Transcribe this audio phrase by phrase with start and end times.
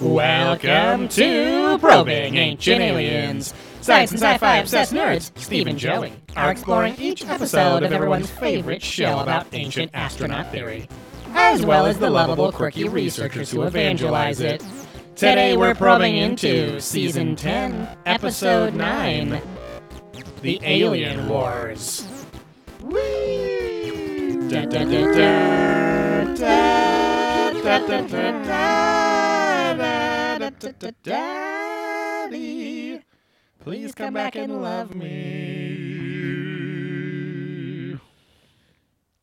[0.00, 3.52] Welcome to Probing Ancient Aliens.
[3.80, 8.80] Science and sci-fi obsessed nerds, Steve and Joey, are exploring each episode of everyone's favorite
[8.80, 10.88] show about ancient astronaut theory,
[11.30, 14.64] as well as the lovable, quirky researchers who evangelize it.
[15.16, 19.42] Today we're probing into Season 10, Episode 9,
[20.42, 22.06] The Alien Wars.
[22.84, 24.36] Whee!
[24.48, 25.08] Da, da, da,
[31.02, 33.00] Daddy,
[33.60, 35.18] please come back and love me.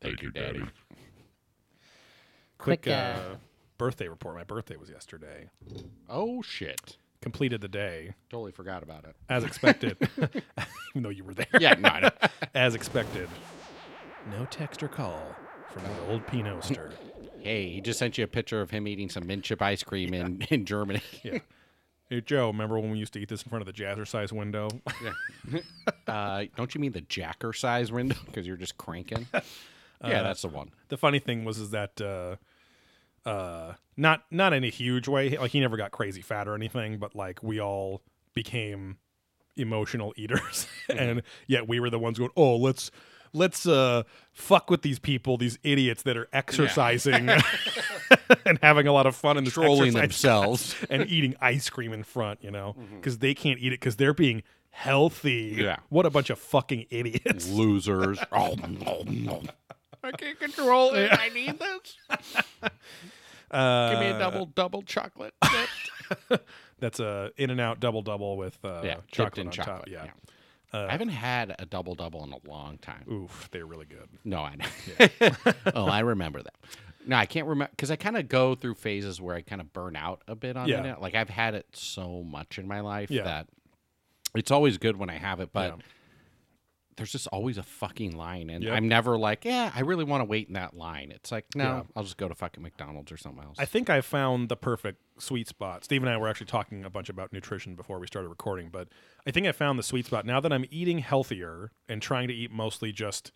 [0.02, 0.64] Thank you, Daddy.
[2.58, 3.36] Quick, uh,
[3.78, 4.36] birthday report.
[4.36, 5.50] My birthday was yesterday.
[6.10, 6.98] Oh shit!
[7.22, 9.16] Completed the day Totally forgot about it.
[9.30, 9.98] as expected,
[10.92, 11.48] even though you were there.
[11.60, 12.10] Yeah, no, I know.
[12.54, 13.28] as expected.
[14.32, 15.36] No text or call
[15.72, 16.92] from the old Pinoster.
[17.46, 20.14] Hey, he just sent you a picture of him eating some mint chip ice cream
[20.14, 21.02] in in Germany.
[21.24, 21.40] Yeah.
[22.10, 24.70] Hey Joe, remember when we used to eat this in front of the jazzercise window?
[26.08, 28.16] uh, don't you mean the jacker size window?
[28.26, 29.26] Because you're just cranking.
[29.34, 30.70] yeah, that's the one.
[30.90, 32.36] the funny thing was is that uh
[33.28, 37.00] uh not not in a huge way like he never got crazy fat or anything
[37.00, 38.04] but like we all
[38.36, 38.98] became
[39.56, 42.92] emotional eaters and yet we were the ones going oh let's
[43.36, 47.30] let's uh fuck with these people these idiots that are exercising
[48.46, 50.76] and having a lot of fun in this Trolling exercise themselves.
[50.90, 54.14] and eating ice cream in front you know because they can't eat it because they're
[54.14, 55.78] being healthy Yeah.
[55.90, 58.20] what a bunch of fucking idiots Losers.
[58.32, 59.44] oh no, no.
[60.04, 61.10] I can't control it.
[61.12, 61.98] I need this.
[63.52, 65.34] uh, Give me a double double chocolate.
[66.80, 69.78] That's a In and Out double double with uh, yeah, chocolate in on chocolate.
[69.78, 69.88] top.
[69.90, 70.12] Yeah.
[70.76, 73.06] Uh, I haven't had a double double in a long time.
[73.12, 74.10] Oof, they're really good.
[74.24, 75.08] No, I know.
[75.76, 76.54] oh, I remember that.
[77.08, 79.72] No, I can't remember because I kind of go through phases where I kind of
[79.74, 80.84] burn out a bit on Yeah.
[80.94, 81.02] it.
[81.02, 83.24] Like I've had it so much in my life Yeah.
[83.24, 83.48] that
[84.36, 85.84] it's always good when I have it, but Yeah.
[86.98, 88.74] There's just always a fucking line, and Yep.
[88.74, 91.12] I'm never like, yeah, I really want to wait in that line.
[91.12, 91.84] It's like, no, Yeah.
[91.96, 93.58] I'll just go to fucking McDonald's or something else.
[93.60, 95.84] I think I found the perfect sweet spot.
[95.84, 98.88] Steve and I were actually talking a bunch about nutrition before we started recording, but
[99.28, 102.34] I think I found the sweet spot now that I'm eating healthier and trying to
[102.34, 103.32] eat mostly just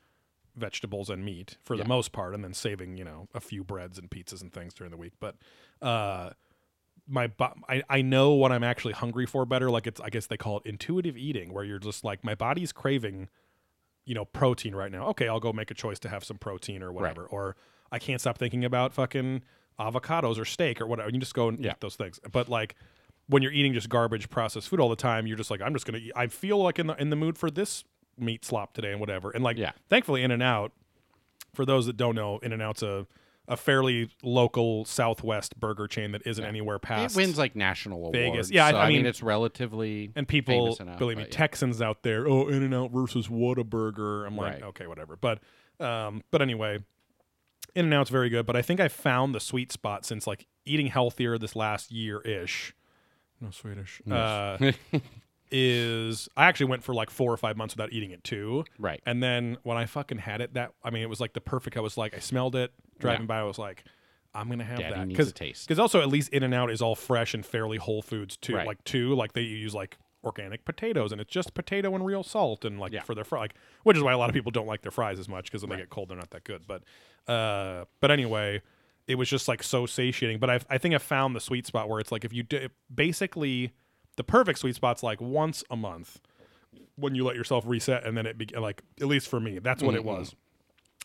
[0.56, 3.98] vegetables and meat for the most part, and then saving you know a few breads
[3.98, 5.14] and pizzas and things during the week.
[5.20, 5.36] But
[5.82, 6.32] uh,
[7.08, 9.70] my bo- I, I know what I'm actually hungry for better.
[9.70, 12.72] Like it's I guess they call it intuitive eating, where you're just like my body's
[12.72, 13.30] craving
[14.10, 15.06] you know protein right now.
[15.10, 17.26] Okay, I'll go make a choice to have some protein or whatever.
[17.26, 17.56] Or
[17.92, 19.44] I can't stop thinking about fucking
[19.80, 21.10] avocados or steak or whatever.
[21.12, 21.72] You just go and Yeah.
[21.72, 22.20] eat those things.
[22.32, 22.76] But like
[23.28, 25.86] when you're eating just garbage processed food all the time, you're just like I'm just
[25.86, 26.00] gonna.
[26.00, 26.12] Eat.
[26.16, 27.84] I feel like in the in the mood for this
[28.18, 29.30] meat slop today and whatever.
[29.30, 29.74] And like Yeah.
[29.90, 30.72] thankfully, In and Out.
[31.54, 33.06] For those that don't know, In and Out's a
[33.50, 37.16] a fairly local Southwest burger chain that isn't anywhere past.
[37.16, 38.30] it wins like national Vegas.
[38.30, 38.52] awards.
[38.52, 41.30] Yeah, I- so, I I, mean, mean- it's relatively and people enough, believe me yeah.
[41.32, 44.64] texans out there oh in and out versus Whataburger i'm like Right.
[44.64, 45.40] okay whatever but
[45.80, 46.78] um but anyway
[47.76, 50.46] in and out's very good but i think i found the sweet spot since like
[50.66, 52.76] eating healthier this last year ish
[53.42, 54.58] no swedish uh
[55.52, 59.02] is i actually went for like four or five months without eating it too Right.
[59.06, 61.78] and then when i fucking had it that i mean it was like the perfect
[61.78, 63.28] i was like i smelled it driving Yeah.
[63.28, 63.84] by i was like
[64.34, 65.68] i'm gonna have Daddy that because taste.
[65.68, 68.56] because also at least in and out is all fresh and fairly whole foods too
[68.56, 68.68] Right.
[68.68, 72.66] like too like they use like organic potatoes and it's just potato and real salt
[72.66, 73.02] and like Yeah.
[73.04, 75.18] for their fry like which is why a lot of people don't like their fries
[75.18, 76.84] as much because when they get cold they're not that good but
[77.32, 78.62] uh but anyway
[79.08, 81.88] it was just like so satiating but i i think i found the sweet spot
[81.90, 83.72] where it's like if you do basically
[84.20, 86.20] the perfect sweet spot's like once a month
[86.98, 89.82] when you let yourself reset and then it be like at least for me that's
[89.82, 90.08] what it Mm-hmm.
[90.10, 90.36] was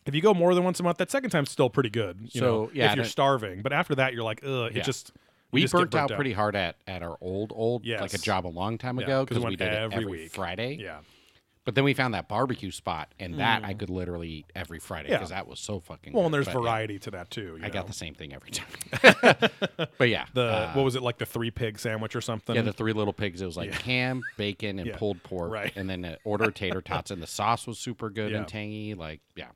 [0.04, 2.40] if you go more than once a month that second time's still pretty good you
[2.40, 5.12] So, know yeah, if you're starving but after that you're like ugh it just
[5.52, 8.18] We just get burnt, out burnt pretty hard at, at our old old like a
[8.18, 10.06] job a long time Yeah, ago 'cause we because we went did it every every
[10.06, 10.32] week.
[10.32, 10.74] Friday.
[10.80, 10.98] yeah
[11.64, 15.08] But then we found that barbecue spot, and that I could literally eat every Friday
[15.08, 15.12] Mm.
[15.12, 15.16] Yeah.
[15.18, 16.12] because that was so fucking.
[16.12, 16.26] well good.
[16.26, 18.50] and there's But, yeah, variety to that too you I got the same thing every
[18.50, 18.66] time.
[19.98, 22.62] but yeah, the uh, what was it like the three pig sandwich or something yeah,
[22.62, 23.40] the three little pigs.
[23.40, 24.96] It was like ham, bacon, and Yeah.
[24.98, 25.72] pulled pork, Right.
[25.74, 28.38] and then uh, order tater tots, and the sauce was super good Yeah.
[28.38, 28.92] and tangy.
[28.94, 29.48] Like, yeah,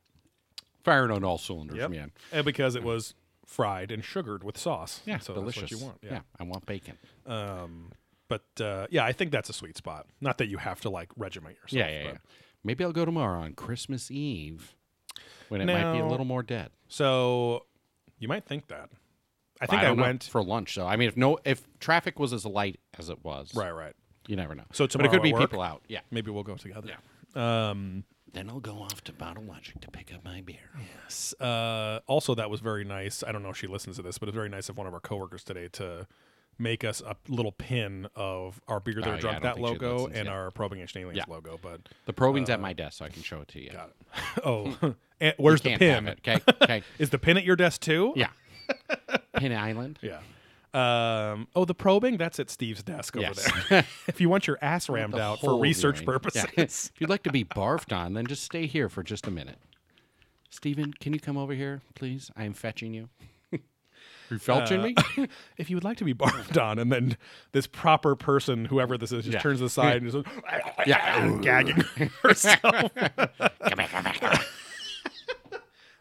[0.84, 1.90] firing on all cylinders, Yep.
[1.90, 2.12] man.
[2.32, 3.14] and because it was
[3.44, 5.62] fried and sugared with sauce Yeah, so delicious.
[5.62, 6.20] that's what you want yeah.
[6.38, 6.96] I want bacon.
[7.26, 7.93] Um,
[8.28, 10.06] but uh, yeah, I think that's a sweet spot.
[10.20, 11.72] Not that you have to like regiment yourself.
[11.72, 12.19] Yeah, yeah, but- yeah.
[12.64, 14.75] Maybe I'll go tomorrow on Christmas Eve
[15.48, 16.70] when it might be a Now- little more dead.
[16.88, 17.66] So
[18.19, 18.90] you might think that.
[19.60, 20.25] I think I, don't know, went.
[20.25, 20.75] for lunch.
[20.75, 23.94] So I mean, if no, if traffic was as light as it was, right, right.
[24.26, 24.64] you never know.
[24.72, 25.42] So but it tomorrow could be work?
[25.42, 25.82] people out.
[25.88, 26.00] Yeah.
[26.10, 26.90] Maybe we'll go together.
[27.34, 30.70] Um, Then I'll go off to Bottle Logic to pick up my beer.
[31.06, 33.22] s- uh, also, that was very nice.
[33.26, 34.94] I don't know if she listens to this, but it's very nice of one of
[34.94, 36.06] our coworkers today to
[36.58, 40.16] make us a little pin of our beer Oh, that yeah, drunk that logo listens
[40.16, 41.32] and our probing ancient aliens Yeah.
[41.32, 41.58] logo.
[41.62, 43.70] But The probing's at my desk, so I can show it to you.
[43.70, 44.22] got it.
[44.44, 46.08] oh, and where's the pin?
[46.08, 46.40] Okay.
[46.62, 46.82] Okay.
[46.99, 48.12] Is the pin at your desk too?
[48.16, 48.28] yeah.
[49.37, 49.99] Pin Island.
[50.02, 50.19] Yeah.
[50.75, 53.69] Um, oh, the probing that's at Steve's desk over Yes.
[53.70, 53.87] there.
[54.06, 56.44] if you want your ass rammed out for research purposes.
[56.56, 56.64] Yeah.
[56.64, 59.58] if you'd like to be barfed on, then just stay here for just a minute.
[60.50, 62.31] Stephen, can you come over here, please?
[62.37, 63.08] I am fetching you.
[64.30, 64.82] You felching
[65.19, 65.28] me?
[65.56, 67.16] if you would like to be barfed on, and then
[67.52, 69.40] this proper person, whoever this is, just Yeah.
[69.40, 70.16] turns aside and is
[70.86, 71.36] Yeah.
[71.42, 71.76] gagging
[72.22, 72.60] herself.
[72.62, 73.28] Come here,
[73.69, 74.40] come here, come here.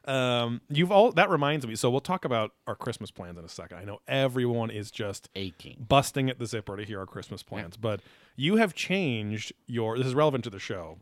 [0.05, 1.75] Um, you've all that reminds me.
[1.75, 3.79] So we'll talk about our Christmas plans in a second.
[3.79, 5.85] I know everyone is just Aching.
[5.85, 7.99] busting at the zipper to hear our Christmas plans, but
[8.37, 9.97] you have changed your.
[9.97, 10.99] This is relevant to the show.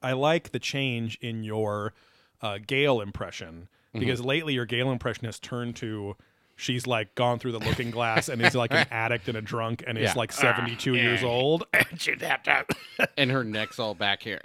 [0.00, 1.92] I like the change in your
[2.40, 3.66] uh, Gale impression
[3.98, 6.16] because lately your Gale impression has turned to.
[6.56, 9.82] She's like gone through the looking glass and is like an addict and a drunk
[9.86, 11.64] and is like 72 years old.
[11.98, 12.52] She's happy
[13.16, 14.40] and her neck's all back here.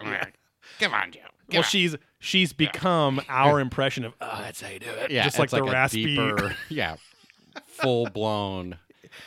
[0.80, 1.20] Come on, Joe.
[1.22, 1.64] Come well, on.
[1.66, 5.12] she's she's become our impression of oh, that's how you do it.
[5.12, 6.16] yeah, just like it's the a raspy.
[6.16, 6.96] deeper, yeah,
[7.68, 8.78] full blown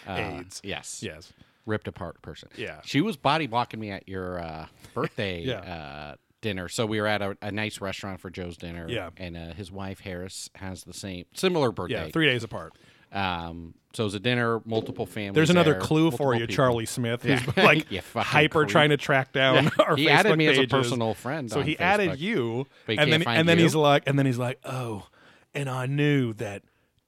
[0.06, 0.60] uh, AIDS.
[0.64, 1.02] Yes.
[1.02, 1.32] Yes.
[1.66, 2.48] ripped apart person.
[2.56, 2.80] Yeah.
[2.84, 5.58] She was body blocking me at your uh, birthday Yeah.
[5.60, 6.68] uh, dinner.
[6.68, 8.86] So we were at a, a nice restaurant for Joe's dinner.
[8.88, 9.08] Yeah.
[9.16, 12.10] And uh, his wife Harris has the same similar Yeah, birthday.
[12.10, 12.74] three days apart.
[13.10, 15.34] Um, so it was a dinner, multiple families.
[15.34, 16.54] There's another there, clue for you, people.
[16.54, 17.64] Charlie Smith, who's Yeah.
[17.64, 17.86] like
[18.16, 18.68] hyper creep.
[18.70, 21.50] trying to track down our he Facebook added me as a personal friend.
[21.50, 23.64] So he added you, and can't then and then you?
[23.64, 25.06] he's like, and then he's like, oh,
[25.54, 26.62] and I knew that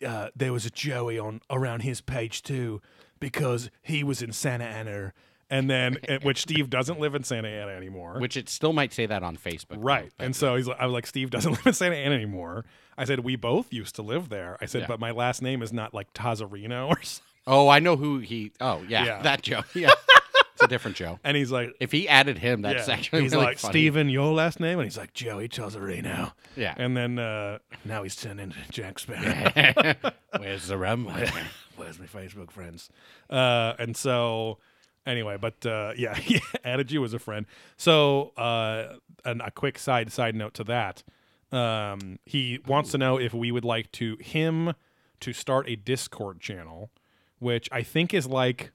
[0.07, 2.83] uh, there was a Joey on around his page too
[3.19, 5.15] because he was in Santa Ana,
[5.55, 8.19] and then which Steve doesn't live in Santa Ana anymore.
[8.19, 9.77] Which it still might say that on Facebook.
[9.79, 10.11] Right.
[10.19, 12.65] though, And so he's like, I was like, Steve doesn't live in Santa Ana anymore.
[12.99, 14.57] I said, we both used to live there.
[14.61, 14.87] I said, Yeah.
[14.89, 17.25] but my last name is not like Tazarino or something.
[17.47, 18.53] Oh, I know who he.
[18.61, 19.23] Oh, yeah, Yeah.
[19.23, 19.63] that Joe.
[19.75, 19.91] Yeah,
[20.55, 21.19] it's a different Joe.
[21.25, 22.95] And he's like, If he added him, that's yeah.
[22.95, 23.73] actually he's really like, funny.
[23.73, 24.79] Steven, your last name?
[24.79, 26.33] And he's like, Joey Tazarino.
[26.57, 26.75] Yeah.
[26.77, 29.95] And then uh, now he's into Jack Sparrow.
[30.39, 31.05] Where's the rum?
[31.77, 32.89] Where's my Facebook friends?
[33.29, 34.59] Uh, and so,
[35.07, 36.19] anyway, but uh, yeah,
[36.65, 37.47] added you a friend.
[37.77, 41.03] So, uh, and a quick side side note to that,
[41.53, 44.75] um, he wants to know if we would like to him
[45.21, 46.91] to start a Discord channel,
[47.39, 48.73] which I think is like.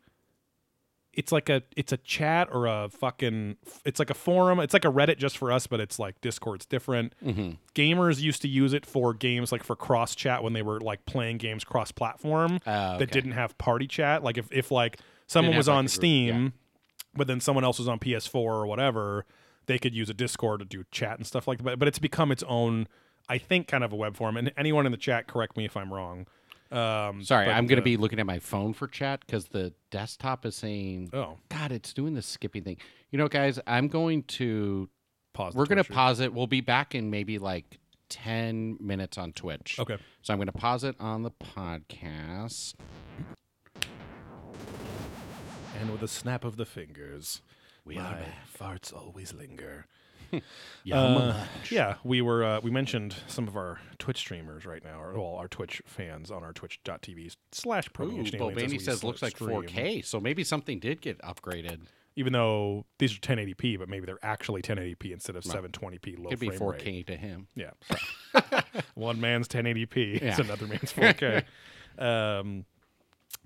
[1.11, 4.59] It's like a it's a chat or a fucking it's like a forum.
[4.59, 7.13] It's like a Reddit just for us, but it's like Discord's different.
[7.75, 11.05] Gamers used to use it for games like for cross chat when they were like
[11.05, 14.23] playing games cross platform Oh, that didn't have party chat.
[14.23, 14.99] Like if, if like
[15.29, 16.49] someone was like, on Steam, yeah.
[17.15, 19.25] but then someone else was on PS4 or whatever,
[19.67, 21.79] they could use a Discord to do chat and stuff like that.
[21.79, 22.87] But it's become its own,
[23.29, 24.35] I think, kind of a web form.
[24.35, 26.25] And anyone in the chat, correct me if I'm wrong.
[26.71, 29.73] Um, Sorry, but, I'm going to be looking at my phone for chat because the
[29.89, 32.77] desktop is saying, Oh, God, it's doing the skipping thing.
[33.11, 34.89] You know, guys, I'm going to,
[35.33, 35.55] pause.
[35.55, 36.33] we're going to pause it.
[36.33, 37.79] We'll be back in maybe like
[38.09, 39.79] 10 minutes on Twitch.
[39.79, 39.97] Okay.
[40.21, 42.75] So I'm going to pause it on the podcast.
[45.80, 47.42] And with a snap of the fingers,
[47.86, 48.27] We are back.
[48.57, 49.86] farts always linger.
[50.83, 55.01] Yeah, Uh, yeah, we were uh, we mentioned some of our Twitch streamers right now,
[55.01, 59.23] or well, our Twitch fans on our twitch.tv slash Ooh, as Bobandy we says looks
[59.23, 59.64] like stream.
[59.64, 61.80] 4K, so maybe something did get upgraded.
[62.16, 66.40] even though these are 1080p, but maybe they're actually 1080p instead of 720p low Could
[66.40, 67.07] be 4K rate.
[67.07, 67.47] to him.
[67.56, 67.71] Yeah,
[68.94, 70.30] one man's 1080p, Yeah.
[70.30, 71.44] it's another man's 4K.
[71.97, 72.66] um,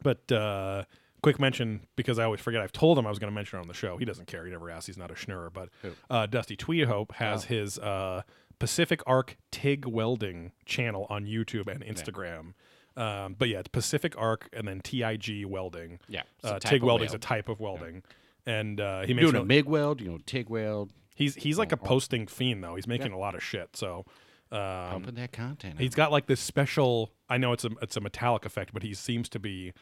[0.02, 0.84] but uh,
[1.24, 2.62] quick mention because I always forget.
[2.62, 3.98] I've told him I was going to mention it on the show.
[3.98, 4.46] He doesn't care.
[4.46, 4.86] He never asks.
[4.86, 5.52] He's not a schnurrer.
[5.52, 5.70] But
[6.10, 7.48] uh, Dusty Tweedhope has Oh.
[7.48, 8.22] his uh,
[8.60, 12.54] Pacific Arc TIG welding channel on YouTube and Instagram.
[12.96, 16.00] Um, but yeah, it's Pacific Arc and then TIG welding.
[16.08, 18.04] Yeah, uh, TIG welding is a type of welding.
[18.46, 21.72] And uh, he makes Doing a MIG weld, you know, TIG weld, he's he's like
[21.72, 21.88] a Oh, oh.
[21.88, 22.76] posting fiend though.
[22.76, 23.76] He's making a lot of shit.
[23.76, 24.06] So
[24.52, 25.80] um, pumping that content.
[25.80, 27.12] He's got like this special.
[27.30, 29.74] I know it's a it's a metallic effect, but he seems to be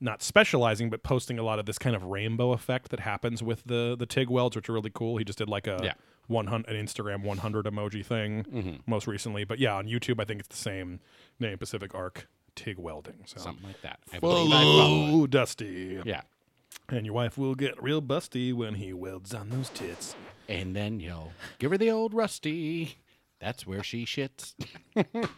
[0.00, 3.62] not specializing, but posting a lot of this kind of rainbow effect that happens with
[3.64, 5.16] the the TIG welds, which are really cool.
[5.18, 5.92] He just did like a Yeah.
[6.26, 8.76] one hundred an Instagram one hundred emoji thing Mm-hmm.
[8.90, 11.00] most recently, but yeah, on YouTube I think it's the same
[11.38, 13.22] name, Pacific Arc TIG welding.
[13.26, 14.00] So something like that.
[14.12, 16.22] I follow Dusty, Yeah.
[16.88, 20.14] and your wife will get real busty when he welds on those tits.
[20.48, 22.96] And then you'll give her the old rusty.
[23.38, 24.54] That's where she shits.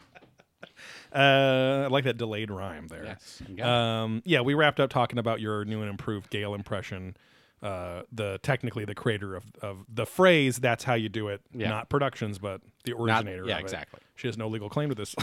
[1.15, 3.05] Uh, I like that delayed rhyme there.
[3.05, 3.69] Yes, you got it.
[3.71, 7.19] Um, yeah, we wrapped up talking about your new and improved Gale impression.
[7.63, 11.69] Uh, the technically the creator of, of the phrase "That's how you do it," Yeah.
[11.69, 13.45] not productions, but the originator.
[13.47, 13.63] yeah, of it.
[13.65, 14.01] exactly.
[14.17, 15.15] She has no legal claim to this.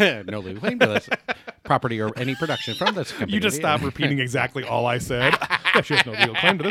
[0.26, 1.10] no legal claim to this.
[1.62, 3.32] property or any production from this company.
[3.34, 5.34] You just stop repeating exactly all I said.
[5.82, 6.64] She has no legal claim to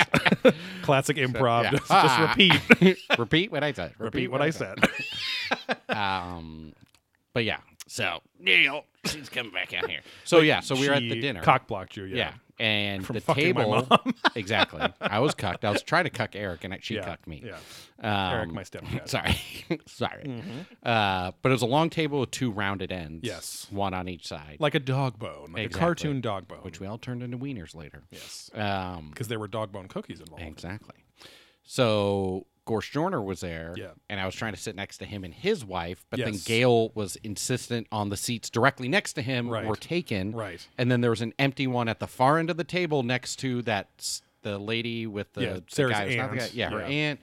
[0.43, 0.53] this.
[0.81, 1.63] Classic improv.
[1.63, 1.71] yeah.
[1.71, 2.33] Just, just Ah.
[2.79, 2.97] repeat.
[3.19, 3.93] repeat what I said.
[3.99, 4.77] repeat what I said.
[5.89, 6.73] Um,
[7.33, 7.57] but yeah.
[7.93, 9.99] So Neil, she's coming back out here.
[10.23, 10.61] So yeah.
[10.61, 11.41] So we were at the dinner.
[11.43, 12.05] Cock blocked you.
[12.05, 12.15] Yeah.
[12.15, 12.33] Yeah.
[12.59, 13.87] And From the fucking my table.
[13.87, 14.15] mom.
[14.35, 14.81] exactly.
[14.99, 15.63] I was cucked.
[15.63, 17.03] I was trying to cuck Eric, and she Yeah.
[17.05, 17.43] cucked me.
[17.45, 17.57] Yeah.
[17.99, 19.07] Um, Eric, my stepdad.
[19.07, 19.35] Sorry.
[19.85, 20.41] sorry.
[20.81, 23.21] Uh, but it was a long table with two rounded ends.
[23.23, 23.67] Yes.
[23.69, 24.57] One on each side.
[24.59, 25.65] Like a dog bone, like Exactly.
[25.65, 26.59] a cartoon dog bone.
[26.63, 28.03] which we all turned into wieners later.
[28.11, 30.43] yes, Um, because there were dog bone cookies involved.
[30.43, 30.95] exactly.
[31.63, 33.73] So Gorsh Joyner was there.
[33.77, 33.91] Yeah.
[34.09, 36.91] And I was trying to sit next to him and his wife, but then Gail
[36.95, 39.65] was insistent on the seats directly next to him Right.
[39.65, 40.31] were taken.
[40.31, 40.65] Right.
[40.77, 43.37] And then there was an empty one at the far end of the table next
[43.37, 46.53] to that the lady with the, Yeah, the Sarah's guy who's not the guy- aunt.
[46.53, 47.19] Yeah, her aunt.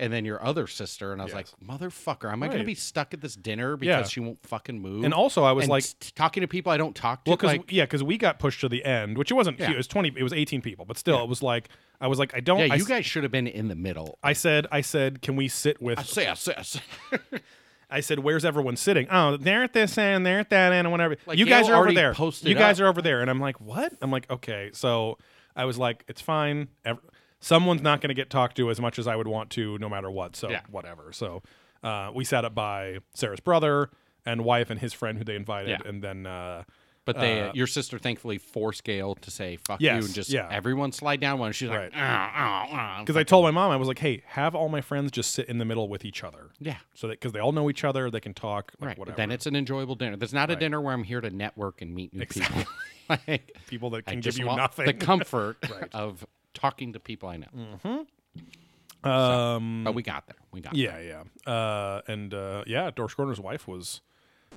[0.00, 1.54] And then your other sister, and I was Yes.
[1.60, 2.66] like, "Motherfucker, am I going to Right.
[2.66, 4.08] be stuck at this dinner because Yeah.
[4.08, 6.76] she won't fucking move?" And also, I was And like, s- talking to people I
[6.76, 7.30] don't talk to.
[7.30, 9.60] well, because like, yeah, because we got pushed to the end, which it wasn't.
[9.60, 9.66] Yeah.
[9.66, 9.74] huge.
[9.74, 10.12] It was twenty.
[10.16, 11.68] It was eighteen people, but still, it was like
[12.00, 12.58] I was like, I don't.
[12.58, 14.18] yeah, I, you s- guys should have been in the middle.
[14.20, 16.04] I said, I said, can we sit with?
[16.04, 16.54] Sis, sis.
[16.58, 16.80] I say.
[17.90, 20.90] I said, "Where's everyone sitting?" Oh, they're at this end, they're at that end, and
[20.90, 21.16] whatever.
[21.26, 22.14] Like, you guys are over already there.
[22.14, 22.86] posted You guys up.
[22.86, 25.18] are over there, and I'm like, "What?" I'm like, "Okay." So
[25.54, 26.66] I was like, "It's fine.
[26.84, 26.98] Ev-
[27.44, 29.88] Someone's not going to get talked to as much as I would want to, no
[29.88, 30.34] matter what.
[30.36, 30.62] So Yeah.
[30.70, 31.42] whatever." So
[31.82, 33.90] uh, we sat up by Sarah's brother
[34.24, 35.88] and wife and his friend who they invited, Yeah.
[35.88, 36.64] and then uh,
[37.06, 40.30] But they, Uh, your sister, thankfully forced Gail to say "fuck Yes, you" and just
[40.30, 40.48] yeah.
[40.50, 41.52] everyone slide down one.
[41.52, 41.92] She's Right.
[41.92, 45.10] like, "Ah, because I told my mom, I was like, "Hey, have all my friends
[45.12, 47.68] just sit in the middle with each other." yeah, So that because they all know
[47.68, 48.72] each other, they can talk.
[48.80, 48.98] Like, right.
[48.98, 49.16] Whatever.
[49.18, 50.16] Then it's an enjoyable dinner.
[50.16, 52.64] There's not a dinner where I'm here to network and meet new Exactly.
[52.64, 53.18] people.
[53.28, 54.86] like, people that can just give you nothing.
[54.86, 55.94] the comfort Right.
[55.94, 56.24] Of
[56.54, 57.46] talking to people I know.
[57.56, 59.08] Mm-hmm.
[59.08, 60.36] Um, But we got there.
[60.50, 64.00] We got Yeah, yeah, uh, and uh, yeah, Dorsch Corner's wife was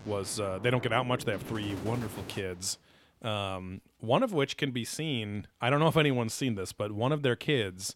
[0.05, 1.25] was uh, they don't get out much.
[1.25, 2.77] They have three wonderful kids,
[3.23, 5.47] um, one of which can be seen.
[5.59, 7.95] I don't know if anyone's seen this, but one of their kids,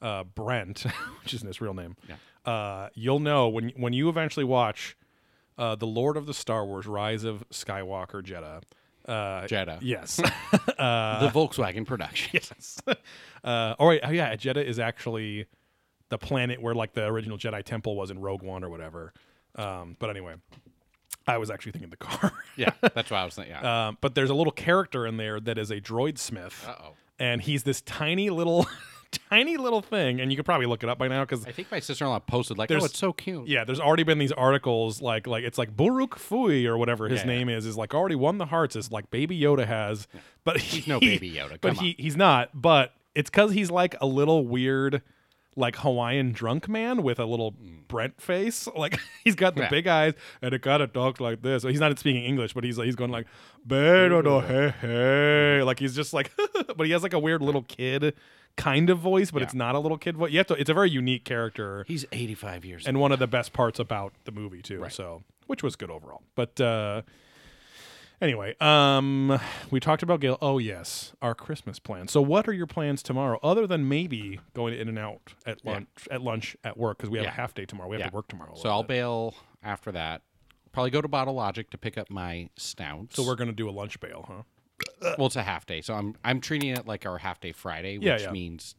[0.00, 0.80] uh, Brent,
[1.22, 2.16] which isn't his real name, Yeah.
[2.50, 4.96] uh, you'll know when when you eventually watch
[5.58, 8.62] uh, the Lord of the Star Wars: Rise of Skywalker Jeddah.
[9.10, 9.78] Uh, Jeddah.
[9.82, 10.20] Yes.
[10.78, 12.30] uh, the Volkswagen production.
[12.32, 12.80] yes.
[13.42, 15.46] Uh, oh, wait, oh yeah, Jedha is actually
[16.10, 19.14] the planet where like the original Jedi Temple was in Rogue One or whatever.
[19.54, 20.34] Um, but anyway,
[21.26, 22.32] I was actually thinking the car.
[22.56, 23.54] yeah, that's what I was thinking.
[23.54, 23.88] Yeah.
[23.88, 26.92] um, but there's a little character in there that is a droid smith, Uh oh.
[27.18, 28.66] and he's this tiny little,
[29.10, 31.70] tiny little thing, and you could probably look it up by now because I think
[31.70, 35.26] my sister-in-law posted like, "Oh, it's so cute." yeah, there's already been these articles like
[35.26, 38.38] like it's like Babu Frik or whatever his Yeah, name is is like already won
[38.38, 40.06] the hearts as like Baby Yoda has,
[40.44, 42.50] but he's no Baby Yoda, But come he he's not.
[42.54, 45.02] But it's because he's like a little weird,
[45.56, 47.54] like Hawaiian drunk man with a little
[47.88, 48.68] Brent face.
[48.76, 49.68] Like he's got the Yeah.
[49.70, 51.62] big eyes and it kind of talks like this.
[51.62, 53.26] So he's not speaking English, but he's like he's going like
[53.66, 56.30] "Beto do hey hey," like he's just like,
[56.76, 58.14] but he has like a weird little kid
[58.56, 59.44] kind of voice, but Yeah.
[59.46, 60.30] it's not a little kid voice.
[60.32, 60.54] You have to.
[60.54, 62.88] It's a very unique character He's 85 years old.
[62.88, 64.80] and one of the best parts about the movie too.
[64.82, 64.92] Right.
[64.92, 66.22] So, which was good overall.
[66.34, 67.02] But uh
[68.20, 69.38] anyway, um
[69.70, 70.38] we talked about Gail.
[70.40, 72.12] Oh yes, our Christmas plans.
[72.12, 75.72] So, what are your plans tomorrow other than maybe going In and Out at Yeah.
[75.72, 77.30] lunch at lunch at work because we have Yeah.
[77.32, 77.88] a half day tomorrow.
[77.88, 78.10] We have Yeah.
[78.10, 78.54] to work tomorrow.
[78.54, 78.88] So I'll bit.
[78.88, 80.22] bail after that.
[80.72, 83.16] Probably go to Bottle Logic to pick up my stouts.
[83.16, 84.42] So we're going to do a lunch bail, huh?
[85.18, 87.98] well, it's a half day, so I'm I'm treating it like our half day Friday,
[87.98, 88.30] which Yeah, yeah.
[88.30, 88.74] means,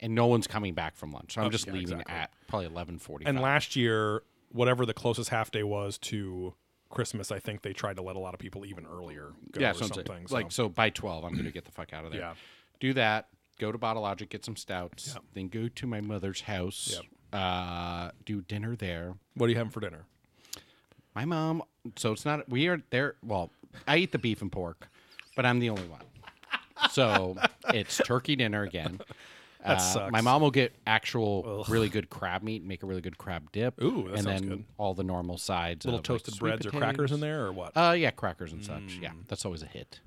[0.00, 2.14] and no one's coming back from lunch, so I'm Oh, just yeah, leaving exactly.
[2.14, 3.28] at probably 11:45.
[3.28, 6.54] And last year, whatever the closest half day was to
[6.90, 9.70] Christmas, I think they tried to let a lot of people even earlier go yeah,
[9.70, 10.26] or so I'm saying, something.
[10.30, 12.20] like so by 12, I'm gonna get the fuck out of there.
[12.20, 12.34] Yeah.
[12.80, 13.28] Do that.
[13.58, 15.24] Go to Bottle Logic, get some stouts, Yep.
[15.34, 17.00] then go to my mother's house.
[17.32, 19.14] Uh, do dinner there.
[19.34, 20.04] what are you having for dinner?
[21.14, 21.62] My mom.
[21.96, 22.48] So it's not.
[22.48, 23.16] We are there.
[23.22, 23.50] Well,
[23.88, 24.88] I eat the beef and pork,
[25.34, 26.00] but I'm the only one.
[26.90, 27.36] So
[27.72, 29.00] it's turkey dinner again.
[29.64, 30.12] That Uh, sucks.
[30.12, 33.82] My mom will get actual really good crab meat, make a really good crab dip.
[33.82, 34.64] Ooh, that and sounds then good.
[34.78, 35.84] all the normal sides.
[35.84, 37.72] Little of, like, toasted sweet breads or crackers in there or what?
[37.76, 38.98] Uh, yeah, crackers and such.
[39.00, 40.00] Yeah, that's always a hit.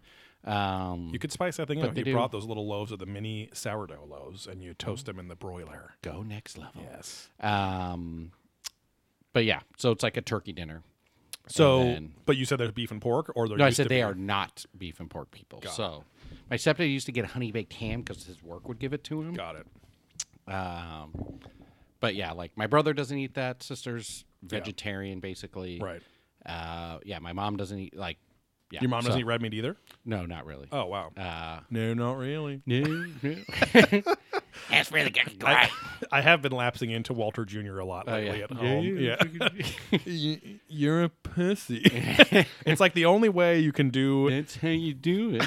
[0.46, 1.96] Um, You could spice that thing But up.
[1.96, 5.06] they You do- brought those little loaves of the mini sourdough loaves, and you toast
[5.06, 5.96] them in the broiler.
[6.01, 6.82] go next level.
[6.84, 7.29] Yes.
[7.41, 8.32] Um,
[9.34, 10.84] but yeah, so it's like a turkey dinner.
[11.48, 13.84] So, then- but you said there's beef and pork, or there No, I used said
[13.84, 14.03] to they be?
[14.03, 15.62] are not beef and pork people.
[15.63, 16.03] So
[16.50, 19.22] my stepdad used to get honey baked ham because his work would give it to
[19.22, 19.34] him.
[19.34, 19.68] Got it.
[20.51, 21.39] Um,
[22.00, 23.62] but yeah, like my brother doesn't eat that.
[23.63, 25.79] Sister's vegetarian, basically.
[25.79, 26.01] Right.
[26.46, 28.18] Uh, yeah, my mom doesn't eat like
[28.72, 28.82] yeah.
[28.82, 29.75] Your mom doesn't eat red meat either.
[30.06, 30.68] No, not really.
[30.72, 31.12] Oh wow.
[31.18, 32.62] Uh, No, not really.
[32.68, 32.82] no,
[33.24, 33.36] no.
[34.70, 35.44] That's really good.
[35.44, 35.70] I,
[36.12, 37.79] I have been lapsing into Walter Jr.
[37.79, 38.44] a lot Oh, lately yeah.
[38.44, 39.50] at Yeah, home.
[39.51, 40.00] yeah.
[40.06, 41.82] Y- You're a pussy.
[42.65, 45.46] it's like the only way you can do That's how you do it.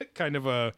[0.14, 0.72] kind of a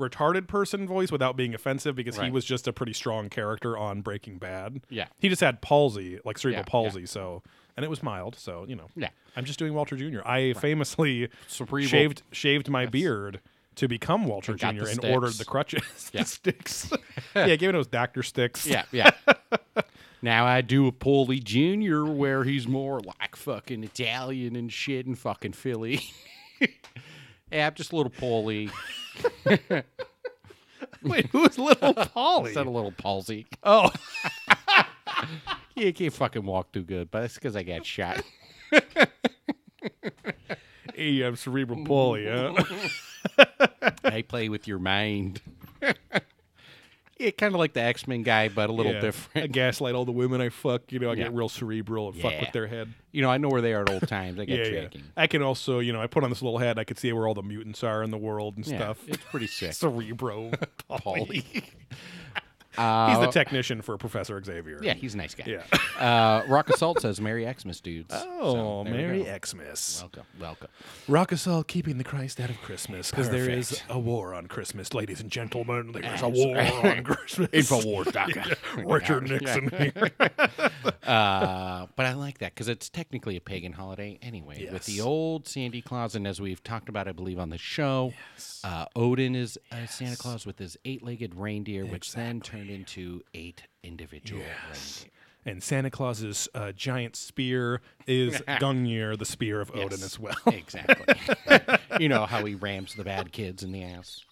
[0.00, 4.00] retarded person voice without being offensive because he was just a pretty strong character on
[4.00, 4.80] Breaking Bad.
[4.88, 5.06] Yeah.
[5.18, 6.70] He just had palsy, like cerebral Yeah, yeah.
[6.70, 7.42] palsy, so
[7.76, 8.86] and it was mild, so you know.
[8.96, 9.10] Yeah.
[9.36, 10.20] I'm just doing Walter Jr.
[10.24, 13.40] I famously Cerebral- shaved shaved my beard
[13.76, 14.66] to become Walter Jr.
[14.88, 16.22] and ordered the crutches, Yeah.
[16.22, 16.90] the sticks.
[17.36, 18.66] yeah, gave it those doctor sticks.
[18.66, 19.10] Yeah, yeah.
[20.22, 25.18] now I do a Paulie Junior where he's more like fucking Italian and shit and
[25.18, 26.00] fucking Philly.
[27.50, 28.70] Yeah, I'm just a little Paulie.
[31.02, 32.50] Wait, who's little Polly?
[32.50, 33.46] Is that a little palsy?
[33.62, 33.90] oh,
[35.74, 38.22] Yeah, can't fucking walk too good, but that's because I got shot.
[40.94, 42.26] hey, I'm cerebral Polly.
[42.26, 42.54] Huh?
[44.04, 45.40] I play with your mind.
[47.20, 48.98] Yeah, kind of like the X Men guy, but a little Yeah.
[48.98, 49.52] I different.
[49.52, 50.90] gaslight all the women I fuck.
[50.90, 51.24] You know, I Yeah.
[51.24, 52.92] get real cerebral and fuck with their head.
[53.12, 54.40] You know, I know where they are at old times.
[54.40, 54.88] I got Yeah.
[55.16, 56.78] I can also, you know, I put on this little head.
[56.78, 58.98] I could see where all the mutants are in the world and stuff.
[59.06, 59.72] it's pretty sick.
[59.74, 60.50] Cerebro
[60.88, 61.44] Polly.
[62.80, 64.80] Uh, He's the technician for Professor Xavier.
[64.82, 65.44] yeah, he's a nice guy.
[65.46, 65.62] Yeah.
[66.00, 68.14] Uh, Rock Assault says Merry Xmas, dudes.
[68.16, 69.38] Oh, So, there we Merry.
[69.44, 69.98] Xmas.
[70.00, 70.68] Welcome, welcome.
[71.08, 74.94] Rock all keeping the Christ out of Christmas because there is a war on Christmas,
[74.94, 75.92] ladies and gentlemen.
[75.92, 76.72] There's a Yes.
[76.82, 77.50] war on Christmas.
[77.50, 78.86] Infowars.com.
[78.90, 80.10] Richard Nixon here.
[81.02, 84.68] Uh, but I like that because it's technically a pagan holiday anyway.
[84.72, 88.14] With the old Sandy Claus, and as we've talked about, I believe on the show,
[88.64, 93.62] uh, Odin is uh, Santa Claus with his eight-legged reindeer, which then turned into eight
[93.82, 95.10] individual reindeer.
[95.46, 100.34] And Santa Claus's uh, giant spear is Gungnir, the spear of Odin Yes, as well.
[100.46, 101.14] exactly.
[101.98, 104.22] you know how he rams the bad kids in the ass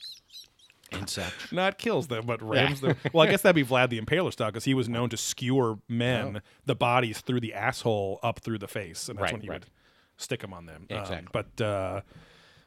[0.92, 1.50] and such.
[1.52, 2.96] Not kills them, but rams them.
[3.12, 5.78] Well, I guess that'd be Vlad the Impaler style because he was known to skewer
[5.88, 9.24] men, the bodies through the asshole up through the face, and that's Oh.
[9.24, 9.60] Right, when he right.
[9.60, 9.70] would
[10.18, 10.86] stick them on them.
[10.90, 11.28] Um, Exactly.
[11.32, 12.00] but uh,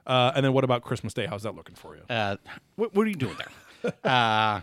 [0.08, 1.26] uh, and then what about Christmas Day?
[1.26, 2.02] How's that looking for you?
[2.10, 2.38] Uh,
[2.76, 3.94] what, what are you doing there?
[4.04, 4.62] uh,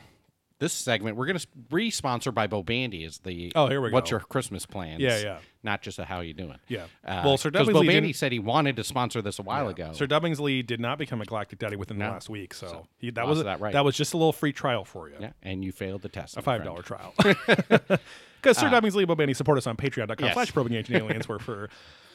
[0.61, 4.11] this segment we're going to re-sponsor by Bo Bandy is the Oh, here we what's
[4.11, 4.14] go.
[4.16, 5.01] your Christmas plans?
[5.01, 5.38] Yeah, yeah.
[5.62, 6.57] Not just a how are you doing.
[6.66, 6.85] Yeah.
[7.05, 9.68] Uh, Well, Sir because Dubbingsley Bo Bandy said he wanted to sponsor this a while
[9.68, 9.92] ago.
[9.92, 13.11] Sir Dubbingsley did not become a Galactic Daddy within the last week, so, So, he,
[13.11, 13.72] that was that right.
[13.72, 15.14] that was just a little free trial for you.
[15.20, 16.37] yeah, and you failed the test.
[16.37, 17.14] A five dollar trial.
[18.40, 20.35] Because Sir Dubbingsley and Bo Bandy support us on patreon.com Yes.
[20.35, 21.68] slash probing ancient aliens, where for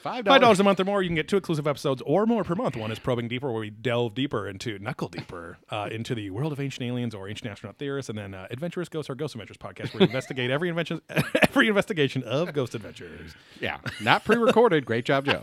[0.03, 0.59] Five dollars.
[0.59, 2.75] a month or more, you can get two exclusive episodes or more per month.
[2.75, 6.51] One is Probing Deeper, where we delve deeper into knuckle deeper uh, into the world
[6.51, 9.55] of ancient aliens or ancient astronaut theorists, and then uh, Adventurous Ghosts, or Ghost Adventures
[9.55, 13.33] podcast, where we investigate every invention, every investigation of Ghost Adventures.
[13.61, 14.85] Yeah, not pre-recorded.
[14.85, 15.41] Great job, Joe.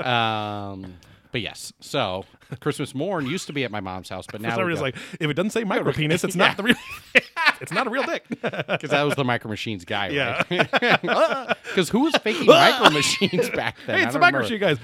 [0.00, 0.94] Um,
[1.32, 2.24] but yes, so
[2.60, 5.34] Christmas morn used to be at my mom's house, but now Somebody's like, if it
[5.34, 6.76] doesn't say micro penis, it's not the real.
[7.60, 8.24] it's not a real dick.
[8.40, 10.42] because that was the Micro Machines guy, Yeah.
[10.50, 11.56] right?
[11.64, 13.98] Because who was faking Micro Machines back then?
[13.98, 14.78] hey, it's don't micro machine, guys.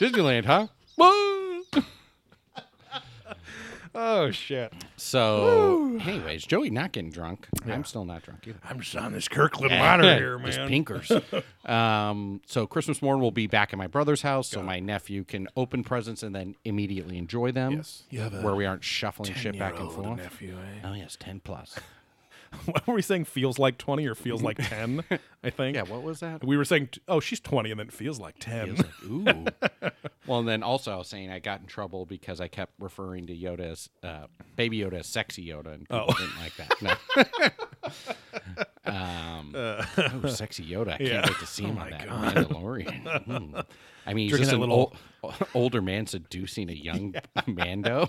[0.00, 0.66] Disneyland, huh?
[3.94, 4.72] Oh shit!
[4.96, 7.48] So, anyways, Joey not getting drunk.
[7.66, 8.58] I'm still not drunk either.
[8.64, 10.46] I'm just on this Kirkland ladder here, man.
[10.46, 11.12] Just pinkers.
[11.66, 15.48] um, so Christmas morn will be back at my brother's house, so my nephew can
[15.56, 17.72] open presents and then immediately enjoy them.
[17.72, 18.04] Yes.
[18.10, 20.18] You have a where we aren't shuffling shit back and 10-year-old forth.
[20.18, 20.86] nephew, eh?
[20.88, 21.74] Oh yes, ten plus.
[22.64, 23.26] What were we saying?
[23.26, 25.04] Feels like twenty or feels like ten?
[25.44, 25.76] I think.
[25.76, 26.44] Yeah, what was that?
[26.44, 28.76] We were saying, t- oh, she's 20 and then it feels like 10.
[29.04, 29.24] Ooh.
[30.26, 33.26] Well, and then also I was saying I got in trouble because I kept referring
[33.28, 36.14] to Yoda as uh, Baby Yoda as sexy Yoda, and people Oh.
[36.18, 36.82] didn't like that.
[38.86, 38.92] No.
[38.92, 39.52] um,
[40.24, 40.94] oh, sexy Yoda!
[40.94, 41.26] I can't Yeah.
[41.26, 42.34] wait to see him Oh on that God.
[42.34, 43.24] Mandalorian.
[43.24, 43.60] Hmm.
[44.06, 47.14] I mean, he's Drinking just an little- ol- older man seducing a young
[47.46, 48.08] Mando.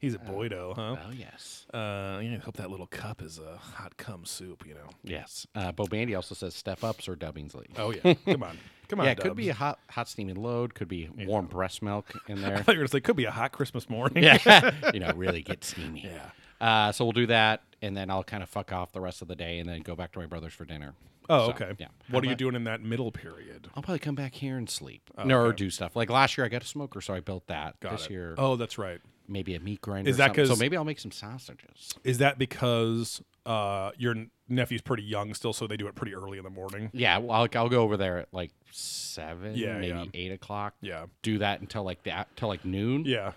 [0.00, 0.96] He's a boydo, huh?
[1.04, 4.74] oh yes, Uh, you I hope that little cup is a hot cum soup, you
[4.74, 4.88] know.
[5.02, 5.46] yes.
[5.56, 7.66] Uh, Bo Bandy also says step ups or Dubbingsley.
[7.76, 8.14] Oh, yeah.
[8.26, 8.58] Come on.
[8.88, 9.06] Come on.
[9.06, 10.74] yeah, it could be a hot, hot steaming load.
[10.74, 12.56] Could be warm breast milk in there.
[12.56, 14.22] I thought you were to say, could be a hot Christmas morning.
[14.22, 16.04] yeah, you know, really get steamy.
[16.04, 16.30] Yeah.
[16.60, 19.28] Uh, so we'll do that, and then I'll kind of fuck off the rest of
[19.28, 20.94] the day, and then go back to my brother's for dinner.
[21.28, 21.72] Oh, So, okay.
[21.78, 21.88] Yeah.
[22.08, 23.68] What are you doing in that middle period?
[23.74, 25.94] I'll probably come back here and sleep, no, or do stuff.
[25.94, 27.78] Like last year, I got a smoker, so I built that.
[27.80, 28.12] Got this it.
[28.12, 29.00] year, Oh, that's right.
[29.28, 30.08] Maybe a meat grinder.
[30.10, 30.46] Is that something.
[30.46, 31.94] so maybe I'll make some sausages?
[32.04, 34.14] Is that because uh, your
[34.48, 36.90] nephew's pretty young still, so they do it pretty early in the morning?
[36.92, 40.04] Yeah, well, I'll, I'll go over there at like seven, Yeah, maybe yeah.
[40.14, 40.74] eight o'clock.
[40.80, 41.06] Yeah.
[41.22, 43.04] Do that until like that, till like noon.
[43.04, 43.32] Yeah.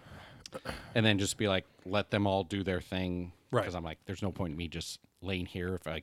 [0.95, 3.31] and then just be like, let them all do their thing.
[3.51, 3.61] Right.
[3.61, 5.75] Because I'm like, there's no point in me just laying here.
[5.75, 6.01] If I, I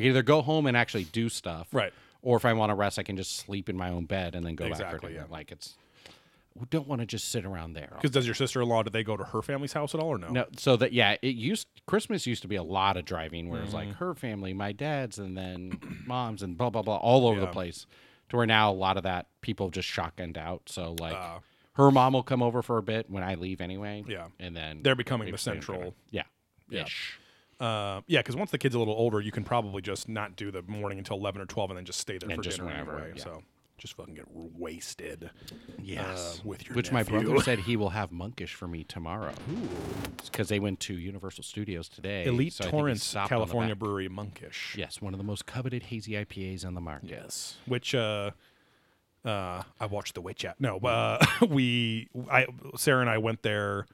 [0.00, 1.92] can either go home and actually do stuff, Right.
[2.22, 4.44] Or if I want to rest, I can just sleep in my own bed and
[4.44, 5.26] then go back Exactly, for dinner.
[5.28, 5.32] yeah.
[5.32, 5.76] Like it's
[6.70, 7.90] don't want to just sit around there.
[7.94, 8.82] Because does your sister in law?
[8.82, 10.28] Do they go to her family's house at all or no?
[10.28, 13.60] No, so that yeah, it used Christmas used to be a lot of driving, where
[13.60, 13.88] it was Mm-hmm.
[13.90, 17.46] like her family, my dad's, and then mom's, and blah blah blah, all over the
[17.46, 17.52] Yeah.
[17.52, 17.86] place.
[18.30, 20.62] To where now a lot of that people have just shotgunned out.
[20.66, 21.40] So like Ah.
[21.74, 24.02] her mom will come over for a bit when I leave anyway.
[24.08, 24.28] Yeah.
[24.40, 26.22] and then They're becoming the central- Yeah,
[26.68, 26.84] Yeah.
[26.84, 27.20] ish.
[27.60, 30.50] Uh, yeah, because once the kid's a little older, you can probably just not do
[30.50, 32.68] the morning until eleven or twelve, and then just stay there And for just dinner
[32.68, 33.12] whenever, anyway.
[33.16, 33.22] yeah.
[33.24, 33.42] So
[33.78, 35.30] just fucking get wasted.
[35.82, 39.34] Yes, Uh, with your which my brother said he will have monkish for me tomorrow.
[40.24, 42.24] because they went to Universal Studios today.
[42.24, 43.74] Elite so I think he Torrance, stopped on the California.
[43.76, 44.74] Brewery, Monkish.
[44.78, 47.10] Yes, one of the most coveted hazy IPAs on the market.
[47.10, 47.56] Yes.
[47.66, 48.30] Which uh
[49.24, 50.60] uh I watched The Witch at.
[50.60, 53.86] No, uh we I Sarah and I went there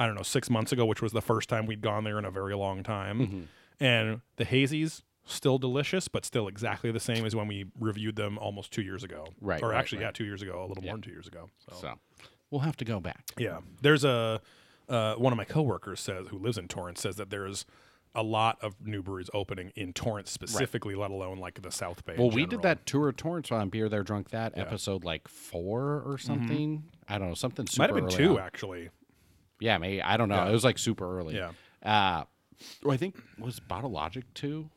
[0.00, 2.24] I don't know, 6 months ago, which was the first time we'd gone there in
[2.24, 3.18] a very long time.
[3.18, 3.40] Mm-hmm.
[3.84, 8.38] And the hazies still delicious, but still exactly the same as when we reviewed them
[8.38, 9.26] almost 2 years ago.
[9.40, 10.06] Right, Or right, actually, right.
[10.08, 11.48] yeah, 2 years ago, a little more than 2 years ago.
[11.70, 11.94] So, So
[12.50, 13.24] we'll have to go back.
[13.36, 13.58] yeah.
[13.82, 14.40] There's a
[14.88, 17.66] uh, one of my coworkers says who lives in Torrance says that there's
[18.14, 22.14] a lot of new breweries opening in Torrance specifically, let alone like the South Bay.
[22.16, 26.02] Well, we did that tour of Torrance on Beer There Drunk That episode like four
[26.06, 26.84] or something.
[27.06, 27.82] I don't know something super.
[27.84, 27.94] Mm-hmm.
[27.94, 28.46] Might have been early two on.
[28.46, 28.88] actually.
[29.60, 30.36] Yeah, maybe I don't know.
[30.36, 30.48] Yeah.
[30.48, 31.36] It was like super early.
[31.36, 31.50] Yeah.
[31.82, 32.24] Uh,
[32.82, 34.70] well, I think was Bottle Logic two.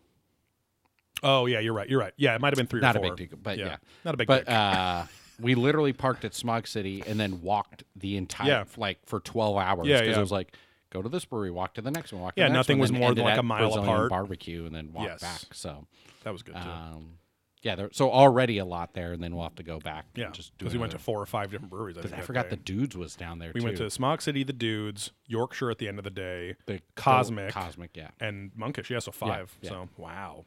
[1.24, 1.90] Oh yeah, you're right.
[1.90, 2.14] You're right.
[2.18, 3.16] Yeah, it might have been three Not or a four.
[3.16, 3.78] big deal, but yeah.
[4.06, 4.28] not a big.
[4.28, 4.56] But deal.
[4.56, 5.06] uh,
[5.40, 8.64] we literally parked at Smog City and then walked the entire Yeah.
[8.78, 9.88] like for twelve hours.
[9.88, 10.18] Yeah, because yeah.
[10.18, 10.56] it was like
[10.92, 12.36] go to this brewery, walk to the next one, walk.
[12.36, 14.10] To Yeah, the next nothing one, was more than like a mile Brazilian apart.
[14.10, 15.22] Barbecue and then walk Yes.
[15.22, 15.54] back.
[15.54, 15.86] So
[16.24, 16.60] that was good too.
[16.70, 17.18] um,
[17.64, 20.06] yeah, there, so already a lot there, and then we'll have to go back.
[20.16, 21.98] and yeah, just because we went to four or five different breweries.
[21.98, 23.66] I, Because I forgot the dudes was down there We too.
[23.66, 27.54] went to Smog City, the Dudes, Yorkshire at the end of the day, the Cosmic,
[27.54, 28.10] Cosmic, yeah.
[28.20, 28.90] and Monkish.
[28.90, 29.56] Yeah, so five.
[29.62, 29.70] yeah.
[29.70, 30.46] So wow.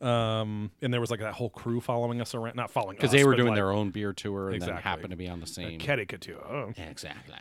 [0.00, 3.24] Um, and there was like that whole crew following us around, not following Because they
[3.24, 4.74] were doing like, their own beer tour and Exactly.
[4.74, 5.78] then happened to be on the same.
[5.78, 6.36] caricature.
[6.46, 6.72] Oh.
[6.76, 7.36] Yeah, exactly.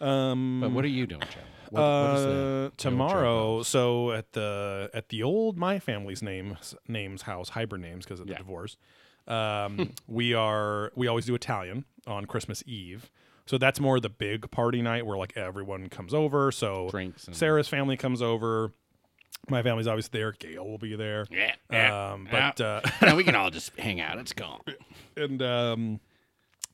[0.00, 1.40] Um, But what are you doing, Joe?
[1.70, 1.88] What, what
[2.20, 7.50] the- uh, the tomorrow, so at the at the old my family's names names house,
[7.50, 8.38] hybrid names because of the Yeah.
[8.38, 8.76] divorce.
[9.28, 13.10] Um, we are we always do Italian on Christmas Eve,
[13.44, 16.52] so that's more the big party night where like everyone comes over.
[16.52, 18.72] So Drinks Sarah's family comes over.
[19.50, 20.30] My family's obviously there.
[20.30, 21.26] Gail will be there.
[21.28, 24.16] Yeah, yeah, Um, but uh, now we can all just hang out.
[24.16, 24.60] Let's go.
[25.16, 25.98] and um,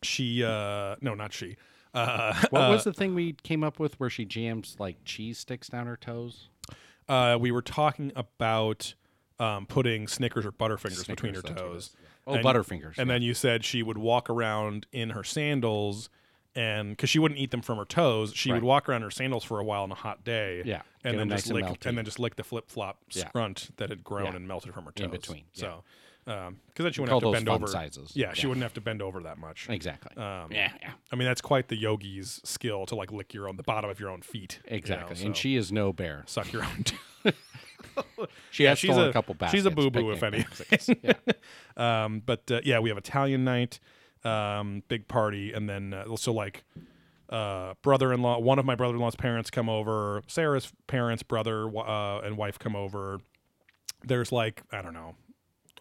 [0.02, 1.56] she uh, no, not she.
[1.94, 5.68] Uh, What was the thing we came up with where she jams like cheese sticks
[5.68, 6.48] down her toes?
[7.08, 8.94] uh, we were talking about
[9.38, 11.82] um, putting Snickers or Butterfingers between her that's what it toes.
[11.84, 11.96] is.
[12.26, 12.96] Oh, And- Butterfingers.
[12.96, 13.14] And yeah.
[13.14, 16.08] then you said she would walk around in her sandals,
[16.54, 19.10] and because she wouldn't eat them from her toes, she would walk around in her
[19.10, 20.62] sandals for a while on a hot day.
[20.64, 21.86] Yeah, and get then 'em just nice and lick melty.
[21.86, 23.28] and then just lick the flip flop Yeah.
[23.28, 24.36] scrunt that had grown Yeah.
[24.36, 25.60] and melted from her toes In between, yeah.
[25.60, 25.84] So,
[26.24, 27.66] because then she wouldn't have to bend over.
[27.66, 28.12] sizes.
[28.14, 29.66] Yeah, she wouldn't have to bend over that much.
[29.68, 30.16] exactly.
[30.16, 33.56] Um, yeah, yeah, I mean, that's quite the yogi's skill to like lick your own
[33.56, 34.60] the bottom of your own feet.
[34.64, 35.24] you know, exactly.
[35.26, 36.22] and so she is no bear.
[36.26, 36.84] suck your own.
[38.50, 39.58] She Yeah, has she's a- a couple baskets.
[39.58, 40.66] she's a boo-boo, if picnic any.
[40.70, 40.88] baskets.
[41.76, 42.04] yeah.
[42.04, 43.80] Um, but uh, yeah, we have Italian night,
[44.24, 46.64] um, big party, and then uh, also like
[47.28, 48.38] uh, brother-in-law.
[48.38, 50.22] One of my brother-in-law's parents come over.
[50.26, 53.20] Sarah's parents, brother uh, and wife come over.
[54.04, 55.16] There's like I don't know,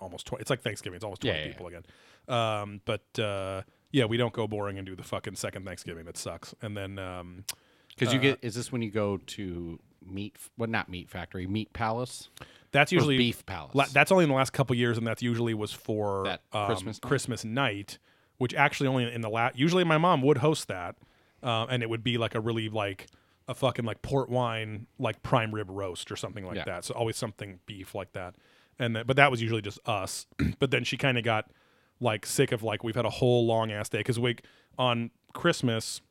[0.02, 0.42] almost twenty.
[0.42, 0.96] It's like Thanksgiving.
[0.96, 1.84] It's almost twenty Yeah, yeah, people again.
[2.28, 3.62] Um, but uh,
[3.92, 6.06] yeah, we don't go boring and do the fucking second Thanksgiving.
[6.06, 6.54] That sucks.
[6.62, 7.46] And then um,
[7.90, 10.36] Because you Uh, get is this when you go to meat?
[10.58, 12.30] Well, not meat factory, meat palace.
[12.72, 13.76] that's usually beef palace.
[13.76, 16.98] La- that's only in the last couple years, and that's usually was for um, Christmas
[17.02, 17.08] night?
[17.08, 17.98] Christmas night,
[18.38, 19.58] which actually only in the last.
[19.58, 20.96] Usually, my mom would host that,
[21.44, 23.08] uh, and it would be like a really like
[23.48, 26.64] a fucking like port wine like prime rib roast or something like Yeah.
[26.66, 26.86] that.
[26.86, 28.36] So always something beef like that,
[28.82, 30.26] and then, but that was usually just us.
[30.60, 31.50] but then she kind of got
[32.00, 34.36] like sick of like we've had a whole long ass day because we
[34.78, 36.02] on Christmas.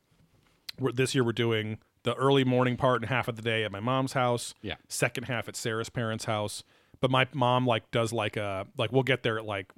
[0.79, 3.71] We're, this year we're doing the early morning part and half of the day at
[3.71, 4.75] my mom's house Yeah.
[4.87, 6.63] second half at Sarah's parents' house.
[7.01, 9.71] But my mom like does like a like we'll get there at like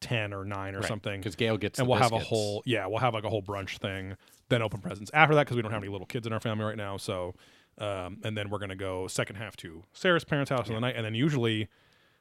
[0.00, 2.86] ten or nine or something, Because Gail gets and the we'll have a whole yeah
[2.86, 4.16] we'll have like a whole brunch thing.
[4.48, 6.64] Then open presents after that because we don't have any little kids in our family
[6.64, 6.96] right now.
[6.96, 7.34] So
[7.78, 10.96] um, and then we're gonna go second half to Sarah's parents' house in the night,
[10.96, 11.68] and then usually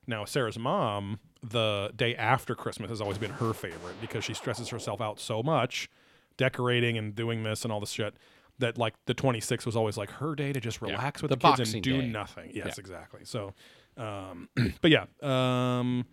[0.10, 4.67] now Sarah's mom the day after Christmas has always been her favorite because she stresses
[4.69, 5.89] herself out so much
[6.38, 8.13] decorating and doing this and all this shit.
[8.60, 11.54] That like the 26th was always like her day to just relax with The the,
[11.56, 12.08] kids and do Day.
[12.08, 12.52] nothing.
[12.54, 12.74] Yes, Yeah.
[12.78, 13.22] exactly.
[13.24, 13.54] So,
[13.95, 14.50] um,
[14.82, 16.06] but yeah, um,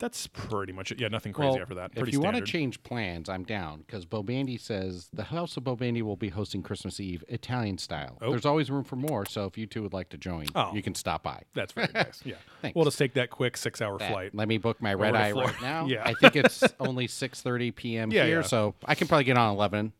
[0.00, 0.98] That's pretty much it.
[1.00, 1.92] Yeah, nothing crazy Well, after that.
[1.94, 6.02] if you want to change plans, I'm down because Bobandy says the House of Bobandy
[6.02, 8.16] will be hosting Christmas Eve Italian style.
[8.22, 8.30] Oh.
[8.30, 10.74] There's always room for more, so if you two would like to join, Oh.
[10.74, 11.42] you can stop by.
[11.54, 12.20] That's very nice.
[12.24, 12.36] Yeah.
[12.62, 12.74] Thanks.
[12.74, 14.34] We'll just take that quick six-hour That- flight.
[14.34, 15.86] Let me book my red eye right now.
[15.90, 16.02] Yeah.
[16.04, 18.10] I think it's only 6:30 p.m.
[18.12, 18.46] Yeah, here, yeah.
[18.46, 19.92] so I can probably get on 11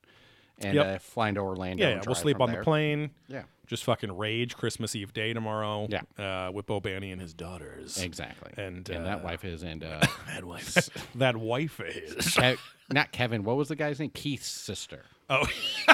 [0.61, 0.87] and Yep.
[0.87, 1.83] uh, fly into Orlando.
[1.83, 2.03] Yeah, yeah.
[2.07, 3.11] We'll sleep on the plane.
[3.29, 5.89] Yeah, Just fucking rage Christmas Eve day tomorrow.
[5.91, 6.03] Yeah.
[6.19, 8.01] Uh, with Bo Bandy and his daughters.
[8.03, 8.53] exactly.
[8.63, 10.89] And, and uh, that wife is and uh, That wife.
[11.15, 12.15] that wife is.
[12.17, 12.59] Kev-
[12.93, 13.45] not Kevin.
[13.45, 14.11] What was the guy's name?
[14.11, 15.03] Keith's sister.
[15.29, 15.47] Oh.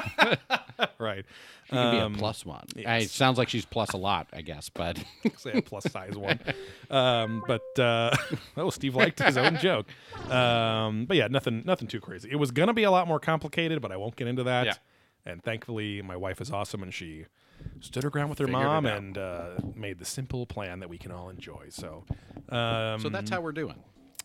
[0.98, 1.24] right.
[1.66, 2.64] She could be Um, a plus one.
[2.76, 3.04] I- yes.
[3.06, 4.98] it sounds like she's plus a lot, I guess, but
[5.36, 6.38] say a plus size one.
[6.90, 8.16] Um, but uh,
[8.56, 9.86] oh, Steve liked his own joke.
[10.30, 12.28] Um, but yeah, nothing, nothing too crazy.
[12.30, 14.66] It was gonna be a lot more complicated, but I won't get into that.
[14.66, 14.74] Yeah.
[15.24, 17.26] And thankfully, my wife is awesome, and she
[17.80, 20.98] stood her ground with her Figured mom and uh, made the simple plan that we
[20.98, 21.66] can all enjoy.
[21.70, 22.04] So,
[22.48, 23.74] um, so that's how we're doing.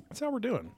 [0.10, 0.72] that's how we're doing.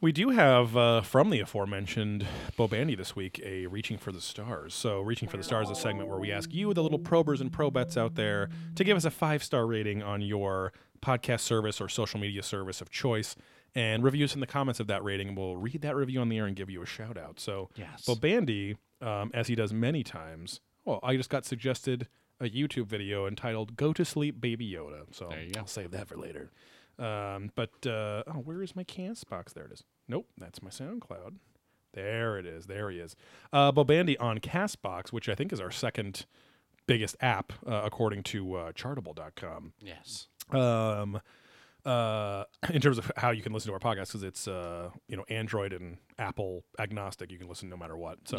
[0.00, 2.24] We do have uh, from the aforementioned
[2.56, 4.72] Bo Bandy this week a Reaching for the Stars.
[4.72, 7.40] So, Reaching for the Stars is a segment where we ask you, the little probers
[7.40, 11.80] and probettes out there, to give us a five star rating on your podcast service
[11.80, 13.34] or social media service of choice.
[13.74, 16.38] And review us in the comments of that rating, we'll read that review on the
[16.38, 17.40] air and give you a shout out.
[17.40, 18.04] So, Yes.
[18.06, 22.06] Bo Bandy, um, as he does many times, well, I just got suggested
[22.40, 25.60] a YouTube video entitled "Go to Sleep, Baby Yoda." So There you go.
[25.60, 26.52] I'll save that for later.
[26.98, 29.54] Um, but uh, oh, where is my Castbox?
[29.54, 29.84] There it is.
[30.08, 31.36] Nope, that's my SoundCloud.
[31.94, 32.66] There it is.
[32.66, 33.16] There he is.
[33.52, 36.26] Uh, Bobandy on Castbox, which I think is our second
[36.86, 39.72] biggest app, uh, according to uh, Chartable.com.
[39.80, 40.28] Yes.
[40.50, 41.20] Um,
[41.84, 45.16] uh, in terms of how you can listen to our podcast, because it's uh, you
[45.16, 48.18] know Android and Apple agnostic, you can listen no matter what.
[48.26, 48.38] So,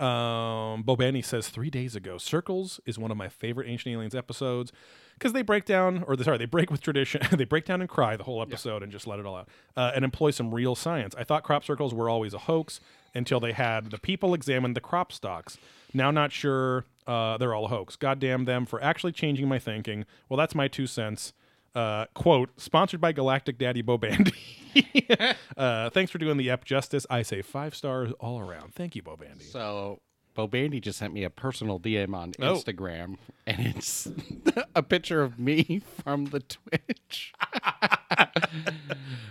[0.00, 4.72] um, Bobandy says three days ago, Circles is one of my favorite Ancient Aliens episodes
[5.14, 7.22] because they break down, or sorry, they break with tradition.
[7.32, 9.92] they break down and cry the whole episode and just let it all out, uh,
[9.94, 11.14] and employ some real science.
[11.16, 12.80] I thought crop circles were always a hoax
[13.14, 15.56] until they had the people examine the crop stocks.
[15.92, 17.94] Now, not sure uh, they're all a hoax.
[17.94, 20.04] God damn them for actually changing my thinking.
[20.28, 21.32] Well, that's my two cents.
[21.74, 24.32] Uh, quote, sponsored by Galactic Daddy Bo Bandy.
[25.56, 27.06] uh, thanks for doing the ep justice.
[27.10, 28.74] I say five stars all around.
[28.74, 29.44] Thank you, Bo Bandy.
[29.44, 30.00] So
[30.36, 32.54] Bobandy just sent me a personal DM on Oh.
[32.54, 34.08] Instagram, and it's
[34.74, 37.32] a picture of me from the Twitch,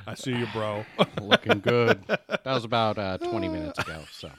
[0.07, 0.85] I see you, bro.
[1.21, 2.03] looking good.
[2.07, 4.01] That was about uh, 20 minutes ago.
[4.11, 4.29] So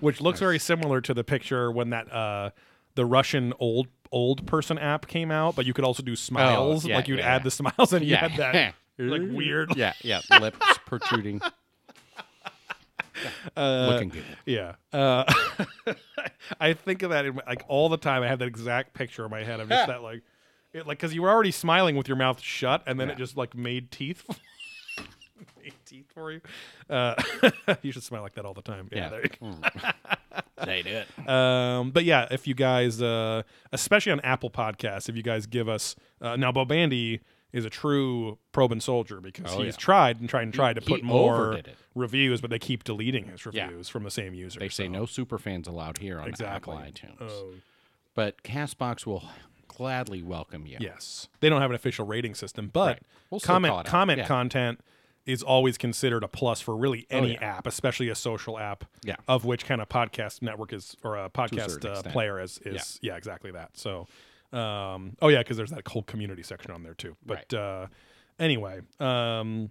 [0.00, 2.50] Which looks very similar to the picture when that uh,
[2.94, 6.84] the Russian old old person app came out, but you could also do smiles.
[6.84, 7.34] Oh, yeah, like you'd yeah.
[7.36, 8.74] add the smiles, and you yeah, had that
[9.08, 9.76] like weird.
[9.76, 11.40] Yeah, yeah, lips protruding.
[13.56, 14.24] looking good.
[14.46, 14.74] Yeah.
[14.92, 15.24] Uh,
[16.60, 18.22] I think of that in, my- like all the time.
[18.22, 19.60] I have that exact picture in my head.
[19.60, 20.22] I'm just that like,
[20.72, 23.36] it, like because you were already smiling with your mouth shut, and then it just
[23.36, 24.24] like made teeth.
[25.62, 26.40] made teeth for you.
[26.88, 27.14] Uh,
[27.82, 28.88] you should smile like that all the time.
[28.92, 28.98] Yeah.
[28.98, 29.08] Yeah.
[29.10, 29.56] there you go.
[30.64, 31.06] They did.
[31.28, 35.68] Um, but yeah, if you guys, uh, especially on Apple Podcasts, if you guys give
[35.68, 37.20] us uh, now, Bo Bandy
[37.52, 39.78] is a true probe and soldier because Oh, he's yeah.
[39.78, 41.60] tried and tried and tried to put more
[41.94, 43.64] reviews, but they keep deleting his Yeah.
[43.66, 44.60] reviews from the same user.
[44.60, 46.76] They say no super fans allowed here on exactly.
[46.76, 47.16] Apple iTunes.
[47.30, 47.54] Oh,
[48.14, 49.24] But Castbox will
[49.68, 50.76] gladly welcome you.
[50.80, 53.02] yes, they don't have an official rating system, but Right.
[53.30, 53.90] We'll comment call it out.
[53.90, 54.26] comment Yeah.
[54.26, 54.80] content
[55.26, 57.56] is always considered a plus for really any yeah.
[57.58, 58.84] app, especially a social app.
[59.04, 59.16] Yeah.
[59.28, 62.98] Of which kind of podcast network is or a podcast certain uh, player is is
[63.02, 63.16] yeah.
[63.16, 63.76] exactly that.
[63.76, 64.08] So,
[64.52, 67.16] um, oh yeah, because there's that whole community section on there too.
[67.24, 67.86] But uh,
[68.38, 69.70] anyway, um,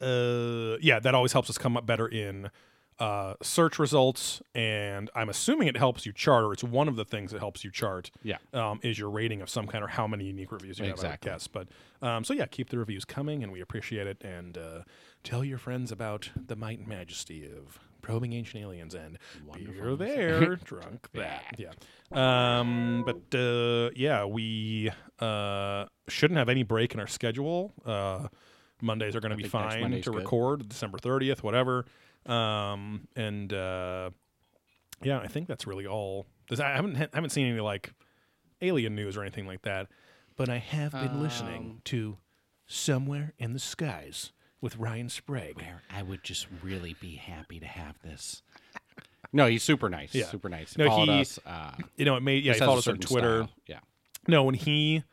[0.00, 2.50] uh, yeah, that always helps us come up better in
[2.98, 7.04] uh, search results, and I'm assuming it helps you chart, or it's one of the
[7.04, 8.10] things that helps you chart.
[8.22, 8.36] Yeah.
[8.52, 11.28] um, is your rating of some kind or how many unique reviews you Exactly.
[11.30, 11.34] have.
[11.34, 11.68] I guess, but
[12.00, 14.22] um, so yeah, keep the reviews coming, and we appreciate it.
[14.22, 14.82] And uh,
[15.24, 19.18] tell your friends about the might and majesty of probing ancient aliens and
[19.54, 21.54] beer there, drunk that.
[21.58, 21.70] Yeah.
[22.10, 27.72] Um, but uh, yeah, we uh, shouldn't have any break in our schedule.
[27.86, 28.28] Uh,
[28.82, 30.14] Mondays are going to be fine to good.
[30.16, 31.86] record December 30th, whatever.
[32.26, 34.10] Um, and uh,
[35.02, 36.26] yeah, I think that's really all.
[36.48, 37.92] Does I haven't haven't seen any like
[38.60, 39.86] alien news or anything like that,
[40.36, 42.18] but I have been Um, listening to
[42.66, 45.56] Somewhere in the Skies with Ryan Sprague.
[45.56, 48.42] Where I would just really be happy to have this.
[49.34, 50.14] No, he's super nice.
[50.14, 50.26] Yeah.
[50.26, 50.76] Super nice.
[50.76, 51.38] No, Followed he- us.
[51.46, 53.44] Uh, You know, it made yeah, just he followed us on Twitter.
[53.44, 53.50] style.
[53.66, 53.78] Yeah.
[54.28, 55.04] No, when he,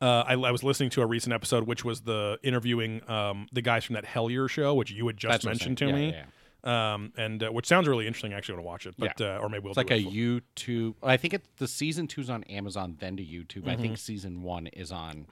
[0.00, 3.60] uh, I, I was listening to a recent episode, which was the interviewing um, the
[3.60, 5.94] guys from that Hellier show, which you had just That's mentioned to saying.
[5.94, 6.24] me, Yeah, yeah,
[6.64, 6.94] yeah.
[6.94, 8.32] Um, and uh, which sounds really interesting.
[8.32, 9.36] I actually want to watch it, but Yeah.
[9.36, 10.10] uh, or maybe we'll It's like do a it for-
[10.56, 10.94] YouTube.
[11.02, 13.66] I think it's the season two's on Amazon, then to YouTube.
[13.68, 13.82] I Mm-hmm.
[13.82, 15.26] think season one is on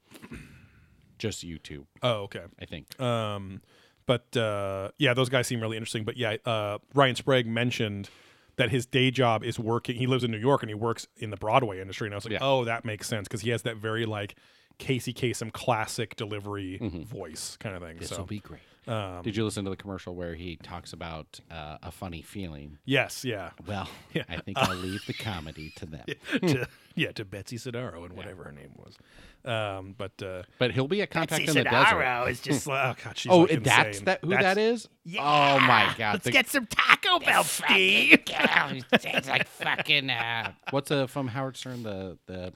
[1.19, 2.43] just YouTube, Oh, okay.
[2.61, 2.99] I think.
[3.01, 3.61] Um,
[4.07, 6.05] but uh, yeah, those guys seem really interesting.
[6.05, 8.09] But yeah, uh, Ryan Sprague mentioned
[8.57, 9.97] that his day job is working.
[9.97, 12.07] He lives in New York and he works in the Broadway industry.
[12.09, 12.39] And I was like, Yeah.
[12.41, 14.35] oh, that makes sense because he has that very like
[14.79, 17.03] Casey Kasem classic delivery Mm-hmm.
[17.03, 17.99] voice kind of thing.
[17.99, 18.61] this so will be great.
[18.87, 22.79] Um, Did you listen to the commercial where he talks about uh, a funny feeling?
[22.87, 23.89] yes, yeah, Well,
[24.29, 26.07] I think I'll leave the comedy to them.
[26.41, 28.97] to, yeah, to Betsy Sodaro and whatever her name was.
[29.45, 31.71] Um, but uh, But he'll be a contact in the desert.
[31.71, 34.05] Betsy Sodaro is just like, oh god, she's Oh, like that's insane.
[34.07, 34.21] that.
[34.23, 34.89] Who That's- that is?
[35.19, 36.15] Oh my god!
[36.15, 38.21] Let's the- get some Taco Bell, Steve.
[38.27, 40.11] It's like fucking.
[40.11, 41.83] Uh, what's uh, from Howard Stern?
[41.83, 42.53] The the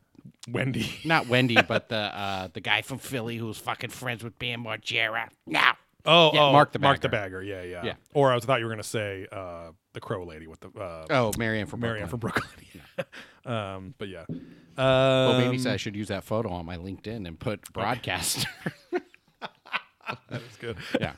[0.48, 0.90] Wendy.
[1.04, 4.64] not Wendy, but the uh, the guy from Philly who was fucking friends with Bam
[4.64, 5.28] Margera.
[5.46, 7.40] Now, Oh, Yeah, oh, Mark the Mark the Bagger.
[7.40, 7.42] Bagger.
[7.44, 7.84] Yeah, yeah.
[7.84, 7.94] Yeah.
[8.14, 11.06] Or I was thought you were gonna say uh, the Crow Lady with the uh,
[11.10, 12.48] oh, Marianne from Marianne from Brooklyn.
[13.46, 14.24] um, but yeah.
[14.76, 18.48] Well, Um, maybe I should use that photo on my LinkedIn and put broadcaster.
[20.28, 20.76] that's good.
[21.00, 21.12] yeah,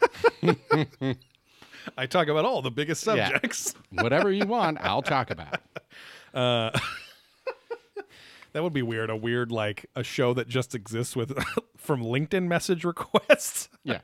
[1.96, 3.28] I talk about all the biggest Yeah.
[3.30, 3.74] subjects.
[3.90, 5.60] whatever you want, I'll talk about.
[8.52, 9.10] That would be weird.
[9.10, 11.36] A weird like a show that just exists with
[11.76, 13.68] from LinkedIn message requests.
[13.82, 13.98] Yeah,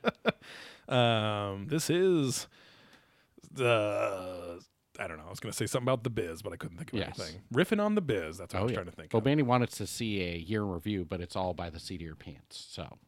[0.90, 2.46] Um, this is
[3.53, 4.61] the
[4.98, 5.24] I don't know.
[5.26, 7.18] I was gonna say something about the biz, but I couldn't think of Yes.
[7.18, 7.42] anything.
[7.55, 8.37] Riffing on the biz.
[8.38, 8.76] That's what I oh was yeah.
[8.76, 9.12] trying to think.
[9.12, 9.24] Well, of.
[9.24, 12.07] Bandy wanted to see a year in review, but it's all by the seat of
[12.07, 12.66] your pants.
[12.70, 12.98] So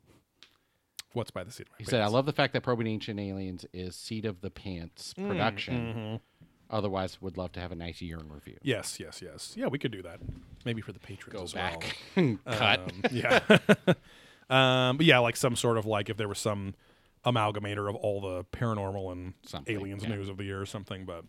[1.13, 1.67] What's by the seat?
[1.67, 4.41] of my he said, "I love the fact that Probing Ancient Aliens is seat of
[4.41, 5.75] the pants Mm, production.
[5.75, 6.17] mm-hmm.
[6.71, 8.57] Otherwise, would love to have a nice year in review.
[8.63, 9.53] Yes, yes, yes.
[9.59, 10.21] Yeah, we could do that.
[10.65, 12.39] Maybe for the patrons Go as back, well.
[12.47, 12.81] cut.
[12.81, 13.41] Um, yeah.
[14.49, 16.75] um, but yeah, like some sort of like if there was some
[17.25, 20.11] amalgamator of all the paranormal and Something, aliens yeah.
[20.11, 21.05] news of the year or something.
[21.07, 21.25] But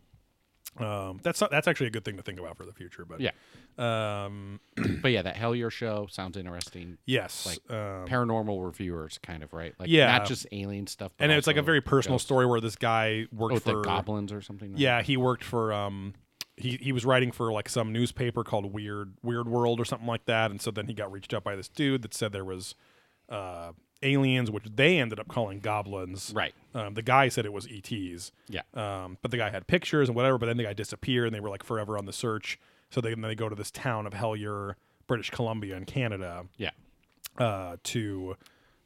[0.83, 3.05] um, that's that's actually a good thing to think about for the future.
[3.05, 3.31] But Yeah.
[3.77, 4.59] um,
[5.01, 6.97] but yeah, that Hellier show sounds interesting.
[7.05, 9.73] yes, Like, um, Paranormal reviewers, kind of right.
[9.79, 10.17] Like, Yeah.
[10.17, 11.11] not just alien stuff.
[11.17, 12.25] But and it's like a very personal ghosts.
[12.25, 14.71] story where this guy worked Oh, for the goblins or something.
[14.71, 16.13] like Yeah, he worked for um
[16.57, 20.25] he he was writing for like some newspaper called Weird Weird World or something like
[20.25, 22.75] that and so then he got reached out by this dude that said there was
[23.29, 23.71] uh
[24.05, 26.31] aliens which they ended up calling goblins.
[26.35, 26.53] Right.
[26.73, 28.31] Um, the guy said it was ETs.
[28.49, 28.61] Yeah.
[28.73, 31.39] Um, but the guy had pictures and whatever, but then the guy disappeared and they
[31.39, 32.59] were like forever on the search.
[32.89, 34.75] So they, then they go to this town of Hellier,
[35.07, 36.71] British Columbia in Canada Yeah.
[37.37, 38.35] uh, to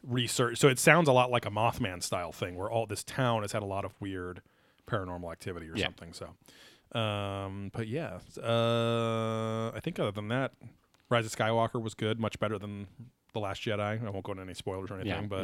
[0.04, 0.58] research.
[0.58, 3.52] So it sounds a lot like a Mothman style thing, where all this town has
[3.52, 4.42] had a lot of weird
[4.88, 5.86] paranormal activity or Yeah.
[5.86, 6.14] something.
[6.14, 10.54] So, um, but yeah, uh, I think other than that,
[11.10, 12.88] Rise of Skywalker was good, much better than
[13.40, 14.06] the Last Jedi.
[14.06, 15.28] I won't go into any spoilers or anything, Yeah.
[15.28, 15.44] but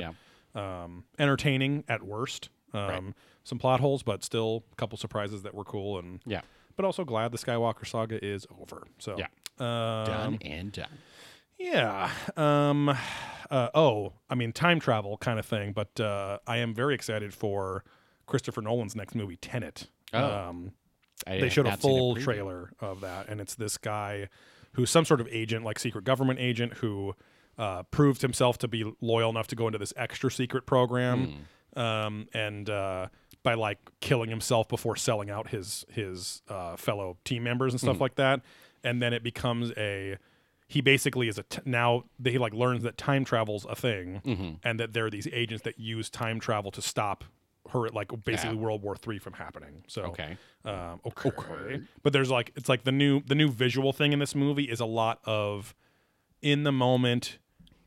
[0.56, 0.84] yeah.
[0.84, 2.50] um, entertaining at worst.
[2.74, 3.04] Um, Right.
[3.46, 6.42] Some plot holes, but still a couple surprises that were cool, and Yeah.
[6.76, 8.88] but also glad the Skywalker saga is over.
[9.00, 9.28] So Yeah.
[9.60, 10.90] um, Done and done.
[11.60, 12.10] yeah.
[12.38, 12.90] Um
[13.52, 17.34] uh, oh, I mean time travel kind of thing, but uh, I am very excited
[17.34, 17.84] for
[18.26, 19.90] Christopher Nolan's next movie Tenet.
[20.14, 20.24] Oh.
[20.50, 20.72] Um
[21.28, 22.24] I they showed a full preview.
[22.24, 24.30] trailer of that and it's this guy
[24.74, 27.14] who's some sort of agent like secret government agent who
[27.58, 31.80] uh, proved himself to be loyal enough to go into this extra secret program Hmm.
[31.80, 33.08] um, and uh,
[33.44, 38.00] by like killing himself before selling out his his uh, fellow team members and stuff
[38.02, 38.42] like that
[38.84, 40.18] and then it becomes a
[40.68, 44.52] he basically is a t- now he like learns that time travel's a thing Mm-hmm.
[44.64, 47.24] and that there are these agents that use time travel to stop
[47.72, 48.62] her like basically Yeah.
[48.62, 49.84] World War Three from happening.
[49.88, 50.38] So Okay.
[50.66, 51.82] um, okay.
[52.02, 54.80] But there's like it's like the new the new visual thing in this movie is
[54.80, 55.74] a lot of
[56.42, 57.38] in the moment,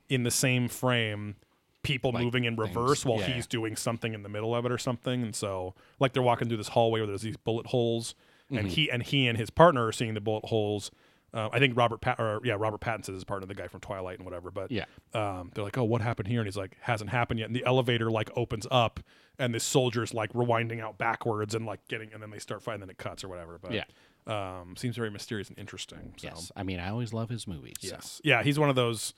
[0.08, 1.36] in the same frame,
[1.82, 3.26] people Like moving in things, reverse while yeah.
[3.28, 5.22] he's doing something in the middle of it or something.
[5.22, 8.14] And so like they're walking through this hallway where there's these bullet holes,
[8.46, 8.58] Mm-hmm.
[8.58, 10.92] and he and he and his partner are seeing the bullet holes.
[11.34, 13.80] Uh, I think Robert Pat or yeah Robert Pattinson is his partner, the guy from
[13.80, 14.52] Twilight and whatever.
[14.52, 14.84] But Yeah.
[15.14, 16.38] um, they're like, oh, what happened here?
[16.40, 17.46] And he's like, hasn't happened yet.
[17.48, 19.00] And the elevator like opens up,
[19.36, 22.82] and this soldier's like rewinding out backwards and like getting, and then they start fighting,
[22.82, 23.58] and then it cuts or whatever.
[23.60, 23.84] But Yeah.
[24.28, 26.14] um, seems very mysterious and interesting.
[26.16, 26.28] So.
[26.28, 26.52] Yes.
[26.54, 27.74] I mean, I always love his movies.
[27.80, 28.20] so- Yes.
[28.22, 29.12] Yeah, he's one of those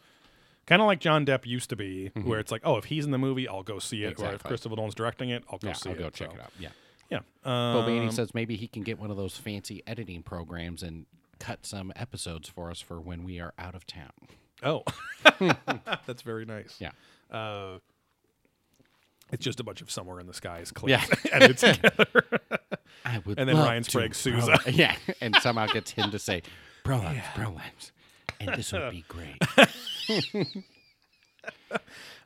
[0.68, 2.28] kind of like John Depp used to be, Mm-hmm.
[2.28, 4.20] where it's like, oh, if he's in the movie, I'll go see it.
[4.20, 5.98] Or if Christopher Nolan's directing it, I'll go Yeah, see I'll it.
[5.98, 6.52] go check So, it out.
[6.60, 6.68] Yeah.
[7.10, 7.18] Yeah.
[7.42, 11.06] Bill Bainey Um, says maybe he can get one of those fancy editing programs and
[11.40, 14.12] cut some episodes for us for when we are out of town.
[14.62, 14.82] oh,
[16.06, 16.76] that's very nice.
[16.78, 16.90] Yeah.
[17.30, 17.78] Uh,
[19.30, 21.30] it's just a bunch of somewhere in the skies clips Yeah.
[21.32, 22.24] edited together.
[23.04, 24.66] I would And then love Ryan Sprague sues us.
[24.66, 26.42] Yeah, and somehow gets him to say,
[26.84, 27.92] "Bro limes, bro limes,"
[28.40, 29.36] and this would be great.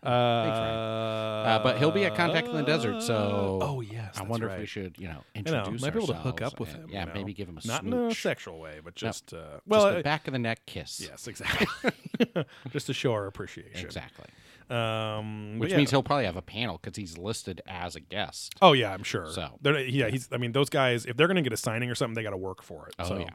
[0.04, 4.48] Uh, Uh, but he'll be at Contact in the Desert, so oh yes, I wonder
[4.48, 4.54] right.
[4.54, 6.74] if we should, you know, You know, introduce might be able to hook up with
[6.74, 6.90] and- him.
[6.90, 7.12] Yeah, you know?
[7.14, 10.02] maybe give him a not in a sexual way, but just uh, well, a uh,
[10.02, 11.00] back of the neck kiss.
[11.08, 11.92] yes, exactly.
[12.70, 13.86] just to show our appreciation.
[13.86, 14.26] exactly.
[14.70, 15.76] Um, Which yeah.
[15.76, 18.54] means he'll probably have a panel because he's listed as a guest.
[18.60, 19.26] Oh yeah, I'm sure.
[19.30, 19.58] So.
[19.60, 20.28] They're, yeah, he's.
[20.32, 22.30] I mean, those guys, if they're going to get a signing or something, they got
[22.30, 22.94] to work for it.
[22.98, 23.30] Oh, so, yeah.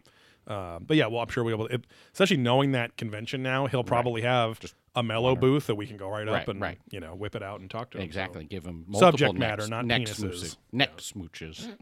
[0.48, 1.76] Um, but yeah, well, I'm sure we'll be able to.
[1.76, 5.86] It, especially knowing that convention now, he'll probably have Just a mellow booth that we
[5.86, 6.78] can go right up Right, and right.
[6.90, 8.04] you know whip it out and talk to him.
[8.04, 8.06] so.
[8.06, 8.46] Exactly.
[8.46, 10.22] Give him multiple Subject matter, not neck penises.
[10.30, 10.58] smooches.
[10.72, 11.76] Neck smooches.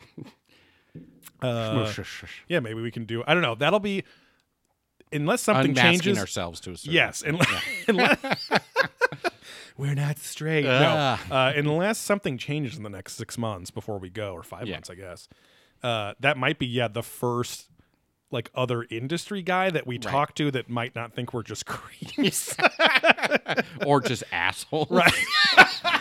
[1.42, 1.92] Uh,
[2.48, 3.24] yeah, maybe we can do.
[3.28, 3.56] I don't know.
[3.56, 4.04] That'll be
[5.12, 6.18] unless something Unmasking changes.
[6.18, 8.50] ourselves to a certain Yes, unless, unless
[9.78, 10.66] we're not straight.
[10.66, 11.22] Ah.
[11.30, 14.68] No, uh, unless something changes in the next six months before we go, or five
[14.68, 14.76] Yeah.
[14.76, 15.28] months, I guess.
[15.84, 17.68] Uh, that might be yeah the first
[18.36, 22.56] like other industry guy that we talk to that might not think we're just creeps.
[23.86, 24.92] or just assholes.
[24.92, 25.12] right.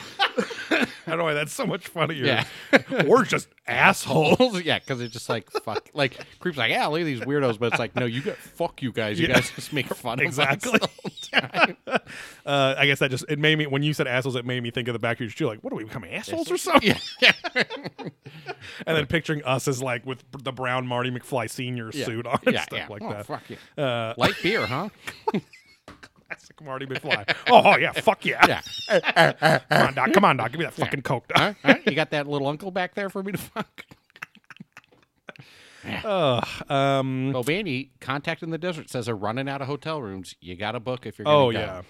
[1.07, 2.25] I don't know why that's so much funnier.
[2.25, 2.45] Yeah.
[3.07, 4.63] or just assholes.
[4.63, 5.89] yeah, because it's just like fuck.
[5.95, 8.83] Like creeps like yeah, look at these weirdos, but it's like no, you got fuck
[8.83, 9.19] you guys.
[9.21, 9.35] You Yeah.
[9.35, 10.75] guys just make fun Exactly.
[10.75, 10.91] of us.
[11.31, 11.77] the time.
[12.47, 14.71] Uh, I guess that just it made me when you said assholes, it made me
[14.71, 15.47] think of the back of your shoe.
[15.47, 16.95] Like, what are we becoming assholes or something?
[17.21, 22.05] yeah, and then picturing us as like with the brown Marty McFly senior yeah.
[22.07, 22.87] suit on and yeah, stuff yeah.
[22.89, 23.27] like Oh, that.
[23.27, 23.57] Fuck you.
[23.83, 24.89] Uh, Light beer, huh?
[26.29, 27.35] Classic Marty McFly.
[27.51, 28.61] oh yeah, fuck yeah.
[28.89, 29.61] Yeah.
[29.71, 30.13] Come on, doc.
[30.13, 30.51] Come on, doc.
[30.53, 31.29] Give me that fucking coke.
[31.29, 31.39] Doc.
[31.39, 31.55] Huh?
[31.75, 31.79] Huh?
[31.87, 33.85] You got that little uncle back there for me to fuck?
[36.05, 40.35] Ugh, um, Well, Vandy, Contact in the Desert says they're running out of hotel rooms.
[40.41, 41.83] You got to book if you're oh going to yeah.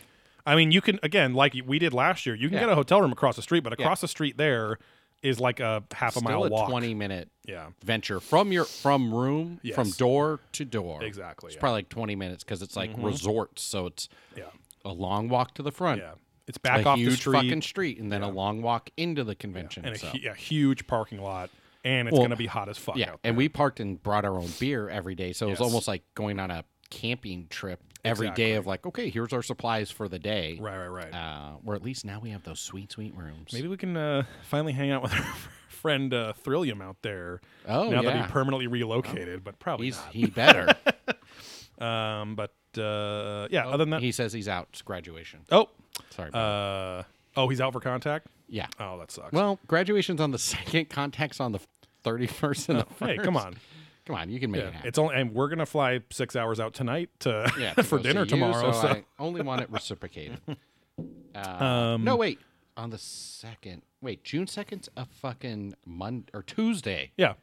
[0.47, 2.35] I mean, you can again, like we did last year.
[2.35, 2.65] You can Yeah.
[2.65, 4.79] get a hotel room across the street, but across the street there
[5.25, 6.69] is like a half a Still mile a walk.
[6.69, 11.03] 20 minute Yeah, venture from your from room from door to door.
[11.03, 11.57] Exactly, It's yeah.
[11.57, 11.61] Mm-hmm.
[11.61, 14.45] probably like 20 minutes because it's like resorts, so it's yeah,
[14.85, 16.01] a long walk to the front.
[16.01, 16.13] yeah.
[16.47, 19.25] It's back a off huge the street fucking street, and then a long walk into
[19.25, 19.87] the convention.
[19.87, 20.13] and a so.
[20.15, 21.49] yeah, huge parking lot,
[21.85, 22.97] and it's Well, gonna be hot as fuck.
[22.99, 25.63] yeah, out and we parked and brought our own beer every day, so it was
[25.63, 28.53] almost like going on a camping trip every day Exactly.
[28.53, 30.59] of like, okay, here's our supplies for the day.
[30.61, 31.15] right, right, right.
[31.15, 33.53] Uh, or at least now we have those sweet, sweet rooms.
[33.53, 35.25] Maybe we can uh, finally hang out with our
[35.69, 37.41] friend uh, Thrillium out there.
[37.69, 40.69] Oh, now that he permanently relocated, but probably He's he better.
[41.79, 44.69] Um, but uh, yeah, other than that, he says he's out.
[44.73, 45.41] It's graduation.
[45.51, 45.69] oh,
[46.11, 46.31] Sorry.
[46.33, 47.03] uh,
[47.37, 48.29] oh, he's out for contact.
[48.49, 48.67] yeah.
[48.79, 49.33] Oh, that sucks.
[49.33, 50.89] Well, graduation's on the second.
[50.89, 51.59] Contact's on the
[52.05, 53.01] thirty first and the first.
[53.11, 53.57] hey, come on.
[54.07, 54.89] Come on, you can make Yeah, it happen.
[54.89, 58.27] it's only, and we're gonna fly six hours out tonight to yeah, to for dinner
[58.27, 58.73] see you, tomorrow.
[58.73, 60.41] So, so I only want it reciprocated.
[61.35, 62.39] Uh, Um, no, wait.
[62.77, 63.83] On the second.
[64.01, 67.11] Wait, June second's a fucking Monday or Tuesday.
[67.17, 67.35] yeah.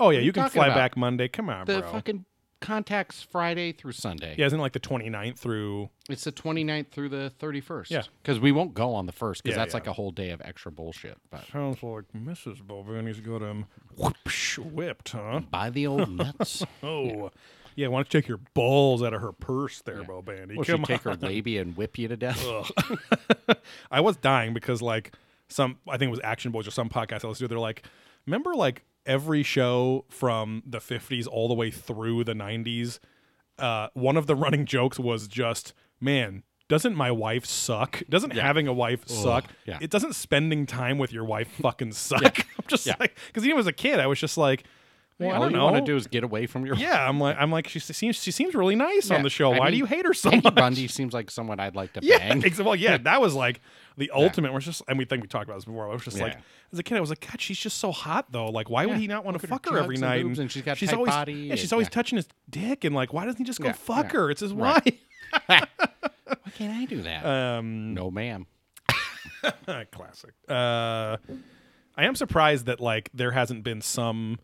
[0.00, 0.76] Oh yeah, you can fly about?
[0.76, 1.28] back Monday.
[1.28, 1.90] Come on, The bro.
[1.92, 2.24] fucking
[2.62, 4.34] contacts Friday through Sunday.
[4.38, 5.90] yeah, isn't it like the 29th through?
[6.08, 7.90] It's the 29th through the 31st.
[7.90, 8.02] Yeah.
[8.22, 9.76] Because we won't go on the first because Yeah, that's yeah.
[9.78, 11.18] like a whole day of extra bullshit.
[11.30, 12.62] But Sounds like Mrs.
[12.62, 13.66] Bobandy's got him
[13.98, 15.40] whoopsh, whipped, huh?
[15.50, 16.64] by the old nuts.
[16.82, 17.30] Oh,
[17.76, 17.88] yeah.
[17.88, 20.06] Why don't you take your balls out of her purse there, Yeah.
[20.06, 20.56] Bo Bandy?
[20.56, 22.42] Will she Come take her labia and whip you to death?
[23.90, 25.12] I was dying because like
[25.48, 27.48] some I think it was Action Boys or some podcast I listened to.
[27.48, 27.84] They're like,
[28.26, 32.98] remember like every show from the '50s all the way through the '90s.
[33.58, 36.42] Uh, one of the running jokes was just, man.
[36.68, 38.02] Doesn't my wife suck?
[38.08, 39.44] Doesn't having a wife suck?
[39.66, 39.76] yeah.
[39.82, 42.22] It doesn't spending time with your wife fucking suck.
[42.58, 42.94] I'm just Yeah.
[42.98, 44.64] like, because even as a kid, I was just like,
[45.22, 45.64] well, I All don't you know.
[45.64, 46.74] want to do is get away from your.
[46.76, 49.52] yeah, I'm like, I'm like, she seems, she seems really nice on the show.
[49.52, 50.54] I Why do mean, you hate her so Peggy much?
[50.54, 52.42] Bundy seems like someone I'd like to Yeah, bang.
[52.46, 53.60] ex- well, yeah, that was like
[53.96, 54.52] the ultimate.
[54.52, 55.88] We're just, and we think we talked about this before.
[55.90, 56.40] I was just like, Yeah.
[56.72, 58.46] as a kid, I was like, God, she's just so hot though.
[58.50, 60.02] Like, why would Yeah, he not want to look at her fuck her every jugs
[60.02, 60.22] and night?
[60.24, 61.90] boobs, and she's got tight always, body, yeah, she's always yeah.
[61.90, 64.18] touching his dick, and like, why doesn't he just go Yeah, fuck yeah.
[64.20, 64.30] her?
[64.30, 64.98] It's his Right.
[65.48, 65.68] wife.
[66.26, 67.24] Why can't I do that?
[67.24, 68.46] Um, no, ma'am.
[69.92, 70.32] classic.
[70.48, 71.16] Uh,
[71.96, 74.38] I am surprised that like there hasn't been some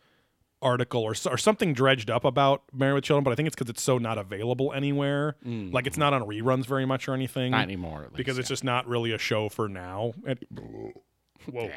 [0.61, 3.71] article or, or something dredged up about Married with Children, but I think it's because
[3.71, 5.37] it's so not available anywhere.
[5.45, 7.53] Like it's not on reruns very much or anything.
[7.53, 7.99] Not anymore.
[8.05, 8.53] At least, because it's yeah.
[8.55, 10.15] just not really a show for now.
[11.51, 11.71] Whoa,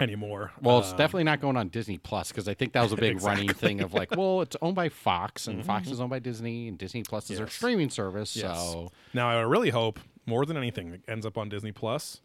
[0.00, 0.50] anymore.
[0.60, 2.96] Well, it's Uh, definitely not going on Disney Plus because I think that was a
[2.96, 6.18] big running thing of like, well, it's owned by Fox, and Fox is owned by
[6.18, 7.52] Disney, and Disney Plus is their Mm-hmm.
[7.52, 8.34] Streaming service.
[8.34, 8.56] Yes.
[8.58, 12.20] So now I really hope more than anything that ends up on Disney Plus,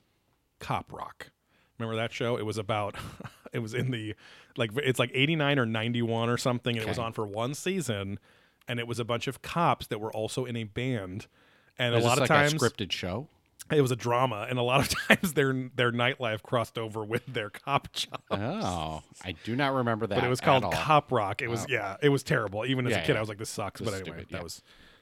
[0.60, 1.32] Cop Rock.
[1.78, 2.38] Remember that show?
[2.38, 2.96] It was about.
[3.54, 4.16] it was in the
[4.58, 6.76] like it's like eighty nine or ninety one or something.
[6.76, 8.20] And It was on for one season,
[8.68, 11.28] and it was a bunch of cops that were also in a band.
[11.80, 13.28] And is a lot of like times a scripted show?
[13.72, 17.26] it was a drama, and a lot of times their their nightlife crossed over with
[17.26, 18.22] their cop job.
[18.30, 20.16] Oh, I do not remember that.
[20.16, 20.64] but it was called.
[20.72, 21.42] Cop Rock.
[21.42, 22.66] It was yeah, it was terrible.
[22.66, 23.18] Even as Yeah, a kid, yeah.
[23.18, 23.80] I was like, this sucks.
[23.80, 24.44] This but anyway, stupid, that yeah.
[24.44, 24.62] was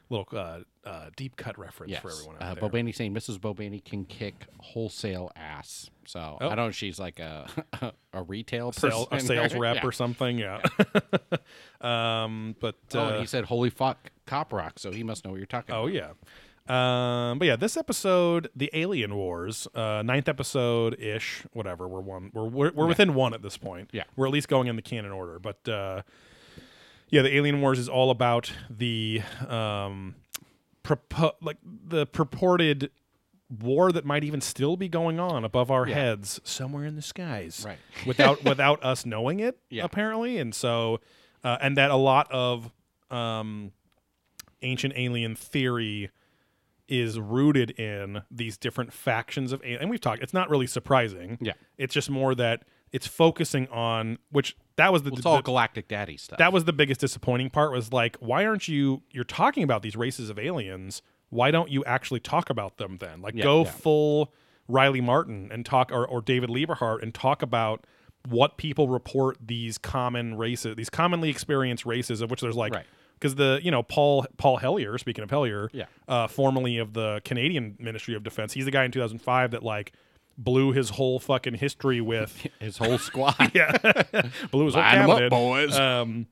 [0.10, 2.02] little uh, uh, deep cut reference Yes.
[2.02, 2.70] for everyone uh, out there.
[2.70, 3.40] Bobandy saying Mrs.
[3.40, 5.90] Bobandy can kick wholesale ass.
[6.12, 6.46] So Oh.
[6.46, 7.48] I don't know if she's like a
[8.14, 8.92] a retail person.
[8.92, 9.86] Sale, a sales rep Yeah.
[9.86, 10.62] or something, yeah.
[11.82, 15.32] um, but uh, Oh, and he said, "Holy fuck, cop rock!" So he must know
[15.32, 15.94] what you're talking Oh about.
[15.94, 16.12] yeah.
[16.68, 21.88] Um, but yeah, this episode, the Alien Wars, uh, ninth episode ish, whatever.
[21.88, 22.30] We're one.
[22.34, 23.90] We're we're, we're within one at this point.
[23.94, 24.04] Yeah.
[24.16, 25.40] we're at least going in the canon order.
[25.40, 26.02] But uh,
[27.10, 30.16] yeah, the Alien Wars is all about the um,
[30.84, 32.92] propo- like the purported
[33.60, 35.96] war that might even still be going on above our Yeah.
[35.96, 37.78] heads somewhere in the skies Right.
[38.06, 39.84] without without us knowing it Yeah.
[39.84, 41.00] apparently and so
[41.44, 42.72] uh, and that a lot of
[43.10, 43.72] um,
[44.62, 46.12] ancient alien theory
[46.88, 51.38] is rooted in these different factions of alien and we've talked it's not really surprising
[51.42, 51.54] Yeah.
[51.78, 55.42] it's just more that it's focusing on which that was the, Well, it's all the-
[55.42, 56.38] Galactic Daddy stuff.
[56.40, 59.96] that was the biggest disappointing part was like why aren't you you're talking about these
[59.96, 61.02] races of aliens
[61.32, 63.72] why don't you actually talk about them then like Yeah, go yeah.
[63.72, 64.34] full
[64.68, 67.86] riley martin and talk or, or david lieberhart and talk about
[68.30, 72.86] what people report these common races these commonly experienced races of which there's like Right.
[73.16, 75.86] because the you know paul paul hellyer speaking of hellier Yeah.
[76.08, 79.94] uh, formerly of the canadian ministry of defense he's the guy in 2005 that like
[80.38, 83.36] blew his whole fucking history with his whole squad.
[83.54, 83.72] yeah
[84.52, 85.30] blew his whole Line up, cabinet.
[85.30, 85.78] boys.
[85.78, 86.28] um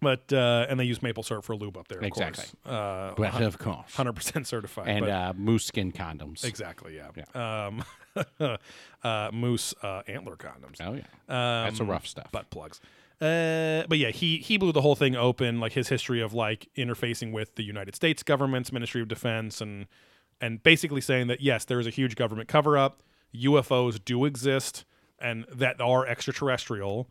[0.00, 2.44] but uh and they use maple syrup for lube up there of Exactly.
[2.64, 3.94] course uh but of course.
[3.94, 6.44] 100% certified and but- uh, moose skin condoms.
[6.44, 7.84] exactly yeah, um
[9.02, 12.30] uh moose uh antler condoms Oh yeah, um, that's a rough stuff.
[12.32, 12.80] butt plugs
[13.22, 16.68] uh, but yeah, he he blew the whole thing open, like his history of like
[16.74, 19.88] interfacing with the United States government's Ministry of Defense, and
[20.40, 23.02] and basically saying that yes, there is a huge government cover up,
[23.36, 24.86] UFOs do exist,
[25.18, 27.10] and that are extraterrestrial,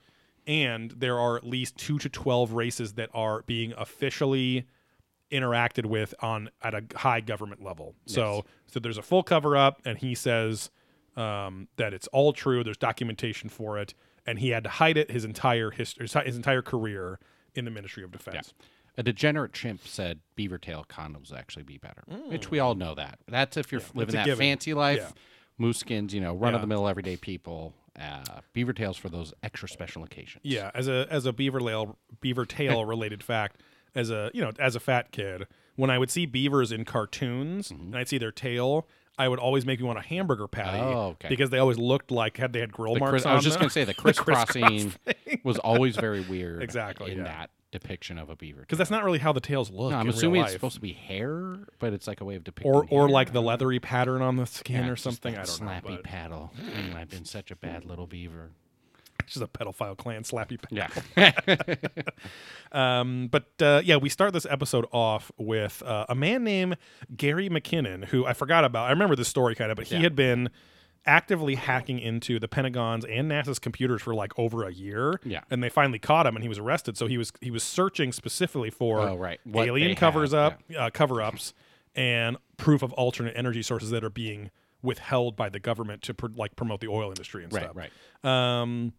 [0.50, 4.66] and there are at least two to twelve races that are being officially
[5.32, 7.96] interacted with on at a high government level.
[8.08, 10.72] So so there's a full cover up, and he says
[11.16, 12.64] um, that it's all true.
[12.64, 13.94] There's documentation for it,
[14.26, 17.20] and he had to hide it his entire history, his entire career
[17.54, 18.56] in the Ministry of Defense.
[18.98, 23.20] A degenerate chimp said beaver tail condoms actually be better, which we all know that.
[23.28, 24.40] That's if you're living that given.
[24.40, 24.98] fancy life.
[24.98, 25.12] Yeah.
[25.60, 27.76] Moose skins, you know, run of the mill everyday people.
[28.00, 30.42] Uh, beaver tails for those extra special occasions.
[30.44, 33.62] Yeah, as a as a beaver tail beaver tail related fact,
[33.96, 37.70] as a you know as a fat kid, when I would see beavers in cartoons
[37.70, 37.84] Mm-hmm.
[37.88, 38.88] and I'd see their tail,
[39.18, 41.28] I would always make me want a hamburger patty Oh, okay.
[41.28, 43.60] because they always looked like had they had grill The marks criss- I was just
[43.60, 43.68] them.
[43.68, 44.94] to say the crisscross crisscrossing
[45.44, 46.64] was always very weird.
[46.70, 47.24] Exactly, in yeah.
[47.26, 48.62] that depiction of a beaver.
[48.62, 49.92] because that's not really how the tails look.
[49.92, 52.72] No, I'm assuming it's supposed to be hair, but it's like a way of depicting
[52.72, 53.10] or or hair.
[53.10, 55.36] like the leathery pattern on the skin Yeah, or something.
[55.38, 55.68] I don't know.
[55.68, 56.52] Slappy paddle.
[56.60, 58.52] Mm, I've been such a bad little beaver.
[59.28, 60.60] just a pedophile clan slappy.
[60.62, 61.04] Paddle.
[61.18, 61.94] Yeah.
[62.72, 66.78] Um, but uh, yeah, we start this episode off with uh, a man named
[67.18, 68.86] Gary McKinnon, who I forgot about.
[68.88, 70.02] I remember this story kind of, but he Yeah.
[70.02, 70.50] had been
[71.10, 75.20] actively hacking into the Pentagon's and NASA's computers for like over a year.
[75.24, 75.42] Yeah.
[75.50, 76.98] and they finally caught him, and he was arrested.
[76.98, 79.40] So he was he was searching specifically for Oh, right.
[79.44, 81.54] What alien covers up uh, cover ups
[81.96, 84.52] and proof of alternate energy sources that are being
[84.82, 87.76] withheld by the government to pr- like promote the oil industry and right, stuff.
[87.76, 87.92] right.
[88.62, 88.94] Um,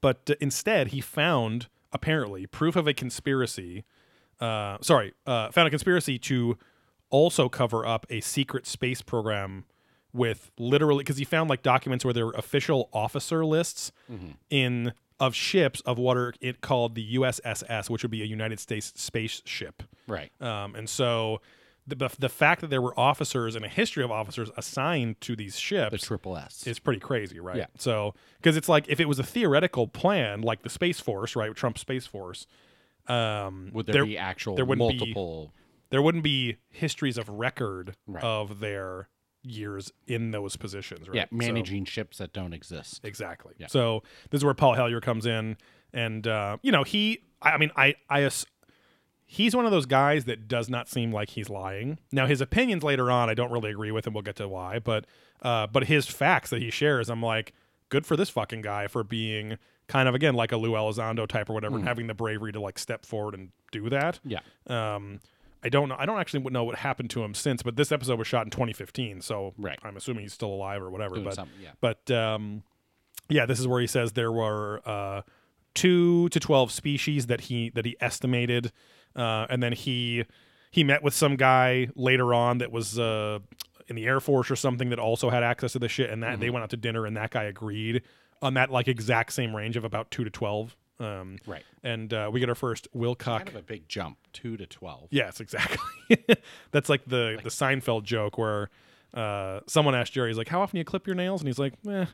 [0.00, 3.84] but uh, instead, he found apparently proof of a conspiracy.
[4.40, 6.58] Uh, sorry, uh, found a conspiracy to
[7.10, 9.64] also cover up a secret space program
[10.18, 13.92] with literally because he found like documents where there were official officer lists
[14.50, 18.60] in of ships of what are it called the USSS, which would be a United
[18.60, 19.82] States spaceship.
[20.06, 20.30] Right.
[20.40, 21.40] Um, and so
[21.86, 25.34] the, the the fact that there were officers and a history of officers assigned to
[25.34, 26.66] these ships The triple S.
[26.66, 27.56] is pretty crazy, right?
[27.56, 27.66] Yeah.
[27.78, 31.54] So, because it's like if it was a theoretical plan, like the Space Force, right,
[31.54, 32.46] Trump Space Force,
[33.06, 35.52] um, Would there, be actual there wouldn't be- multiple?
[35.90, 38.22] there wouldn't be histories of record Right.
[38.22, 39.08] of their
[39.42, 41.16] years in those positions, right?
[41.16, 43.00] yeah, So- managing ships that don't exist.
[43.04, 43.54] exactly.
[43.58, 43.66] Yeah.
[43.68, 45.56] So this is where Paul Hellyer comes in,
[45.92, 48.28] and uh, you know he, I, I mean, I, I,
[49.26, 51.98] he's one of those guys that does not seem like he's lying.
[52.12, 54.78] Now his opinions later on, I don't really agree with, and we'll get to why.
[54.78, 55.06] But,
[55.42, 57.52] uh, but his facts that he shares, I'm like,
[57.90, 61.48] good for this fucking guy for being kind of again like a Lou Elizondo type
[61.48, 64.20] or whatever, and having the bravery to like step forward and do that.
[64.24, 64.40] Yeah.
[64.66, 65.20] Um,
[65.62, 65.96] I don't know.
[65.98, 68.50] I don't actually know what happened to him since, but this episode was shot in
[68.50, 69.78] 2015, so Right.
[69.82, 71.16] I'm assuming he's still alive or whatever.
[71.16, 71.70] Doing but yeah.
[71.80, 72.62] but um,
[73.28, 75.22] yeah, this is where he says there were uh,
[75.74, 78.72] two to twelve species that he that he estimated,
[79.16, 80.24] uh, and then he
[80.70, 83.38] he met with some guy later on that was uh,
[83.88, 86.32] in the Air Force or something that also had access to the shit, and that
[86.32, 86.40] Mm-hmm.
[86.40, 88.02] they went out to dinner, and that guy agreed
[88.40, 91.62] on that like exact same range of about two to twelve Um, Right.
[91.82, 93.38] And uh, we get our first Wilcock.
[93.38, 95.08] Kind of a big jump, two to twelve.
[95.10, 95.78] Yes, exactly.
[96.72, 98.68] That's like the the Seinfeld joke where
[99.14, 101.58] uh, someone asked Jerry, he's like, "How often do you clip your nails?" And he's
[101.58, 102.06] like, "Eh."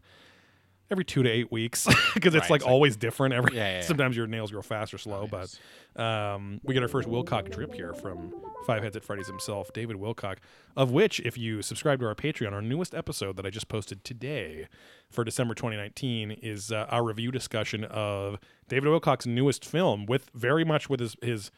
[0.95, 3.35] Every two to eight weeks, because it's Right, like it's like- always different.
[3.35, 5.59] Every Yeah, yeah, sometimes your nails grow fast or slow, yes.
[5.97, 8.33] but um, we get our first Wilcock drip here from
[8.67, 10.37] Five Heads at Freddy's himself, David Wilcock.
[10.77, 14.05] Of which, if you subscribe to our Patreon, our newest episode that I just posted
[14.05, 14.69] today
[15.11, 18.39] for December 2019 is uh, our review discussion of
[18.69, 21.51] David Wilcock's newest film, with very much with his his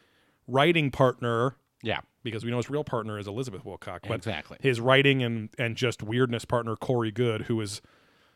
[0.47, 1.99] writing partner Yeah.
[2.23, 3.99] because we know his real partner is Elizabeth Wilcock.
[4.07, 4.57] But Exactly.
[4.61, 7.81] His writing and and just weirdness partner Corey Goode, who is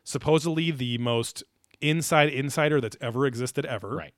[0.03, 1.43] supposedly the most
[1.81, 3.89] inside insider that's ever existed ever.
[3.95, 4.13] Right.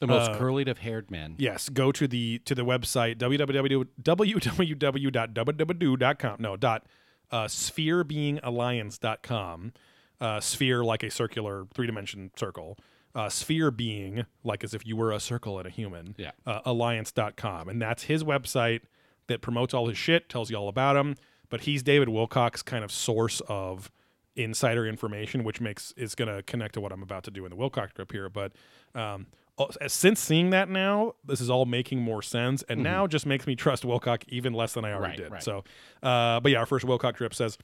[0.00, 1.34] The most Uh, curly of haired man.
[1.38, 6.36] Yes, go to the to the website www www.www.com.
[6.38, 6.86] No, dot
[7.30, 9.72] uh, spherebeingalliance.com.
[10.20, 12.78] Uh, sphere like a circular three dimension circle.
[13.14, 16.14] Uh, sphere being like as if you were a circle and a human.
[16.18, 16.32] Yeah.
[16.46, 17.68] Uh, alliance.com.
[17.68, 18.80] And that's his website
[19.28, 21.16] that promotes all his shit, tells you all about him.
[21.48, 23.90] But he's David Wilcock's kind of source of
[24.38, 27.50] insider information, which makes is going to connect to what I'm about to do in
[27.50, 28.28] the Wilcock trip here.
[28.28, 28.52] But
[28.94, 29.26] um,
[29.58, 33.46] uh, since seeing that now, this is all making more sense, and now just makes
[33.46, 35.32] me trust Wilcock even less than I already Mm-hmm.
[35.32, 35.52] Right, did.
[35.52, 35.64] right.
[36.02, 37.58] So, uh, but yeah, our first Wilcock trip says,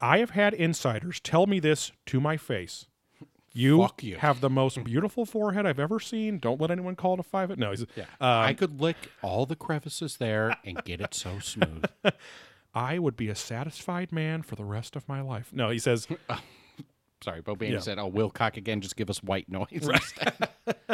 [0.00, 2.86] "I have had insiders tell me this to my face."
[3.54, 4.16] You, you.
[4.16, 6.38] have the most beautiful forehead I've ever seen.
[6.38, 7.54] Don't let anyone call it a five.
[7.58, 8.04] No, Yeah.
[8.04, 11.84] um, I could lick all the crevices there and get it so smooth.
[12.74, 15.50] I would be a satisfied man for the rest of my life.
[15.52, 16.08] No, he says,
[17.22, 17.80] Sorry, Bo Bandy Yeah.
[17.80, 18.80] said, "Oh, Wilcock again.
[18.80, 20.34] Just give us white noise." instead."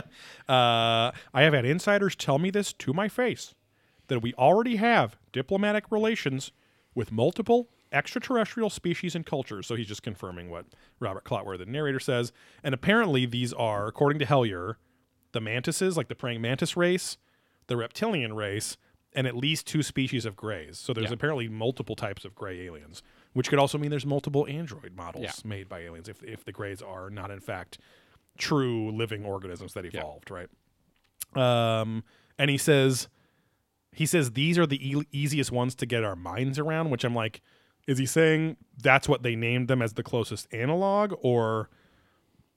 [0.48, 3.54] uh, I have had insiders tell me this to my face
[4.08, 6.52] that we already have diplomatic relations
[6.94, 9.66] with multiple extraterrestrial species and cultures.
[9.66, 10.66] So he's just confirming what
[11.00, 12.32] Robert Clotworthy, the narrator, says.
[12.62, 14.78] And apparently, these are, according to Hellyer,
[15.32, 17.16] the mantises, like the praying mantis race,
[17.66, 18.76] the reptilian race,
[19.18, 20.78] and at least two species of greys.
[20.78, 21.14] So there's Yeah.
[21.14, 23.02] apparently multiple types of gray aliens,
[23.32, 25.32] which could also mean there's multiple android models Yeah.
[25.44, 27.78] made by aliens if, if the greys are not, in fact,
[28.36, 30.48] true living organisms that evolved, right?
[31.34, 32.04] Um,
[32.38, 33.08] and he says,
[33.90, 36.90] he says these are the e- easiest ones to get our minds around.
[36.90, 37.40] Which I'm like,
[37.88, 41.70] is he saying that's what they named them as the closest analog, or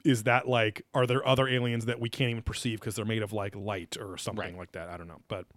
[0.05, 3.23] is that like, are there other aliens that we can't even perceive because they're made
[3.23, 4.57] of like light or something Right.
[4.57, 4.89] like that?
[4.89, 5.47] I don't know, but.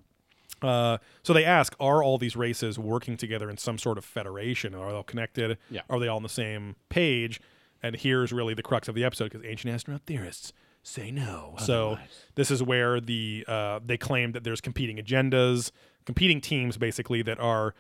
[0.63, 4.75] Uh, so they ask, are all these races working together in some sort of federation?
[4.75, 5.59] Are they all connected?
[5.71, 5.83] Yeah.
[5.91, 7.41] Are they all on the same page?
[7.83, 10.53] And here's really the crux of the episode because ancient astronaut theorists
[10.83, 11.55] say no.
[11.59, 11.99] So
[12.35, 15.71] this is where the uh, they claim that there's competing agendas,
[16.07, 17.75] competing teams basically that are.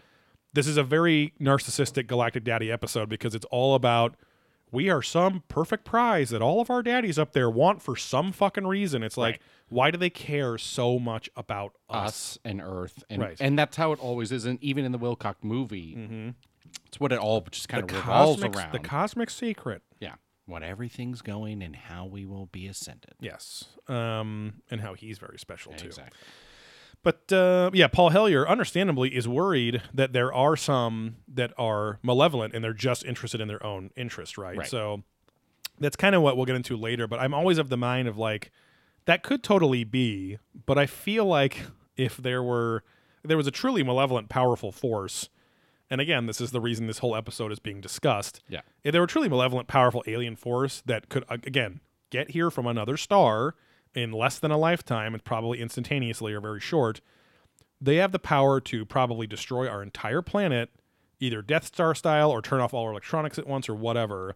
[0.52, 4.14] This is a very narcissistic Galactic Daddy episode because it's all about
[4.70, 8.30] we are some perfect prize that all of our daddies up there want for some
[8.32, 9.02] fucking reason.
[9.02, 9.42] It's like Right.
[9.68, 12.06] Why do they care so much about us?
[12.08, 13.36] Us and Earth, and Right.
[13.40, 14.44] and that's how it always is.
[14.44, 16.34] And even in the Wilcock movie,
[16.86, 18.72] it's what it all just kind The of revolves cosmic, around.
[18.72, 19.82] the cosmic secret.
[20.00, 20.14] yeah,
[20.46, 23.14] what everything's going and how we will be ascended.
[23.20, 25.86] Yes, um, and how he's very special too.
[25.86, 26.18] Exactly.
[27.02, 32.54] But uh, yeah, Paul Hellyer, understandably, is worried that there are some that are malevolent
[32.54, 34.56] and they're just interested in their own interest, right?
[34.56, 34.66] Right.
[34.66, 35.02] So
[35.78, 37.06] that's kind of what we'll get into later.
[37.06, 38.50] But I'm always of the mind of like
[39.06, 41.62] that could totally be, but I feel like
[41.96, 42.82] if there were
[43.22, 45.28] there was a truly malevolent, powerful force,
[45.90, 48.42] and again, this is the reason this whole episode is being discussed.
[48.48, 48.60] Yeah.
[48.82, 51.80] If there were a truly malevolent, powerful alien force that could again
[52.10, 53.54] get here from another star
[53.94, 57.00] in less than a lifetime and probably instantaneously or very short,
[57.80, 60.70] they have the power to probably destroy our entire planet,
[61.20, 64.34] either Death Star style or turn off all our electronics at once or whatever.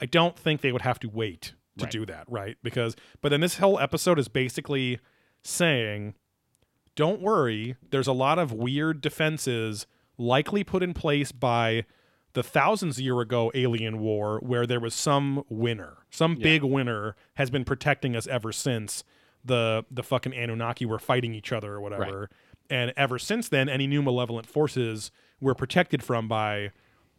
[0.00, 1.92] I don't think they would have to wait to Right.
[1.92, 2.56] do that, right?
[2.62, 4.98] Because, but then this whole episode is basically
[5.42, 6.14] saying,
[6.96, 9.86] don't worry, there's a lot of weird defenses
[10.18, 11.84] likely put in place by
[12.32, 17.50] the thousands year ago alien war where there was some winner some big winner has
[17.50, 19.02] been protecting us ever since
[19.44, 22.30] the the fucking anunnaki were fighting each other or whatever
[22.68, 25.10] and ever since then any new malevolent forces
[25.40, 26.70] were protected from by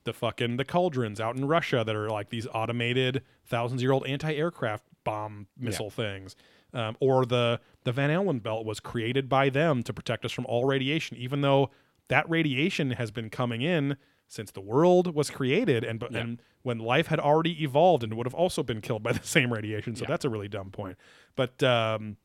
[0.04, 4.06] the fucking the cauldrons out in russia that are like these automated thousands year old
[4.06, 6.36] anti-aircraft bomb missile things
[6.74, 10.46] um, or the the van allen belt was created by them to protect us from
[10.46, 11.70] all radiation even though
[12.08, 13.96] that radiation has been coming in
[14.28, 18.26] since the world was created and, but and when life had already evolved and would
[18.26, 19.96] have also been killed by the same radiation.
[19.96, 20.98] So that's a really dumb point.
[21.36, 22.18] But um,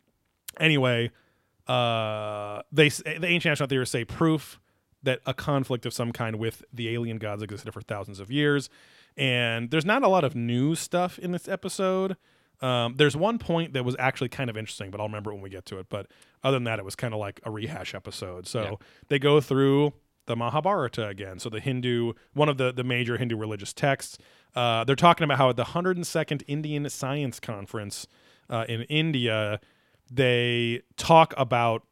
[0.60, 1.10] anyway,
[1.66, 4.60] uh, they the ancient astronaut theorists say proof
[5.06, 8.68] that a conflict of some kind with the alien gods existed for thousands of years.
[9.16, 12.16] And there's not a lot of new stuff in this episode.
[12.60, 15.42] Um, there's one point that was actually kind of interesting, but I'll remember it when
[15.42, 15.86] we get to it.
[15.88, 16.06] But
[16.44, 18.46] other than that, it was kind of like a rehash episode.
[18.46, 18.86] So Yeah.
[19.08, 19.92] they go through
[20.26, 21.38] the Mahabharata again.
[21.38, 24.18] So the Hindu, one of the, the major Hindu religious texts,
[24.54, 28.06] uh, they're talking about how at the 102nd Indian Science Conference
[28.50, 29.60] uh, in India,
[30.10, 31.82] they talk about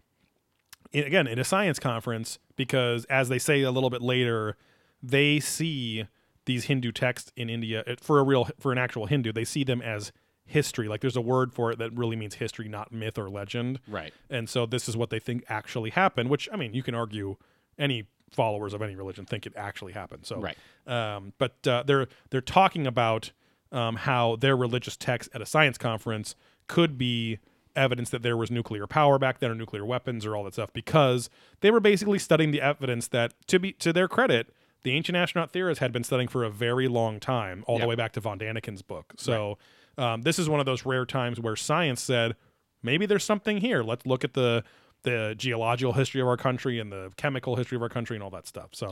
[0.95, 4.57] again in a science conference because as they say a little bit later
[5.03, 6.07] they see
[6.47, 9.83] these hindu texts in india for a real for an actual hindu they see them
[9.83, 10.13] as
[10.47, 13.81] history like there's a word for it that really means history not myth or legend
[13.89, 14.13] Right.
[14.29, 17.37] and so this is what they think actually happened which i mean you can argue
[17.79, 20.57] any followers of any religion think it actually happened so Right.
[20.87, 23.33] um, but uh, they're they're talking about
[23.73, 26.37] um, how their religious texts at a science conference
[26.69, 27.39] could be
[27.77, 30.73] evidence that there was nuclear power back then or nuclear weapons or all that stuff
[30.73, 31.29] because
[31.61, 34.53] they were basically studying the evidence that to be to their credit
[34.83, 37.83] the ancient astronaut theorists had been studying for a very long time all Yeah.
[37.85, 39.15] the way back to von daniken's book.
[39.17, 39.57] So
[39.97, 42.37] um, this is one of those rare times where science said
[42.83, 43.83] maybe there's something here.
[43.83, 44.63] Let's look at the
[45.05, 48.31] the geological history of our country and the chemical history of our country and all
[48.31, 48.71] that stuff.
[48.73, 48.91] So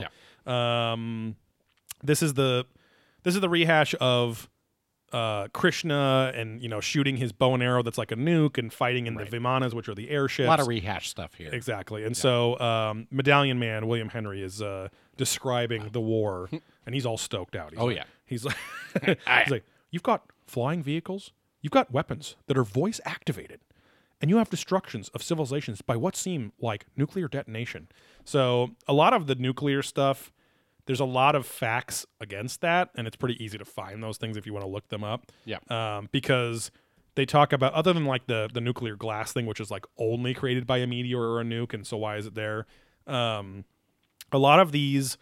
[0.51, 1.35] um
[2.03, 2.65] this is the
[3.23, 4.49] this is the rehash of
[5.13, 8.73] uh, Krishna and you know shooting his bow and arrow that's like a nuke and
[8.73, 9.29] fighting in Right.
[9.29, 10.47] the Vimanas, which are the airships.
[10.47, 11.49] A lot of rehash stuff here.
[11.53, 12.03] exactly.
[12.03, 16.49] And so um, Medallion Man William Henry is uh, describing the war,
[16.85, 17.71] and he's all stoked out.
[17.71, 18.03] He's Oh, like- yeah.
[18.25, 18.57] he's like,
[19.05, 23.59] he's like, you've got flying vehicles, you've got weapons that are voice activated,
[24.19, 27.87] and you have destructions of civilizations by what seem like nuclear detonation.
[28.25, 30.31] So a lot of the nuclear stuff,
[30.85, 34.37] there's a lot of facts against that, and it's pretty easy to find those things
[34.37, 35.31] if you want to look them up.
[35.45, 35.59] Yeah.
[35.69, 36.71] Um, because
[37.15, 40.33] they talk about other than like the the nuclear glass thing, which is like only
[40.33, 42.65] created by a meteor or a nuke, and so why is it there?
[43.07, 43.65] Um,
[44.31, 45.17] a lot of these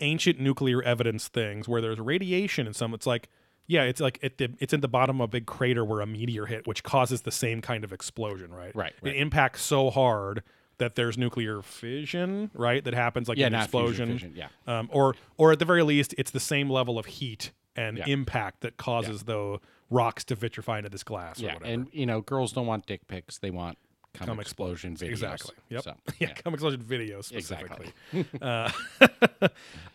[0.00, 3.28] ancient nuclear evidence things where there's radiation and some, it's like
[3.68, 6.06] yeah, it's like at the, it's in the bottom of a big crater where a
[6.06, 8.74] meteor hit, which causes the same kind of explosion, right?
[8.76, 10.42] Right, It impacts so hard
[10.78, 12.82] that there's nuclear fission, right?
[12.84, 14.48] That happens like Yeah, an fusion explosion, fission, yeah.
[14.78, 18.04] um, or or at the very least, it's the same level of heat and Yeah.
[18.06, 19.58] impact that causes the
[19.90, 21.40] rocks to vitrify into this glass.
[21.40, 21.72] or Yeah, whatever.
[21.72, 23.78] and you know, girls don't want dick pics; they want
[24.14, 25.08] cum, Cum explosion videos.
[25.10, 25.54] Exactly.
[25.70, 25.82] Yep.
[25.82, 27.92] So, yeah, cum explosion video Exactly.
[28.12, 28.38] specifically.
[28.42, 28.70] uh,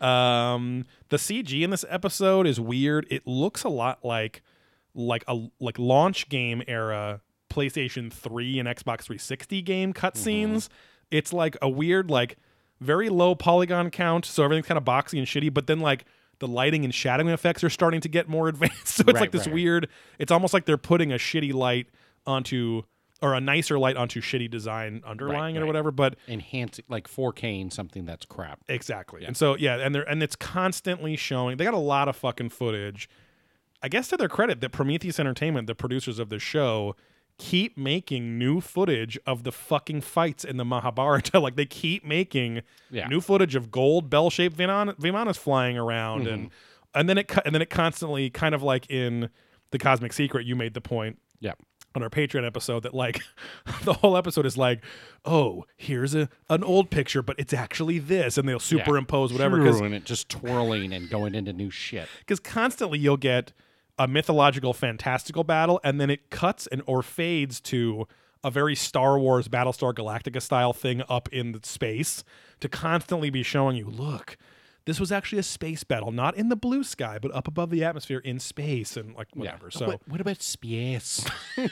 [0.04, 3.06] um, the CG in this episode is weird.
[3.10, 4.42] It looks a lot like
[4.94, 7.20] like a like launch game era
[7.52, 10.06] PlayStation 3 and Xbox 360 game mm-hmm.
[10.06, 10.68] cutscenes.
[11.10, 12.38] It's like a weird like
[12.80, 16.04] very low polygon count, so everything's kind of boxy and shitty, but then like
[16.38, 18.88] the lighting and shadowing effects are starting to get more advanced.
[18.88, 19.54] So it's Right, like this right.
[19.54, 19.88] weird
[20.18, 21.88] it's almost like they're putting a shitty light
[22.26, 22.82] onto
[23.22, 27.60] or a nicer light onto shitty design underlying it or whatever, but enhancing like 4K
[27.60, 28.58] in something that's crap.
[28.68, 29.24] Exactly.
[29.24, 31.56] And so yeah, and they're and it's constantly showing.
[31.56, 33.08] They got a lot of fucking footage.
[33.80, 36.94] I guess to their credit, that Prometheus Entertainment, the producers of the show,
[37.42, 41.40] keep making new footage of the fucking fights in the Mahabharata.
[41.46, 43.08] like they keep making Yeah.
[43.08, 46.98] new footage of gold bell-shaped Viman- Vimanas flying around, and mm-hmm.
[46.98, 49.28] and then it and then it constantly kind of like in
[49.72, 51.54] the Cosmic Secret, you made the point Yeah.
[51.96, 53.20] on our Patreon episode that like
[53.84, 54.84] the whole episode is like,
[55.24, 59.80] oh, here's a an old picture, but it's actually this, and they'll superimpose whatever because
[59.80, 62.08] and it just twirling and going into new shit.
[62.20, 63.52] because constantly you'll get
[64.02, 68.08] a mythological fantastical battle and then it cuts and or fades to
[68.42, 72.24] a very Star Wars Battlestar Galactica style thing up in the space
[72.58, 74.36] to constantly be showing you, look,
[74.86, 77.84] this was actually a space battle, not in the blue sky, but up above the
[77.84, 79.70] atmosphere in space and like whatever.
[79.70, 81.24] So what, what about space?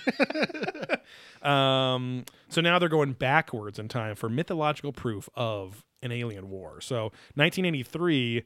[1.43, 6.81] Um, so now they're going backwards in time for mythological proof of an alien war.
[6.81, 7.05] So
[7.35, 8.45] 1983,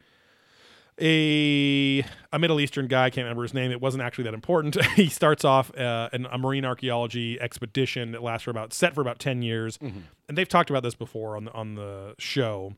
[1.01, 3.71] a a Middle Eastern guy, I can't remember his name.
[3.71, 4.83] It wasn't actually that important.
[4.95, 9.01] he starts off uh, an, a marine archaeology expedition that lasts for about set for
[9.01, 12.75] about 10 years, and they've talked about this before on the on the show,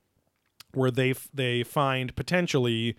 [0.73, 2.97] where they f- they find potentially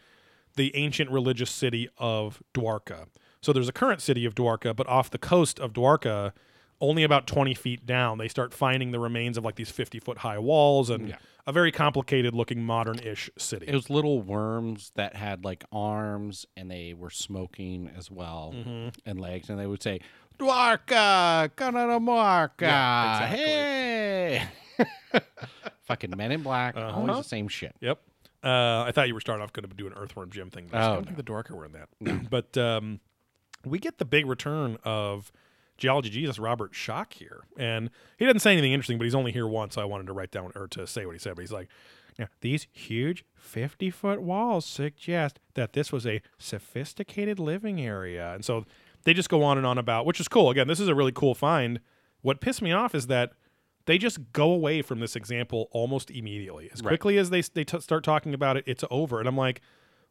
[0.55, 3.05] the ancient religious city of Dwarka.
[3.41, 6.32] So there's a current city of Dwarka, but off the coast of Dwarka,
[6.80, 10.19] only about 20 feet down, they start finding the remains of like these 50 foot
[10.19, 11.15] high walls and Yeah.
[11.47, 13.65] a very complicated looking modern ish city.
[13.67, 18.89] It was little worms that had like arms and they were smoking as well Mm-hmm.
[19.05, 20.01] and legs, and they would say,
[20.39, 23.43] Dwarka, Kanadamarka, Yeah, exactly.
[23.43, 24.47] hey.
[25.84, 26.99] Fucking Men in Black, Uh-huh.
[26.99, 27.75] always the same shit.
[27.82, 27.99] Yep.
[28.43, 30.67] Uh, I thought you were starting off going to do an Earthworm Jim thing.
[30.69, 31.05] But I Oh, don't no.
[31.05, 32.30] think the Dwarka were in that.
[32.30, 32.99] but um,
[33.65, 35.32] we get the big return of
[35.78, 39.47] Geology Jesus Robert Schoch here, and he doesn't say anything interesting, but he's only here
[39.47, 39.75] once.
[39.75, 41.36] So I wanted to write down or to say what he said.
[41.36, 41.69] But he's like,
[42.17, 48.43] "Now these huge fifty foot walls suggest that this was a sophisticated living area," and
[48.43, 48.65] so.
[49.03, 50.49] they just go on and on about, which is cool.
[50.49, 51.80] Again, this is a really cool find.
[52.23, 53.32] What pissed me off is that
[53.86, 56.69] they just go away from this example almost immediately.
[56.73, 56.89] As Right.
[56.89, 59.19] quickly as they they t- start talking about it, it's over.
[59.19, 59.61] And I'm like,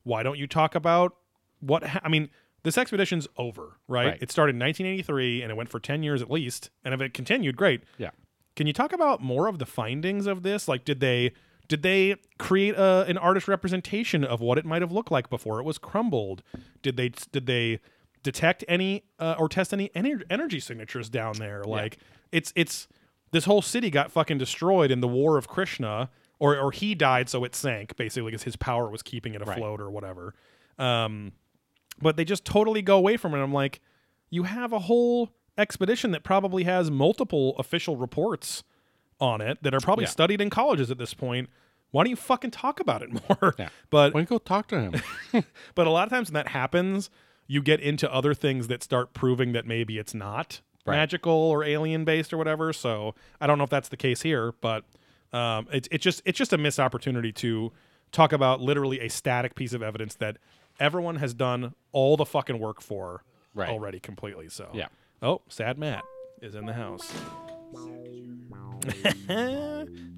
[0.04, 1.14] why don't you talk about
[1.60, 1.82] what?
[1.82, 2.30] Ha- I mean,
[2.66, 4.06] this expedition's over, right?
[4.06, 4.18] Right.
[4.20, 6.70] It started in 1983 and it went for 10 years at least.
[6.84, 7.84] And if it continued, great.
[7.96, 8.10] Yeah.
[8.56, 10.66] Can you talk about more of the findings of this?
[10.66, 11.30] Like, did they
[11.68, 15.60] did they create a, an artist representation of what it might have looked like before
[15.60, 16.42] it was crumbled?
[16.82, 17.78] Did they did they
[18.24, 21.62] detect any uh, or test any, any energy signatures down there?
[21.62, 21.98] Like,
[22.32, 22.88] it's it's
[23.30, 26.10] this whole city got fucking destroyed in the War of Krishna,
[26.40, 29.56] or or he died, so it sank basically because his power was keeping it Right.
[29.56, 30.34] afloat or whatever.
[30.78, 31.32] Um,
[32.00, 33.38] but they just totally go away from it.
[33.42, 33.80] I'm like,
[34.30, 38.62] you have a whole expedition that probably has multiple official reports
[39.20, 40.10] on it that are probably Yeah.
[40.10, 41.48] studied in colleges at this point.
[41.90, 43.54] Why don't you fucking talk about it more?
[43.58, 43.68] Yeah.
[43.90, 45.44] But Why don't you go talk to him?
[45.74, 47.08] but a lot of times when that happens,
[47.46, 50.96] you get into other things that start proving that maybe it's not Right.
[50.98, 52.72] magical or alien based or whatever.
[52.72, 54.84] So I don't know if that's the case here, but
[55.32, 57.72] um, it's it's just it's just a missed opportunity to
[58.12, 60.36] talk about literally a static piece of evidence that
[60.80, 63.22] everyone has done all the fucking work for
[63.54, 63.70] Right.
[63.70, 64.48] already completely.
[64.48, 64.88] So Yeah.
[65.22, 66.04] Oh, sad Matt
[66.42, 67.10] is in the house.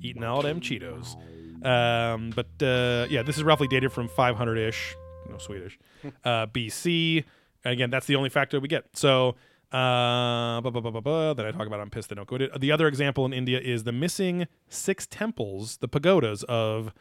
[0.03, 1.17] Eating all them Cheetos.
[1.65, 4.95] Um, but uh, yeah, this is roughly dated from 500 ish,
[5.29, 5.79] no Swedish,
[6.25, 7.25] uh, BC.
[7.65, 8.85] And again, that's the only factor we get.
[8.97, 9.31] So,
[9.73, 12.39] uh, blah, blah, blah, blah, blah, that I talk about, I'm pissed they don't go.
[12.59, 16.93] The other example in India is the missing six temples, the pagodas of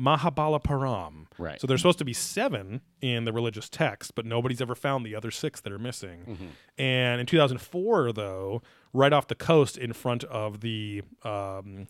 [0.00, 1.26] Mahabalipuram.
[1.38, 1.60] Right.
[1.60, 5.14] So there's supposed to be seven in the religious text, but nobody's ever found the
[5.14, 6.24] other six that are missing.
[6.28, 6.46] Mm-hmm.
[6.78, 11.86] And in 2004, though, right off the coast in front of the um,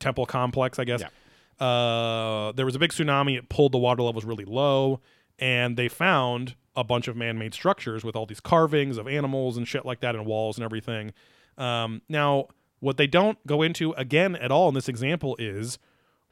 [0.00, 1.02] temple complex, I guess,
[1.60, 3.38] uh, there was a big tsunami.
[3.38, 5.00] It pulled the water levels really low,
[5.38, 9.68] and they found a bunch of man-made structures with all these carvings of animals and
[9.68, 11.12] shit like that, and walls and everything.
[11.58, 12.48] Um, now,
[12.80, 15.78] what they don't go into again at all in this example is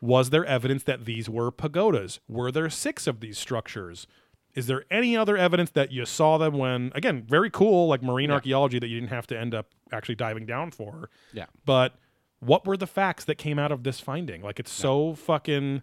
[0.00, 2.20] was there evidence that these were pagodas?
[2.28, 4.06] Were there six of these structures?
[4.54, 8.30] Is there any other evidence that you saw them when, again, very cool, like marine
[8.30, 8.34] Yeah.
[8.36, 11.08] archaeology that you didn't have to end up actually diving down for?
[11.32, 11.46] Yeah.
[11.64, 11.94] But
[12.40, 14.42] what were the facts that came out of this finding?
[14.42, 15.82] Like, it's so fucking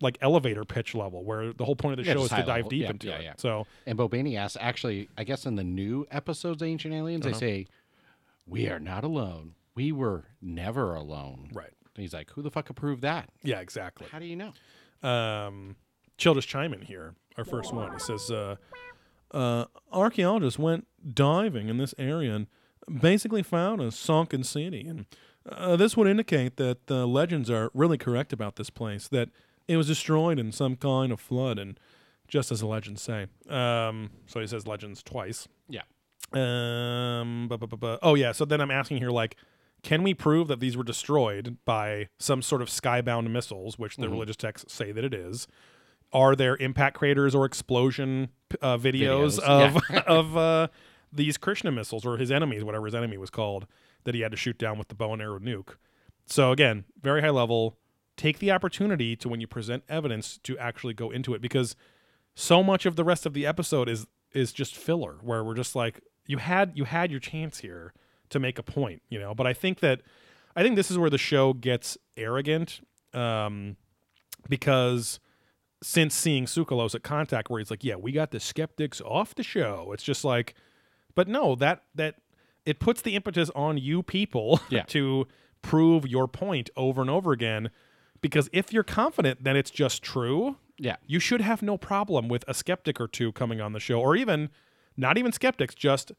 [0.00, 2.46] like elevator pitch level where the whole point of the Yeah, show is to dive
[2.48, 2.68] level.
[2.70, 3.22] deep Yeah, into yeah, it.
[3.24, 3.32] yeah.
[3.38, 7.32] So, And Bobandy asks, actually, I guess in the new episodes of Ancient Aliens, Uh-huh.
[7.34, 7.66] they say,
[8.46, 9.54] We are not alone.
[9.74, 11.50] We were never alone.
[11.52, 11.72] right.
[11.96, 13.30] And he's like, Who the fuck approved that?
[13.42, 14.06] Yeah, exactly.
[14.12, 14.52] How do you know?
[15.08, 15.76] um,
[16.18, 17.14] Childress chime in here.
[17.36, 17.92] Our first one.
[17.92, 18.56] He says, uh,
[19.32, 22.46] uh, archaeologists went diving in this area and
[23.02, 24.86] basically found a sunken city.
[24.88, 25.04] And
[25.50, 29.28] uh, this would indicate that the legends are really correct about this place, that
[29.68, 31.78] it was destroyed in some kind of flood, and
[32.28, 33.26] just as the legends say.
[33.50, 35.46] Um, so he says legends twice.
[35.68, 35.82] Yeah.
[36.32, 38.32] Um, bu- bu- bu- bu- oh yeah.
[38.32, 39.36] So then I'm asking here, like,
[39.82, 44.08] can we prove that these were destroyed by some sort of skybound missiles, which the
[44.08, 45.46] religious texts say that it is?
[46.12, 48.30] Are there impact craters or explosion
[48.62, 50.68] uh, videos, Videos, of of uh,
[51.12, 53.66] these Krishna missiles or his enemies, whatever his enemy was called,
[54.04, 55.76] that he had to shoot down with the bow and arrow nuke?
[56.26, 57.76] So again, very high level.
[58.16, 61.76] Take the opportunity to when you present evidence to actually go into it because
[62.34, 65.76] so much of the rest of the episode is is just filler where we're just
[65.76, 67.92] like you had you had your chance here
[68.30, 70.00] to make a point you know but i think that
[70.54, 72.80] i think this is where the show gets arrogant
[73.14, 73.76] um
[74.48, 75.18] because
[75.82, 79.42] since seeing Tsoukalos at contact where he's like yeah we got the skeptics off the
[79.42, 80.54] show it's just like
[81.14, 82.16] but no that that
[82.64, 84.82] it puts the impetus on you people Yeah.
[84.88, 85.26] to
[85.62, 87.70] prove your point over and over again
[88.20, 90.96] because if you're confident that it's just true Yeah.
[91.06, 94.16] you should have no problem with a skeptic or two coming on the show, or
[94.16, 94.48] even
[94.96, 96.12] not even skeptics, just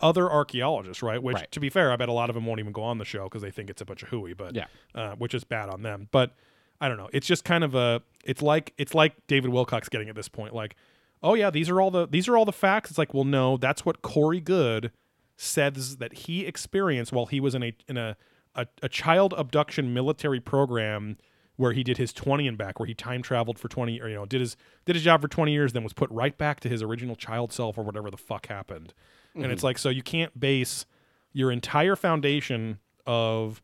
[0.00, 1.22] other archaeologists, right?
[1.22, 1.50] Which, Right.
[1.52, 3.24] to be fair, I bet a lot of them won't even go on the show
[3.24, 4.66] because they think it's a bunch of hooey, but Yeah.
[4.94, 6.08] uh, which is bad on them.
[6.10, 6.34] But
[6.80, 7.08] I don't know.
[7.12, 8.02] It's just kind of a.
[8.24, 10.74] It's like it's like David Wilcock getting at this point, like,
[11.22, 12.90] oh yeah, these are all the these are all the facts.
[12.90, 14.90] It's like, well, no, that's what Corey Goode
[15.36, 18.16] says that he experienced while he was in a in a
[18.54, 21.16] a, a child abduction military program
[21.56, 24.14] where he did his 20 and back where he time traveled for 20 or you
[24.14, 26.68] know did his did his job for 20 years then was put right back to
[26.68, 28.92] his original child self or whatever the fuck happened
[29.34, 30.86] and it's like so you can't base
[31.32, 33.62] your entire foundation of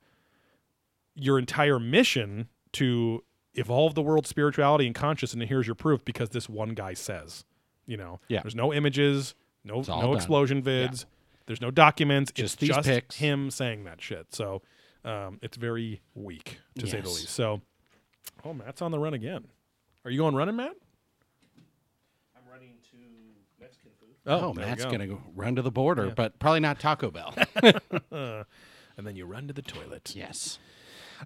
[1.14, 3.22] your entire mission to
[3.54, 7.44] evolve the world's spirituality and consciousness and here's your proof because this one guy says
[7.86, 8.20] you know?
[8.28, 8.42] Yeah.
[8.42, 10.14] there's no images no no done.
[10.14, 11.04] explosion vids.
[11.46, 12.32] There's no documents.
[12.32, 13.16] Just it's these just pics.
[13.16, 14.32] him saying that shit.
[14.34, 14.62] So
[15.04, 17.30] um, it's very weak to say the least.
[17.30, 17.60] So
[18.44, 19.44] oh matt's on the run again.
[20.04, 20.72] Are you going running matt
[22.36, 22.96] I'm running to
[23.60, 24.09] Mexican food.
[24.26, 24.90] Oh, there Matt's go.
[24.90, 27.34] gonna go run to the border, but probably not Taco Bell.
[28.96, 30.12] And then you run to the toilet.
[30.14, 30.58] yes.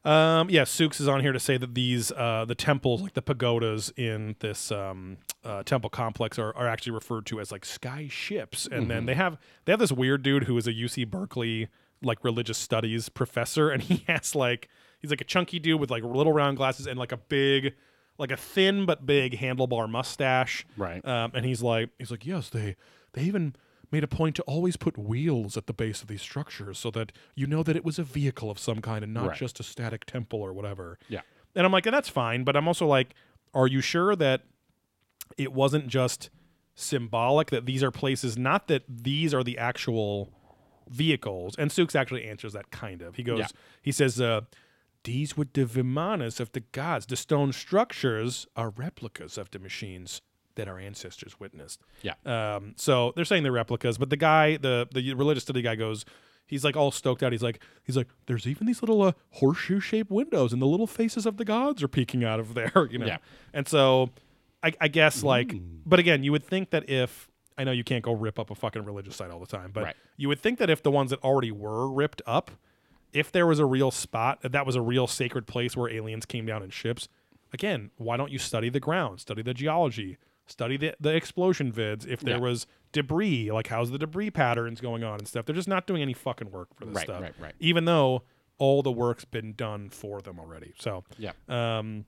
[0.05, 3.23] Um, yeah, Sooks is on here to say that these uh, the temples, like the
[3.23, 8.07] pagodas in this um, uh, temple complex, are, are actually referred to as like sky
[8.09, 8.69] ships.
[8.71, 11.69] And then they have they have this weird dude who is a UC Berkeley
[12.01, 14.69] like religious studies professor, and he has like
[15.01, 17.75] he's like a chunky dude with like little round glasses and like a big
[18.19, 20.67] like a thin but big handlebar mustache.
[20.77, 21.05] Right.
[21.05, 22.77] Um, and he's like he's like yes they
[23.13, 23.55] they even
[23.91, 27.13] made a point to always put wheels at the base of these structures so that
[27.37, 29.37] you know that it was a vehicle of some kind and not Right.
[29.39, 30.99] just a static temple or whatever.
[31.09, 31.21] Yeah.
[31.55, 33.15] And I'm like, and that's fine, but I'm also like,
[33.53, 34.43] are you sure that
[35.39, 36.31] it wasn't just
[36.75, 40.33] symbolic that these are places, not that these are the actual
[40.89, 41.55] vehicles?
[41.57, 43.15] And Sooks actually answers that kind of.
[43.15, 43.47] He goes, Yeah.
[43.83, 44.41] he says, uh,
[45.05, 47.07] these were the vimanas of the gods.
[47.07, 50.21] The stone structures are replicas of the machines
[50.57, 51.81] that our ancestors witnessed.
[52.03, 52.15] Yeah.
[52.25, 56.05] Um, so they're saying they're replicas, but the guy, the the religious study guy, goes,
[56.47, 57.33] he's like all stoked out.
[57.33, 60.87] He's like, he's like, there's even these little uh, horseshoe shaped windows, and the little
[60.87, 62.73] faces of the gods are peeking out of there.
[62.91, 63.07] You know.
[63.07, 63.19] Yeah.
[63.53, 64.11] And so,
[64.63, 67.29] I, I guess like, but again, you would think that if
[67.59, 69.85] I know you can't go rip up a fucking religious site all the time, but
[69.85, 69.97] Right.
[70.17, 72.51] you would think that if the ones that already were ripped up,
[73.15, 76.27] if there was a real spot that that was a real sacred place where aliens
[76.27, 77.09] came down in ships,
[77.53, 82.07] again, why don't you study the ground, study the geology, study the, the explosion vids?
[82.07, 82.41] If there Yeah.
[82.43, 85.47] was debris, like how's the debris patterns going on and stuff?
[85.47, 87.23] They're just not doing any fucking work for this Right, stuff.
[87.23, 87.55] right, right.
[87.61, 88.23] Even though
[88.59, 90.75] all the work's been done for them already.
[90.79, 91.33] So Yeah.
[91.49, 92.05] um,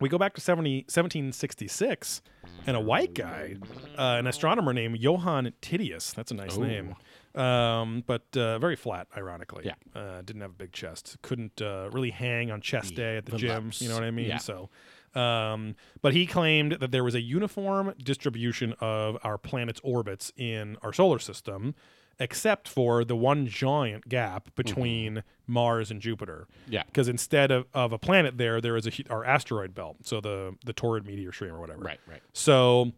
[0.00, 2.22] we go back to 70, 1766,
[2.66, 3.56] and a white guy,
[3.98, 6.12] uh, an astronomer named Johann Titius.
[6.12, 6.62] That's a nice Ooh.
[6.66, 6.94] name.
[7.34, 9.64] Um, but uh, very flat, ironically.
[9.66, 9.74] Yeah.
[10.00, 11.16] Uh, didn't have a big chest.
[11.22, 13.48] Couldn't uh, really hang on chest The day at the gym.
[13.48, 13.82] voluptuous.
[13.82, 14.28] You know what I mean?
[14.28, 14.38] Yeah.
[14.38, 14.70] So,
[15.14, 20.76] um, but he claimed that there was a uniform distribution of our planet's orbits in
[20.82, 21.74] our solar system,
[22.20, 26.84] except for the one giant gap between Mars and Jupiter Yeah.
[26.86, 30.54] because instead of, of a planet there, there is a our asteroid belt, so the
[30.64, 31.80] the torrid meteor stream or whatever.
[31.80, 31.98] Right.
[32.08, 32.22] Right.
[32.32, 32.92] So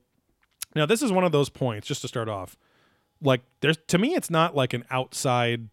[0.74, 1.86] now this is one of those points.
[1.88, 2.56] Just to start off,
[3.22, 5.68] like there's to me, it's not like an outside,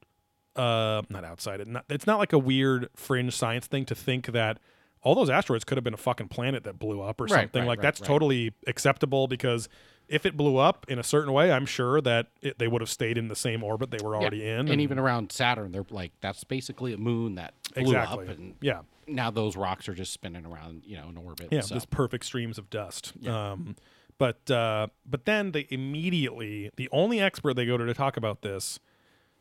[0.56, 1.60] uh, not outside.
[1.62, 4.60] It not, it's not like a weird fringe science thing to think that
[5.02, 7.62] all those asteroids could have been a fucking planet that blew up or Right, something.
[7.62, 9.70] right, like right, that's totally acceptable because.
[10.10, 12.90] If it blew up in a certain way, I'm sure that it, they would have
[12.90, 14.68] stayed in the same orbit they were already in.
[14.68, 18.54] And even around Saturn, they're like that's basically a moon that blew exactly, up, and
[18.60, 21.48] yeah, now those rocks are just spinning around, you know, in orbit.
[21.52, 21.76] Yeah, so.
[21.76, 23.14] just perfect streams of dust.
[23.26, 23.78] Um,
[24.24, 28.42] but uh, but then they immediately the only expert they go to to talk about
[28.42, 28.80] this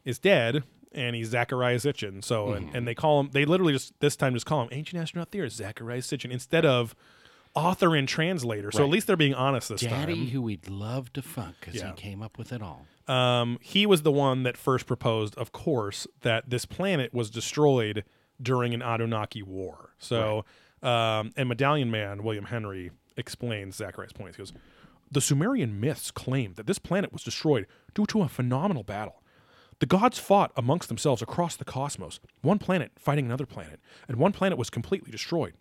[0.05, 2.25] is dead, and he's Zecharia Sitchin.
[2.25, 5.01] So and, and they call him they literally just this time just call him ancient
[5.01, 6.97] astronaut theorist Zecharia Sitchin instead of
[7.55, 8.73] author and translator.
[8.73, 10.07] So at least they're being honest this Daddy, time.
[10.09, 11.91] Daddy, who we'd love to fuck because Yeah.
[11.91, 12.87] he came up with it all.
[13.07, 18.03] Um, he was the one that first proposed, of course, that this planet was destroyed
[18.41, 19.91] during an Anunnaki war.
[19.99, 20.45] So,
[20.83, 24.35] um, and Medallion Man William Henry explains Zecharia's point.
[24.35, 24.53] He goes,
[25.13, 29.23] "The Sumerian myths claim that this planet was destroyed due to a phenomenal battle.
[29.79, 34.33] The gods fought amongst themselves across the cosmos, one planet fighting another planet, and one
[34.33, 35.55] planet was completely destroyed.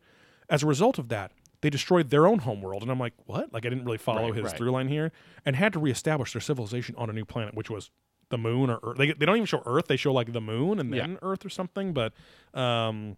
[0.50, 1.32] As a result of that."
[1.62, 4.34] They destroyed their own homeworld, and I'm like, "What?" Like I didn't really follow Right,
[4.36, 4.58] his right.
[4.58, 5.12] through line here,
[5.46, 7.92] and had to reestablish their civilization on a new planet, which was
[8.30, 8.98] the moon or Earth.
[8.98, 11.18] They, they don't even show Earth; they show like the moon and then Yeah.
[11.22, 11.94] Earth or something.
[11.94, 12.14] But
[12.56, 13.16] um,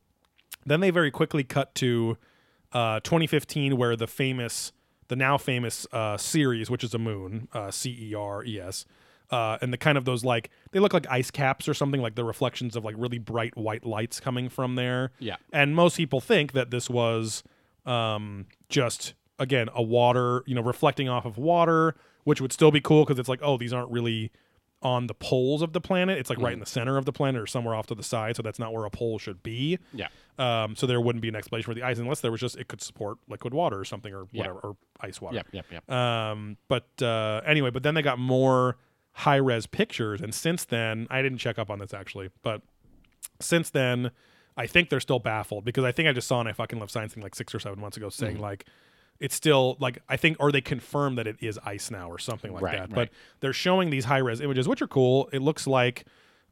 [0.65, 2.17] then they very quickly cut to
[2.73, 4.73] uh, 2015, where the famous,
[5.13, 8.85] the now famous uh, Ceres, which is a moon, uh, C E R E S.
[9.29, 12.15] Uh, and the kind of those like they look like ice caps or something like
[12.15, 15.37] the reflections of like really bright white lights coming from there Yeah.
[15.51, 17.41] and most people think that this was
[17.85, 21.95] um, just again a water, you know, reflecting off of water,
[22.25, 24.31] which would still be cool because it's like, oh, these aren't really
[24.83, 26.17] on the poles of the planet.
[26.19, 28.35] It's like right in the center of the planet or somewhere off to the side,
[28.35, 29.79] so that's not where a pole should be.
[29.93, 30.09] Yeah.
[30.37, 32.67] Um, so there wouldn't be an explanation for the ice unless there was just it
[32.67, 35.35] could support liquid water or something or whatever or ice water.
[35.37, 35.47] Yep.
[35.51, 35.65] Yep.
[35.71, 35.89] Yep.
[35.91, 38.77] Um, but uh, anyway, but then they got more
[39.13, 42.61] high res pictures, and since then, I didn't check up on this actually, but
[43.39, 44.11] since then,
[44.57, 46.91] I think they're still baffled because I think I just saw an I fucking love
[46.91, 48.43] science thing like six or seven months ago saying Mm-hmm.
[48.43, 48.65] like
[49.23, 52.51] it's still like I think or they confirm that it is ice now or something
[52.53, 52.81] like Right, that.
[52.89, 52.93] right.
[52.95, 53.09] But
[53.39, 55.29] they're showing these high res images, which are cool.
[55.33, 56.05] It looks like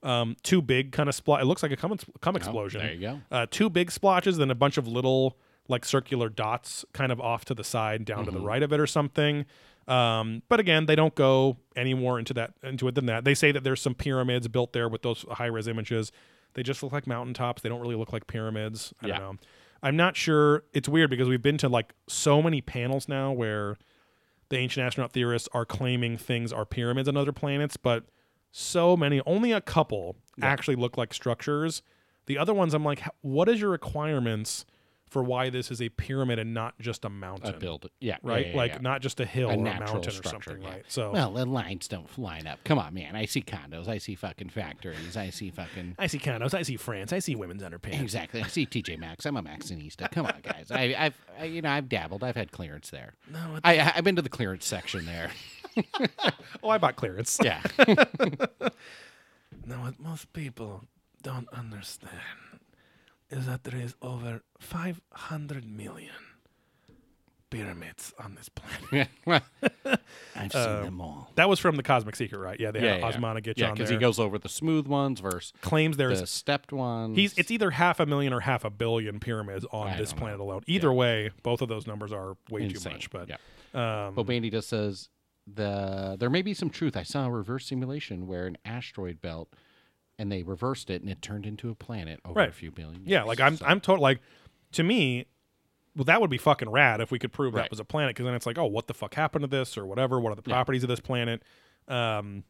[0.04, 2.82] um, two big kind of spl- It looks like a cum, cum explosion.
[2.82, 3.22] Oh, there you go.
[3.32, 7.46] Uh, two big splotches, then a bunch of little like circular dots kind of off
[7.46, 8.34] to the side, down Mm-hmm.
[8.34, 9.46] to the right of it or something.
[9.88, 13.26] Um, but again, they don't go any more into that into it than that.
[13.26, 16.12] They say that there's some pyramids built there with those high res images.
[16.54, 17.62] They just look like mountaintops.
[17.62, 18.94] They don't really look like pyramids.
[19.02, 19.20] I Yeah.
[19.20, 19.40] don't know.
[19.84, 20.64] I'm not sure.
[20.74, 23.78] It's weird because we've been to like so many panels now where
[24.50, 28.06] the ancient astronaut theorists are claiming things are pyramids on other planets, but
[28.52, 31.82] so many, only a couple actually look like structures.
[32.26, 34.66] The other ones, I'm like, what is your requirements
[35.12, 37.54] for why this is a pyramid and not just a mountain?
[37.54, 38.48] A build, yeah, yeah, right?
[38.48, 38.80] yeah, like yeah.
[38.82, 40.70] not just a hill a or a natural mountain structure, or something, yeah.
[40.70, 40.84] right?
[40.88, 42.64] So Well, the lines don't line up.
[42.64, 43.16] Come on, man.
[43.16, 43.88] I see condos.
[43.88, 45.16] I see fucking factories.
[45.16, 45.96] I see fucking.
[46.00, 48.02] I see condos, I see France, I see women's underpants.
[48.02, 48.42] Exactly.
[48.42, 49.26] I see TJ Maxx.
[49.26, 50.10] I'm a Maxinista.
[50.10, 50.72] Come on, guys.
[50.72, 52.24] I, I've, I, you know, I've dabbled.
[52.24, 53.14] I've had clearance there.
[53.30, 55.32] No, I, I've been to the clearance section there.
[56.64, 57.38] oh, I bought clearance.
[57.44, 57.62] Yeah.
[59.66, 60.86] Now, what most people
[61.22, 62.12] don't understand
[63.32, 66.12] is that there is over 500 million
[67.50, 69.10] pyramids on this planet.
[70.36, 71.32] I've seen them all.
[71.36, 72.58] That was from the Cosmic Secret, right?
[72.60, 73.12] Yeah, they Yeah, had yeah.
[73.12, 73.98] Osmana get yeah, on because there.
[73.98, 77.18] he goes over the smooth ones versus claims there's the stepped ones.
[77.18, 80.20] he's it's either half a million or half a billion pyramids on I this don't
[80.20, 80.22] know.
[80.22, 80.62] planet alone.
[80.68, 82.84] Either way, both of those numbers are way insane.
[82.84, 83.10] too much.
[83.10, 84.08] But yeah.
[84.08, 85.10] um, Bo Bandy just says
[85.46, 86.96] the there may be some truth.
[86.96, 89.50] I saw a reverse simulation where an asteroid belt,
[90.22, 92.50] and they reversed it, and it turned into a planet over Right.
[92.50, 93.02] a few billion.
[93.06, 94.22] yeah, like I'm So- I'm total like
[94.74, 95.26] to me.
[95.96, 97.64] Well, that would be fucking rad if we could prove Right.
[97.64, 99.78] that was a planet, because then it's like, oh, what the fuck happened to this,
[99.78, 100.22] or whatever.
[100.22, 100.54] What are the Yeah.
[100.54, 101.44] properties of this planet?
[101.90, 102.46] Um,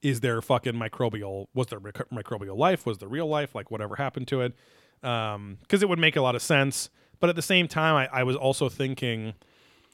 [0.00, 1.48] is there fucking microbial?
[1.52, 2.86] Was there mic- microbial life?
[2.86, 3.54] Was there real life?
[3.54, 4.54] Like whatever happened to it?
[5.02, 6.88] Because it would make a lot of sense.
[7.18, 9.34] But at the same time, I, I was also thinking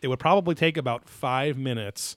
[0.01, 2.17] it would probably take about five minutes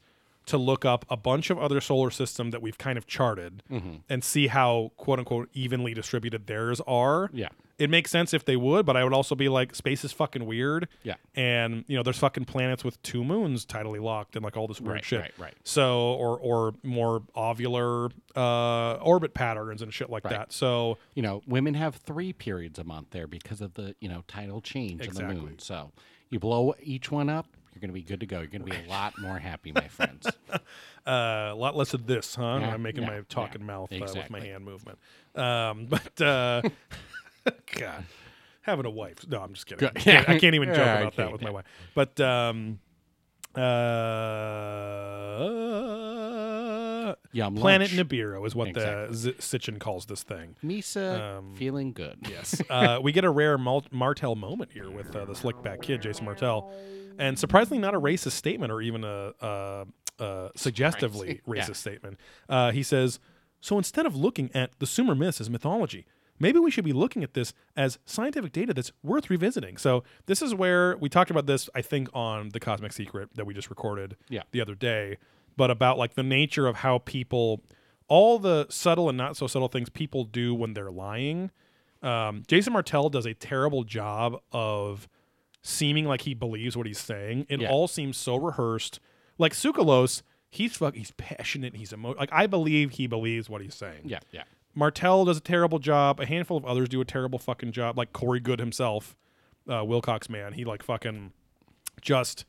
[0.49, 3.95] to look up a bunch of other solar system that we've kind of charted Mm-hmm.
[4.09, 7.29] and see how quote unquote evenly distributed theirs are.
[7.33, 7.49] Yeah.
[7.77, 10.45] It makes sense if they would, but I would also be like, space is fucking
[10.45, 10.89] weird.
[11.03, 11.13] Yeah.
[11.33, 14.81] And, you know, there's fucking planets with two moons tidally locked and like all this
[14.81, 15.21] weird Right, shit.
[15.21, 15.53] right, right.
[15.63, 20.33] So, or, or more ovular uh, orbit patterns and shit like Right.
[20.33, 20.51] that.
[20.51, 24.23] So, you know, women have three periods a month there because of the you know
[24.27, 25.57] tidal change of the moon.
[25.59, 25.91] So
[26.29, 27.47] you blow each one up,
[27.79, 28.39] you're going to be good to go.
[28.39, 30.27] You're going to be a lot more happy, my friends.
[30.51, 30.57] uh,
[31.07, 32.57] a lot less of this, huh?
[32.61, 34.97] Yeah, I'm making yeah, my talking yeah, mouth uh, with my hand movement.
[35.35, 36.61] Um, but uh,
[37.77, 38.03] God,
[38.63, 39.25] having a wife.
[39.29, 39.87] No, I'm just kidding.
[39.87, 41.65] I can't, I can't even joke about that with my wife.
[41.95, 42.79] But um,
[43.55, 43.59] uh,
[47.31, 48.09] Yum Planet lunch.
[48.09, 49.15] Nibiru is what the Exactly.
[49.15, 50.55] Z- Sitchin calls this thing.
[50.63, 52.17] Misa Um, feeling good.
[52.29, 52.61] Yes.
[52.69, 56.01] uh, we get a rare Mal- Martell moment here with uh, the slick back kid,
[56.01, 56.73] Jason Martell.
[57.19, 59.85] And surprisingly, not a racist statement or even a, a,
[60.19, 61.41] a suggestively Surprising.
[61.55, 61.65] Yeah.
[61.65, 62.19] racist statement.
[62.47, 63.19] Uh, he says,
[63.61, 66.05] So instead of looking at the Sumer myths as mythology,
[66.39, 69.75] maybe we should be looking at this as scientific data that's worth revisiting.
[69.77, 73.45] So this is where we talked about this, I think, on The Cosmic Secret that
[73.45, 74.43] we just recorded Yeah.
[74.51, 75.17] the other day,
[75.57, 77.61] but about like the nature of how people,
[78.07, 81.51] all the subtle and not so subtle things people do when they're lying.
[82.01, 85.09] Um, Jason Martell does a terrible job of
[85.61, 87.45] seeming like he believes what he's saying.
[87.49, 87.69] It Yeah.
[87.69, 88.99] all seems so rehearsed.
[89.37, 93.75] Like Tsoukalos, he's fuck, he's passionate, he's emo- like I believe he believes what he's
[93.75, 94.01] saying.
[94.05, 94.43] Yeah, yeah.
[94.75, 96.19] Martell does a terrible job.
[96.19, 97.97] A handful of others do a terrible fucking job.
[97.97, 99.17] Like Corey Goode himself,
[99.69, 101.33] uh, Wilcox man, he like fucking
[102.01, 102.45] just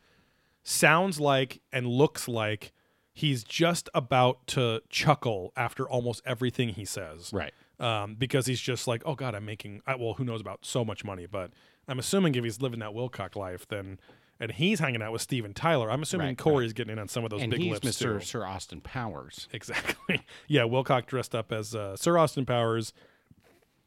[0.63, 2.73] sounds like and looks like
[3.13, 7.33] he's just about to chuckle after almost everything he says.
[7.33, 7.53] Right.
[7.79, 9.81] Um, because he's just like, oh god, I'm making.
[9.87, 11.51] I, well, who knows about so much money, but
[11.91, 13.99] I'm assuming if he's living that Wilcock life, then
[14.39, 17.25] and he's hanging out with Steven Tyler, I'm assuming Right, Corey's getting in on some
[17.25, 18.21] of those And big he's lips Mr.
[18.21, 18.25] too.
[18.25, 19.49] Sir Austin Powers.
[19.53, 20.25] Exactly.
[20.49, 22.93] Yeah, Wilcock dressed up as uh, Sir Austin Powers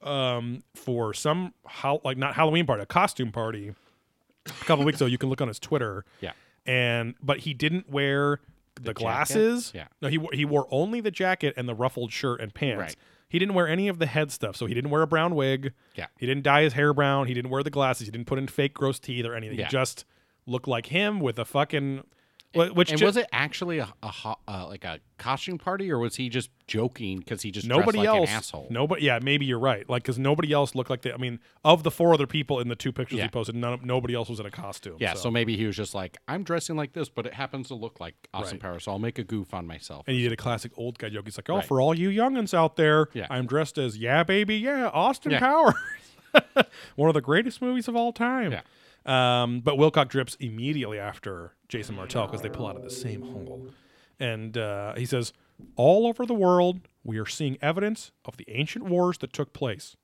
[0.02, 3.74] um, for some how like not Halloween party, a costume party.
[4.46, 6.06] A couple weeks ago, you can look on his Twitter.
[6.22, 6.32] Yeah.
[6.66, 8.40] And but he didn't wear
[8.76, 8.96] the, jacket?
[8.96, 9.72] glasses.
[9.74, 9.88] Yeah.
[10.02, 12.80] No, he he wore only the jacket and the ruffled shirt and pants.
[12.80, 12.96] Right.
[13.34, 14.56] He didn't wear any of the head stuff.
[14.56, 15.74] So he didn't wear a brown wig.
[15.96, 16.06] Yeah.
[16.20, 17.26] He didn't dye his hair brown.
[17.26, 18.06] He didn't wear the glasses.
[18.06, 19.58] He didn't put in fake gross teeth or anything.
[19.58, 19.66] Yeah.
[19.66, 20.06] He just
[20.46, 22.04] looked like him with a fucking.
[22.54, 25.92] Wh- Which And ju- was it actually a, a ho- uh, like a costume party,
[25.92, 28.68] or was he just joking because he just nobody like else an asshole?
[28.70, 31.84] nobody yeah maybe you're right like because nobody else looked like they i mean of
[31.84, 33.26] the four other people in the two pictures Yeah.
[33.26, 35.30] he posted none nobody else was in a costume Yeah, so.
[35.32, 38.16] maybe he was just like, I'm dressing like this, but it happens to look like
[38.34, 38.62] Austin Right.
[38.62, 40.06] Powers, so I'll make a goof on myself.
[40.08, 41.66] and he did a classic old guy joke he's like oh Right.
[41.66, 43.28] for all you youngins out there Yeah.
[43.30, 45.40] i'm dressed as yeah baby yeah austin Yeah.
[45.40, 45.76] powers
[46.96, 48.52] one of the greatest movies of all time
[49.06, 49.44] Yeah.
[49.44, 53.24] um, but wilcock drips immediately after jason martell because they pull out of the same
[53.24, 53.68] hole.
[54.20, 55.34] And uh, he says
[55.76, 59.98] all over the world we are seeing evidence of the ancient wars that took place.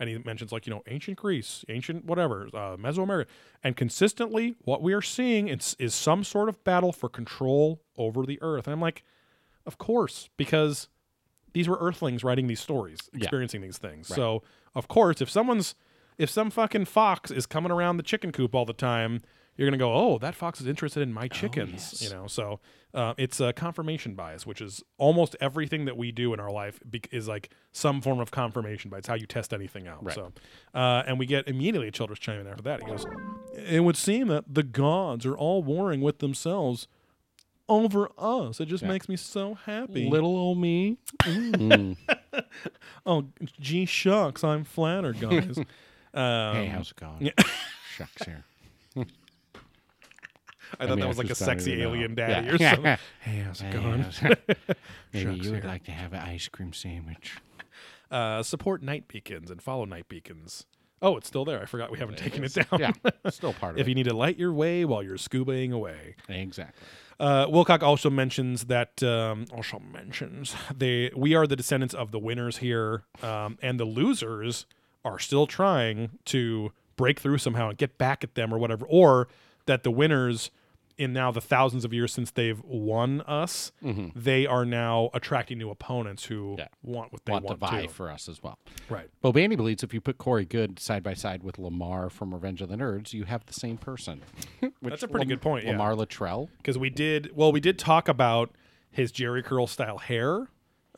[0.00, 3.26] And he mentions like you know ancient greece ancient whatever uh, mesoamerica.
[3.62, 8.26] And consistently what we are seeing is, is some sort of battle for control over
[8.26, 8.66] the earth.
[8.66, 9.04] And i'm like
[9.64, 10.88] of course because
[11.52, 14.10] these were earthlings writing these stories experiencing these things.
[14.10, 14.16] Right.
[14.16, 14.42] so
[14.74, 15.76] of course if someone's
[16.18, 19.22] if some fucking fox is coming around the chicken coop all the time
[19.56, 22.02] you're gonna go, oh, that fox is interested in my chickens, yes.
[22.02, 22.26] you know.
[22.26, 22.60] So
[22.94, 26.80] uh, it's a confirmation bias, which is almost everything that we do in our life
[26.84, 29.00] bec is like some form of confirmation bias.
[29.00, 30.04] It's how you test anything out.
[30.04, 30.14] Right.
[30.14, 30.32] So,
[30.74, 32.80] uh, and we get immediately Childress chime in after that.
[32.82, 33.04] He goes,
[33.56, 36.88] "It would seem that the gods are all warring with themselves."
[37.68, 38.88] Over us, it just Yeah.
[38.90, 40.10] makes me so happy.
[40.10, 40.98] Little old me.
[41.20, 41.96] Mm.
[43.06, 43.28] oh,
[43.60, 45.56] gee shucks, I'm flattered, guys.
[46.12, 47.18] um, hey, how's it going?
[47.20, 47.44] yeah.
[47.96, 48.44] Shucks here.
[50.80, 52.52] I thought mean, that was like a sexy alien daddy Yeah.
[52.54, 52.96] or something.
[53.20, 54.04] hey, how's it going?
[55.12, 55.70] Maybe Shucks you would here.
[55.70, 57.36] like to have an ice cream sandwich.
[58.10, 60.66] Uh, support night beacons and follow night beacons.
[61.00, 61.62] Oh, it's still there.
[61.62, 62.78] I forgot we haven't taken it down.
[62.78, 62.90] Yeah,
[63.30, 63.88] still part of if it.
[63.88, 66.16] you need to light your way while you're scubaing away.
[66.28, 66.86] exactly.
[67.18, 72.18] Uh, Wilcock also mentions that um, also mentions they we are the descendants of the
[72.18, 74.66] winners here, um, and the losers
[75.06, 79.26] are still trying to break through somehow and get back at them or whatever, or
[79.64, 80.50] that the winners
[81.02, 83.72] in now the thousands of years since they've won us,
[84.14, 86.58] they are now attracting new opponents who Mm-hmm.
[86.60, 86.68] Yeah.
[86.82, 87.88] want what they Want, want, to vie too.
[87.88, 88.58] for us as well.
[88.88, 89.08] Right.
[89.22, 92.68] Bobandy believes if you put Corey Goode side by side with Lamar from Revenge of
[92.68, 94.22] the Nerds, you have the same person.
[94.82, 95.72] That's a pretty good point, yeah.
[95.72, 96.48] Lamar Latrell.
[96.58, 98.50] because we did well we did talk about
[98.90, 100.48] his jerry curl style hair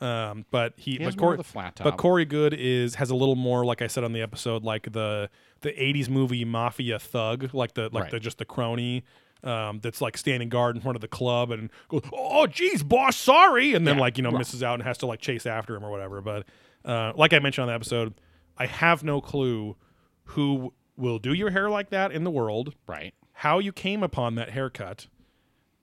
[0.01, 1.95] um, but he, has but Corey, the flat but.
[1.97, 5.29] Corey Goode is has a little more like I said on the episode like the
[5.61, 8.11] the 80s movie mafia thug like the like Right.
[8.11, 9.05] the just the crony
[9.45, 13.15] um, that's like standing guard in front of the club and goes oh geez boss
[13.15, 14.39] sorry and then Yeah, like you know right.
[14.39, 16.45] misses out and has to like chase after him or whatever but
[16.83, 18.13] uh, like I mentioned on the episode
[18.57, 19.75] I have no clue
[20.29, 23.13] who will do your hair like that in the world Right.
[23.33, 25.07] how you came upon that haircut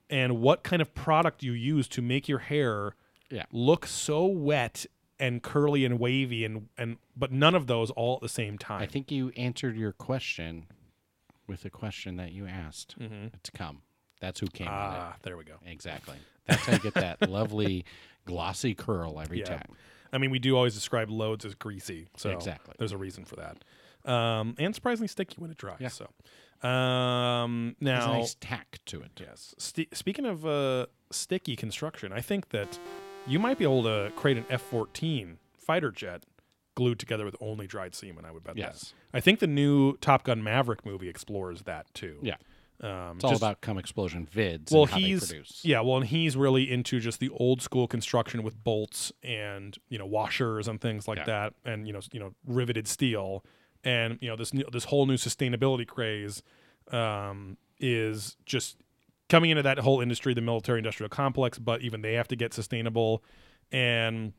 [0.09, 2.95] and what kind of product you use to make your hair
[3.29, 3.43] Yeah.
[3.51, 4.85] look so wet
[5.19, 8.81] and curly and wavy and and but none of those all at the same time.
[8.81, 10.65] I think you answered your question
[11.47, 13.81] with a question that you asked to come.
[14.21, 15.55] That's who came ah, there we go.
[15.65, 16.15] Exactly.
[16.47, 17.83] That's how you get that lovely
[18.25, 19.45] glossy curl every Yeah.
[19.45, 19.75] time.
[20.13, 22.75] I mean, we do always describe loads as greasy, so Exactly.
[22.77, 23.63] there's a reason for that.
[24.09, 25.77] Um, and surprisingly sticky when it dries.
[25.79, 25.87] Yeah.
[25.89, 26.09] So,
[26.67, 29.11] um, There's a now nice tack to it.
[29.19, 29.53] Yes.
[29.57, 32.79] St- speaking of uh, sticky construction, I think that
[33.27, 36.23] you might be able to create an F 14 fighter jet
[36.75, 38.25] glued together with only dried semen.
[38.25, 38.93] I would bet Yes.
[39.11, 39.17] that.
[39.17, 42.19] I think the new Top Gun Maverick movie explores that too.
[42.21, 42.35] Yeah.
[42.81, 45.63] Um, It's all just- about cum explosion vids well, and how he's they produce.
[45.63, 49.97] yeah, well, and he's really into just the old school construction with bolts and you
[49.97, 51.25] know washers and things like Yeah.
[51.25, 53.45] that, and you know you know riveted steel,
[53.83, 56.41] and you know this new, this whole new sustainability craze
[56.91, 58.77] um, is just
[59.29, 61.59] coming into that whole industry, the military industrial complex.
[61.59, 63.23] But even they have to get sustainable,
[63.71, 64.33] and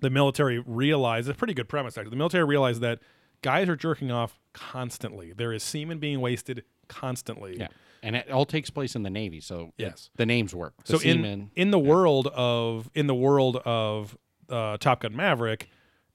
[0.00, 2.10] the military realized a pretty good premise actually.
[2.10, 3.00] The military realized that
[3.42, 5.32] guys are jerking off constantly.
[5.32, 7.56] There is semen being wasted constantly.
[7.58, 7.68] Yeah.
[8.02, 10.10] And it all takes place in the Navy, so Yes.
[10.16, 10.74] the names work.
[10.84, 14.16] The so seamen, in in the world of in the world of
[14.48, 15.68] uh, Top Gun Maverick,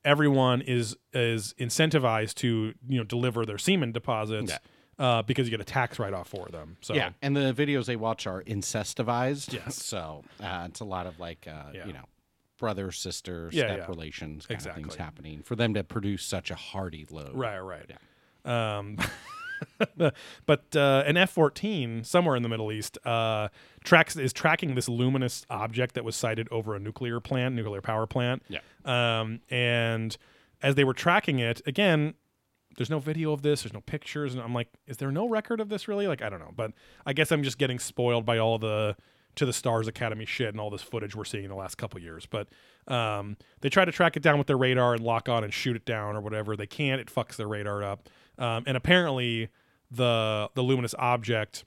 [0.06, 5.06] everyone is is incentivized to you know deliver their semen deposits Yeah.
[5.06, 6.78] uh, because you get a tax write off for them.
[6.82, 9.52] So yeah, and the videos they watch are incestivized.
[9.54, 9.76] Yes.
[9.84, 11.88] So uh, it's a lot of like, uh, Yeah.
[11.88, 12.06] you know,
[12.64, 13.86] brother sister Yeah, step yeah.
[13.88, 17.36] relations kind of things happening for them to produce such a hearty load.
[17.36, 17.92] right, right.
[18.46, 18.98] Um,
[20.46, 23.50] but uh, an F fourteen somewhere in the Middle East uh,
[23.84, 28.08] tracks is tracking this luminous object that was sighted over a nuclear plant, nuclear power
[28.08, 28.44] plant.
[28.48, 28.60] Yeah.
[28.86, 30.16] Um, and
[30.62, 32.14] as they were tracking it, again,
[32.78, 35.60] there's no video of this, there's no pictures, and I'm like, is there no record
[35.60, 36.08] of this really?
[36.08, 36.72] Like, I don't know, but
[37.06, 38.96] I guess I'm just getting spoiled by all the
[39.36, 42.00] to the Stars Academy shit and all this footage we're seeing in the last couple
[42.00, 42.26] years.
[42.26, 42.48] But
[42.88, 45.76] um, they try to track it down with their radar and lock on and shoot
[45.76, 46.56] it down or whatever.
[46.56, 47.02] They can't.
[47.02, 48.10] It fucks their radar up.
[48.38, 49.50] Um, and apparently,
[49.92, 51.66] the the luminous object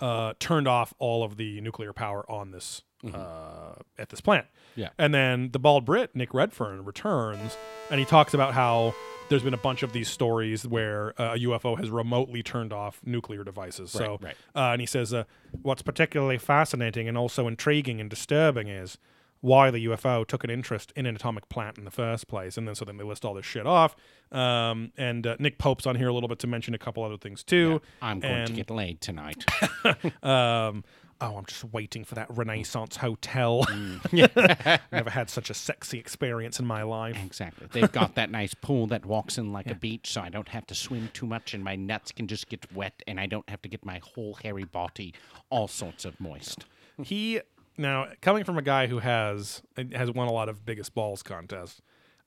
[0.00, 2.82] uh, turned off all of the nuclear power on this
[3.12, 4.46] uh, at this plant.
[4.76, 4.90] Yeah.
[4.98, 7.56] And then the bald Brit, Nick Redfern, returns
[7.90, 8.94] and he talks about how
[9.30, 13.00] there's been a bunch of these stories where uh, a UFO has remotely turned off
[13.04, 13.90] nuclear devices.
[13.90, 14.34] so, right.
[14.54, 15.24] Uh, and he says, uh,
[15.62, 18.98] what's particularly fascinating and also intriguing and disturbing is
[19.40, 22.58] why the UFO took an interest in an atomic plant in the first place.
[22.58, 23.96] And then so then they list all this shit off.
[24.32, 27.16] Um, and uh, Nick Pope's on here a little bit to mention a couple other
[27.16, 27.80] things too.
[28.02, 29.44] I'm going to get laid tonight.
[30.22, 30.84] um,
[31.20, 33.64] oh, I'm just waiting for that Renaissance hotel.
[33.68, 34.80] Mm.
[34.92, 37.16] Never had such a sexy experience in my life.
[37.24, 37.66] exactly.
[37.70, 40.66] They've got that nice pool that walks in like a beach, so I don't have
[40.68, 43.62] to swim too much, and my nuts can just get wet, and I don't have
[43.62, 45.14] to get my whole hairy body
[45.50, 46.64] all sorts of moist.
[47.02, 47.40] He
[47.76, 49.62] now coming from a guy who has
[49.94, 51.80] has won a lot of biggest balls contests.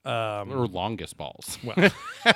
[0.06, 1.58] Um, or longest balls.
[1.64, 1.90] well,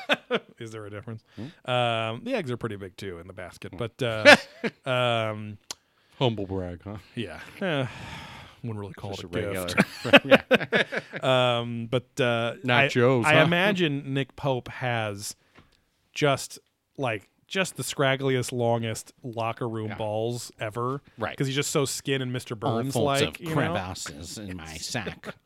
[0.57, 1.21] is there a difference?
[1.65, 4.37] Um, the eggs are pretty big too in the basket, but uh,
[4.89, 5.57] um,
[6.17, 6.97] Humble brag, huh?
[7.15, 7.85] yeah, eh,
[8.63, 9.67] wouldn't really call Just it a a regular.
[9.67, 10.25] gift.
[10.25, 10.83] yeah.
[11.59, 13.43] Um, but uh, Nachos, I, I huh?
[13.43, 15.35] imagine Nick Pope has
[16.13, 16.59] just
[16.97, 21.31] like just the scraggliest, longest locker room balls ever, Right.
[21.31, 22.59] Because he's just so skin and Mr.
[22.59, 23.39] Burns like.
[23.39, 23.53] You know?
[23.55, 25.33] crevasses in my sack.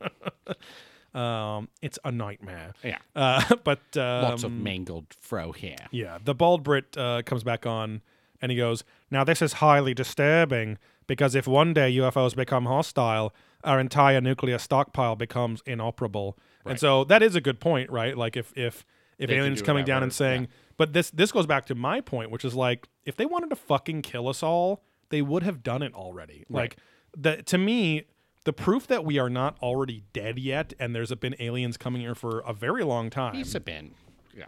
[1.14, 2.72] Um, it's a nightmare.
[2.82, 2.96] yeah.
[3.14, 5.76] Uh, but um, Lots of mangled fro hair.
[5.90, 8.00] Yeah, the bald Brit uh, comes back on
[8.40, 8.82] and he goes,
[9.12, 14.58] Now, this is highly disturbing because if one day UFOs become hostile, our entire nuclear
[14.58, 16.38] stockpile becomes inoperable.
[16.64, 18.16] And so that is a good point, right?
[18.16, 18.86] Like if if
[19.18, 20.48] if They aliens coming down and saying, yeah.
[20.78, 23.56] but this this goes back to my point, which is like if they wanted to
[23.56, 26.44] fucking kill us all, they would have done it already.
[26.48, 26.76] Like
[27.14, 28.04] the to me,
[28.44, 32.14] the proof that we are not already dead yet, and there's been aliens coming here
[32.14, 33.94] for a very long time He's a bin.
[34.34, 34.46] Yeah.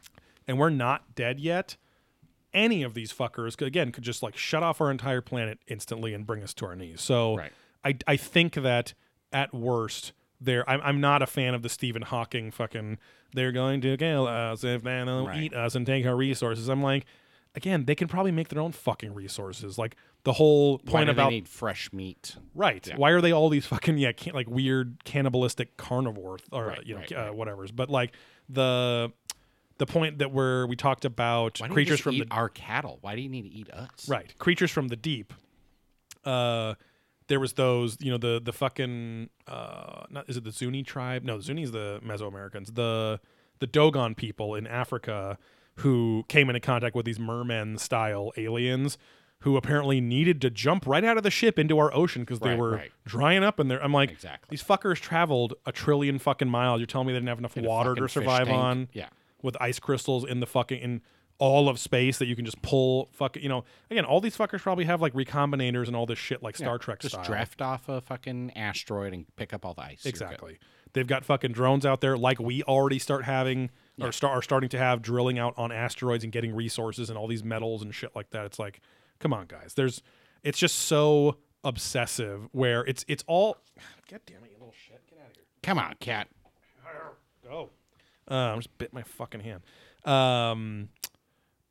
[0.49, 1.77] and we're not dead yet,
[2.55, 6.26] any of these fuckers again could just like shut off our entire planet instantly and
[6.26, 7.01] bring us to our knees.
[7.01, 7.52] So Right.
[7.85, 8.94] I I think that
[9.32, 12.98] at worst there I'm I'm not a fan of the Stephen Hawking fucking
[13.35, 15.43] they're going to kill us if they don't Right.
[15.43, 16.68] eat us and take our resources.
[16.68, 17.05] I'm like
[17.56, 19.78] again, they can probably make their own fucking resources.
[19.78, 22.36] Like the whole point about they need fresh meat?
[22.55, 22.86] Right.
[22.86, 22.97] Yeah.
[22.97, 26.94] Why are they all these fucking yeah, can, like weird cannibalistic carnivore or Right, you
[26.94, 27.70] know uh, whatever's.
[27.72, 28.14] But like
[28.48, 29.12] the
[29.79, 32.99] the point that where we talked about Why creatures from eat the our cattle?
[33.01, 34.09] Why do you need to eat us?
[34.09, 35.33] right creatures from the deep.
[36.25, 36.75] Uh,
[37.29, 41.25] there was those you know the the fucking uh not is it the Zuni tribe?
[41.25, 42.75] No, the Zuni's the Mesoamericans.
[42.75, 43.21] The
[43.61, 45.39] the Dogon people in Africa
[45.79, 48.97] who came into contact with these merman style aliens
[49.41, 52.51] who apparently needed to jump right out of the ship into our ocean because they
[52.51, 52.93] Right, were right.
[53.05, 54.47] drying up and there I'm like Exactly.
[54.51, 56.81] these fuckers traveled a trillion fucking miles.
[56.81, 58.89] You're telling me they didn't have enough In water to survive on?
[58.93, 59.09] Yeah.
[59.45, 61.01] With ice crystals in the fucking in
[61.39, 64.61] all of space that you can just pull fucking you know again all these fuckers
[64.61, 66.79] probably have like recombinators and all this shit like Star Yeah.
[66.79, 67.25] Trek Just style.
[67.25, 70.07] draft off a fucking asteroid and pick up all the ice.
[70.07, 70.59] Exactly.
[70.93, 74.69] They've got fucking drones out there like we already start having or start are starting
[74.71, 78.15] to have drilling out on asteroids and getting resources and all these metals and shit
[78.15, 78.45] like that.
[78.47, 78.81] It's like,
[79.19, 79.75] come on, guys.
[79.75, 80.03] There's
[80.45, 83.57] it's just so obsessive where it's it's all
[84.09, 85.03] God damn it, you little shit.
[85.11, 85.45] Get out of here.
[85.65, 86.29] Come on, cat.
[87.43, 87.71] Go.
[88.31, 89.63] Uh, I just bit my fucking hand.
[90.05, 90.89] Um,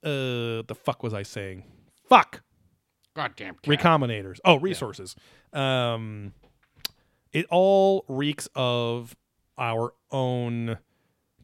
[0.03, 1.63] uh, the fuck was I saying?
[2.07, 2.41] Fuck.
[3.15, 3.79] Goddamn cat.
[3.79, 4.39] Recombinators.
[4.43, 5.15] Oh, resources.
[5.51, 6.33] Um,
[7.31, 9.15] it all reeks of
[9.57, 10.77] our own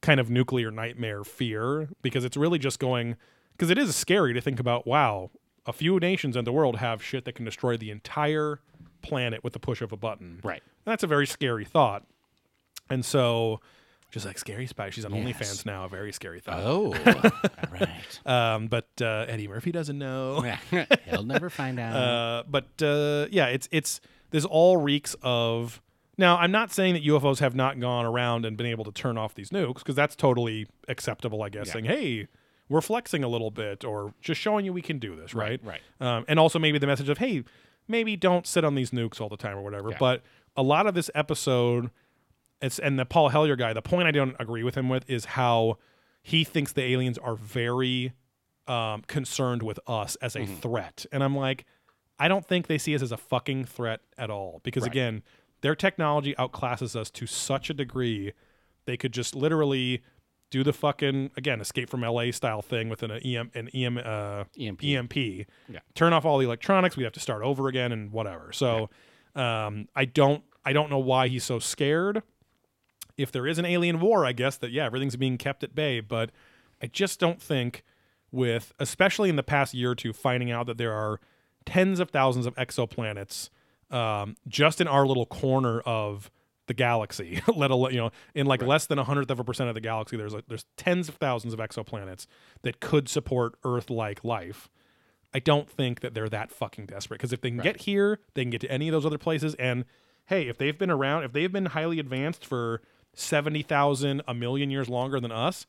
[0.02, 3.16] kind of nuclear nightmare fear because it's really just going
[3.52, 4.88] because it is scary to think about.
[4.88, 5.32] Wow,
[5.66, 8.60] a few nations in the world have shit that can destroy the entire
[9.02, 10.40] planet with the push of a button.
[10.44, 10.62] Right.
[10.64, 12.06] And that's a very scary thought.
[12.90, 13.60] And so,
[14.12, 15.38] just like Scary Spice, she's on Yes.
[15.38, 15.86] OnlyFans now.
[15.86, 16.60] A very scary thought.
[16.64, 16.94] Oh,
[17.72, 18.20] right.
[18.26, 20.42] Um, but uh, Eddie Murphy doesn't know.
[21.10, 21.96] He'll never find out.
[21.96, 25.82] Uh, but uh, yeah, it's it's this all reeks of.
[26.18, 29.18] Now, I'm not saying that UFOs have not gone around and been able to turn
[29.18, 31.68] off these nukes because that's totally acceptable, I guess.
[31.68, 31.74] Yeah.
[31.74, 32.28] Saying, "Hey,
[32.68, 35.62] we're flexing a little bit," or just showing you we can do this, right?
[35.64, 37.44] Right, Um, and also maybe the message of, "Hey,
[37.88, 39.98] maybe don't sit on these nukes all the time or whatever." Yeah.
[39.98, 40.24] But
[40.58, 41.90] a lot of this episode,
[42.62, 43.74] it's and the Paul Hellyer guy.
[43.74, 45.78] The point I don't agree with him with is how
[46.22, 48.14] he thinks the aliens are very
[48.68, 50.54] um, concerned with us as Mm-hmm.
[50.54, 51.66] a threat, and I'm like,
[52.20, 54.60] I don't think they see us as a fucking threat at all.
[54.64, 54.92] Because Right.
[54.92, 55.24] again,
[55.62, 58.34] their technology outclasses us to such a degree,
[58.86, 60.02] they could just literally
[60.52, 64.44] do the fucking again escape from LA style thing with an EM an EM uh,
[64.60, 64.84] EMP.
[64.84, 65.16] EMP.
[65.16, 65.80] Yeah.
[65.96, 66.98] Turn off all the electronics.
[66.98, 68.52] We have to start over again and whatever.
[68.52, 68.90] So,
[69.36, 72.22] um, I don't I don't know why he's so scared.
[73.20, 76.00] If there is an alien war, I guess that yeah, everything's being kept at bay.
[76.00, 76.32] But
[76.82, 77.84] I just don't think
[78.32, 81.20] with especially in the past year or two, finding out that there are
[81.66, 83.50] tens of thousands of exoplanets
[83.92, 86.32] um, just in our little corner of
[86.68, 87.42] the galaxy.
[87.54, 89.82] let alone you know in like less than a hundredth of a percent of the
[89.82, 92.26] galaxy, there's like, there's tens of thousands of exoplanets
[92.62, 94.70] that could support Earth-like life.
[95.34, 98.44] I don't think that they're that fucking desperate because if they can get here, they
[98.44, 99.54] can get to any of those other places.
[99.56, 99.86] And
[100.26, 102.82] hey, if they've been around, if they've been highly advanced for
[103.14, 105.66] seventy thousand, a million years longer than us,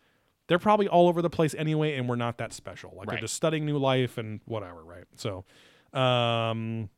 [0.48, 2.92] they're probably all over the place anyway, and we're not that special.
[2.96, 5.04] Like they're just studying new life and whatever, right?
[5.16, 5.44] So,
[5.92, 6.88] um,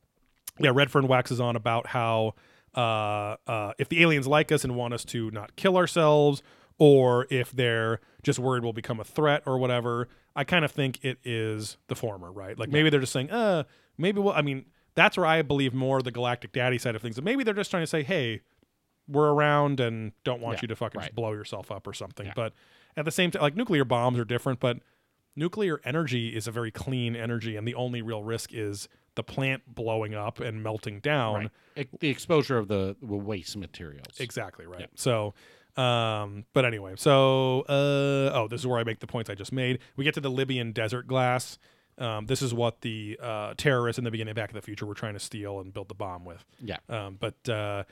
[0.59, 2.35] yeah, Redfern waxes on about how
[2.75, 6.43] uh, uh, if the aliens like us and want us to not kill ourselves,
[6.79, 11.05] or if they're just worried we'll become a threat or whatever, I kind of think
[11.05, 12.59] it is the former, right?
[12.59, 13.65] Like maybe they're just saying, uh,
[13.99, 14.65] maybe we'll, I mean,
[14.95, 17.21] that's where I believe more the galactic daddy side of things.
[17.21, 18.41] Maybe they're just trying to say, hey,
[19.09, 21.15] we're around and don't want Yeah, you to fucking just right.
[21.15, 22.27] blow yourself up or something.
[22.27, 22.33] Yeah.
[22.37, 22.53] But
[22.97, 24.79] at the same time, like nuclear bombs are different, but
[25.37, 29.63] nuclear energy is a very clean energy, and the only real risk is the plant
[29.67, 31.51] blowing up and melting down.
[31.77, 31.89] Right.
[32.01, 34.19] The exposure of the, waste materials.
[34.21, 34.89] Exactly right.
[34.95, 35.35] So,
[35.77, 39.53] um, but anyway, so uh, oh, this is where I make the points I just
[39.53, 39.79] made.
[39.97, 41.59] We get to the Libyan desert glass.
[41.99, 44.87] Um, this is what the uh, terrorists in the beginning of Back to the Future
[44.87, 46.45] were trying to steal and build the bomb with.
[46.61, 46.79] yeah.
[46.89, 47.85] Um, but uh,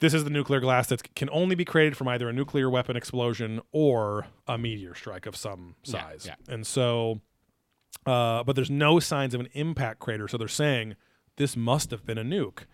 [0.00, 2.96] this is the nuclear glass that can only be created from either a nuclear weapon
[2.96, 6.24] explosion or a meteor strike of some size.
[6.26, 6.34] yeah.
[6.46, 6.54] yeah.
[6.54, 7.20] And so,
[8.06, 10.26] uh, but there's no signs of an impact crater.
[10.26, 10.96] So they're saying
[11.36, 12.64] this must have been a nuke.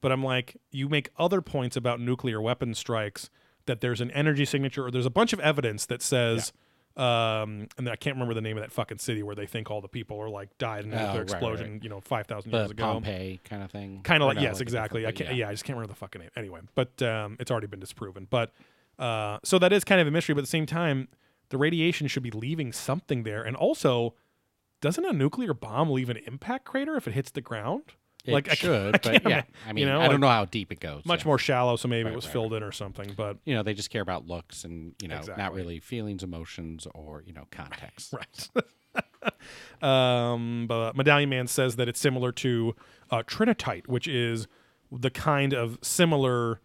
[0.00, 3.30] But I'm like, you make other points about nuclear weapon strikes
[3.64, 6.52] that there's an energy signature or there's a bunch of evidence that says.
[6.96, 9.80] Um, and I can't remember the name of that fucking city where they think all
[9.80, 12.26] the people are like died in a Oh, nuclear right, right, explosion, you know, five
[12.28, 12.84] thousand years ago.
[12.84, 14.00] Pompeii kind of thing.
[14.04, 15.04] kind of like no, yes a exactly.
[15.04, 15.48] i can't yeah.
[15.48, 16.30] i just can't remember the fucking name.
[16.36, 18.28] Anyway but um, it's already been disproven.
[18.30, 18.52] But
[18.98, 21.08] uh, so that is kind of a mystery but at the same time
[21.48, 23.42] the radiation should be leaving something there.
[23.42, 24.14] And also
[24.80, 27.94] doesn't a nuclear bomb leave an impact crater if it hits the ground
[28.24, 29.42] It like I can't- should, I but can't yeah.
[29.68, 31.04] I mean, you know, I don't like, know how deep it goes.
[31.04, 33.54] much more shallow so maybe Right, it was right, filled in or something but You
[33.54, 37.32] know, they just care about looks and you know, not really feelings, emotions, or you
[37.32, 38.14] know, context.
[38.94, 39.82] Right.
[39.82, 42.74] um, but Medallion Man says that it's similar to
[43.10, 44.46] uh, Trinitite, which is
[44.92, 46.60] the kind of similar,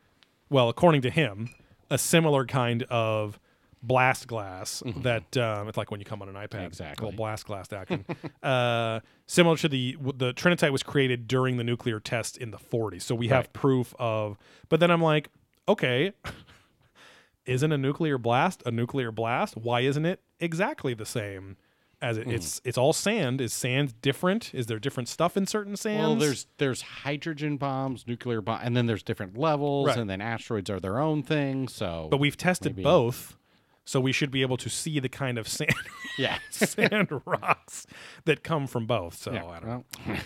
[0.49, 1.49] well, according to him,
[1.89, 3.39] a similar kind of
[3.81, 6.65] blast glass that um, it's like when you come on an iPad, Mm-hmm.
[6.65, 7.05] Exactly.
[7.05, 8.05] little blast glass action.
[8.43, 13.01] uh, similar to the the Trinitite was created during the nuclear test in the 40s,
[13.03, 13.53] so we have Right.
[13.53, 14.37] proof of.
[14.69, 15.29] But then I'm like,
[15.67, 16.11] okay,
[17.45, 19.55] isn't a nuclear blast a nuclear blast?
[19.57, 21.57] Why isn't it exactly the same
[22.01, 22.27] as it?
[22.27, 23.41] It's it's all sand.
[23.41, 24.53] Is sand different?
[24.53, 26.01] Is there different stuff in certain sands?
[26.01, 29.97] Well, there's there's hydrogen bombs, nuclear bomb, and then there's different levels, Right.
[29.97, 31.67] and then asteroids are their own thing.
[31.67, 33.37] So, but we've tested maybe- both,
[33.89, 35.73] so we should be able to see the kind of sand
[36.19, 37.87] yeah, sand rocks
[38.25, 39.15] that come from both.
[39.15, 39.45] So yeah.
[39.47, 39.83] I don't know.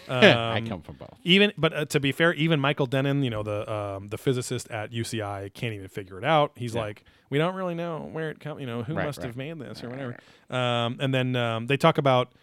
[0.10, 1.14] Well, I Um, come from both.
[1.24, 4.70] Even, but uh, to be fair, even Michael Dennin, you know the um, the physicist
[4.70, 6.52] at UCI, can't even figure it out.
[6.56, 6.82] He's Yeah.
[6.82, 8.60] like, we don't really know where it comes.
[8.60, 9.28] You know, who Right, must right.
[9.28, 10.18] have made this or Right, whatever.
[10.50, 12.34] Um, and then um, they talk about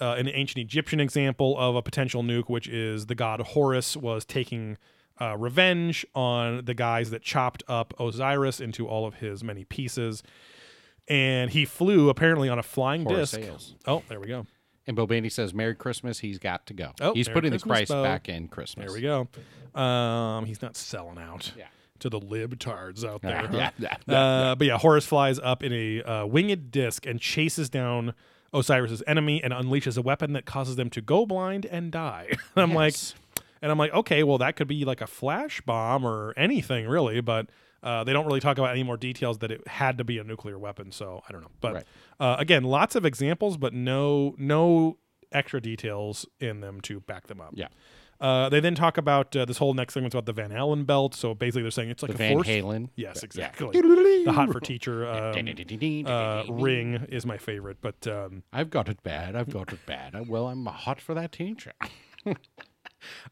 [0.00, 4.24] uh, an ancient Egyptian example of a potential nuke, which is the god Horus was
[4.24, 4.76] taking
[5.20, 10.22] uh, revenge on the guys that chopped up Osiris into all of his many pieces.
[11.08, 13.34] And he flew apparently on a flying disc.
[13.34, 13.74] Sales.
[13.86, 14.46] Oh, there we go.
[14.86, 16.92] And Bo Bandy says, "Merry Christmas." He's got to go.
[17.00, 18.02] Oh, he's Merry putting Christmas, the Christ Bo.
[18.02, 18.86] back in Christmas.
[18.86, 19.28] There we go.
[19.80, 21.66] Um, he's not selling out Yeah.
[22.00, 23.48] to the libtards out there.
[23.52, 24.18] Yeah, yeah, yeah.
[24.18, 28.14] Uh, but yeah, Horus flies up in a uh, winged disc and chases down
[28.52, 32.28] Osiris's enemy and unleashes a weapon that causes them to go blind and die.
[32.56, 32.94] I'm like,
[33.60, 37.20] and I'm like, okay, well that could be like a flash bomb or anything really,
[37.20, 37.46] but
[37.84, 40.24] uh, they don't really talk about any more details that it had to be a
[40.24, 40.90] nuclear weapon.
[40.90, 41.50] So I don't know.
[41.60, 41.84] But Right.
[42.18, 44.96] uh, again, lots of examples, but no no
[45.30, 47.50] extra details in them to back them up.
[47.54, 47.68] Yeah.
[48.20, 50.00] Uh, they then talk about uh, this whole next thing.
[50.00, 51.14] segment's about the Van Allen belt.
[51.14, 52.46] So basically, they're saying it's like The a Van force.
[52.48, 52.88] Halen.
[52.94, 53.24] Yes, Yeah.
[53.24, 53.80] exactly.
[54.24, 59.02] the hot for teacher um, uh, ring is my favorite, but um, I've got it
[59.02, 59.34] bad.
[59.34, 60.28] I've got it bad.
[60.28, 61.72] Well, I'm hot for that teacher.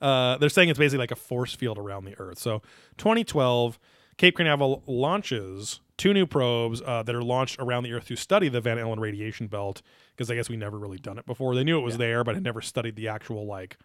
[0.01, 2.39] uh, they're saying it's basically like a force field around the Earth.
[2.39, 2.61] So
[2.99, 3.79] 2012,
[4.23, 8.49] Cape Canaveral launches two new probes uh, that are launched around the Earth to study
[8.49, 9.83] the Van Allen radiation belt
[10.15, 11.57] because I guess we never really done it before.
[11.57, 13.79] They knew it was there, but had never studied the actual like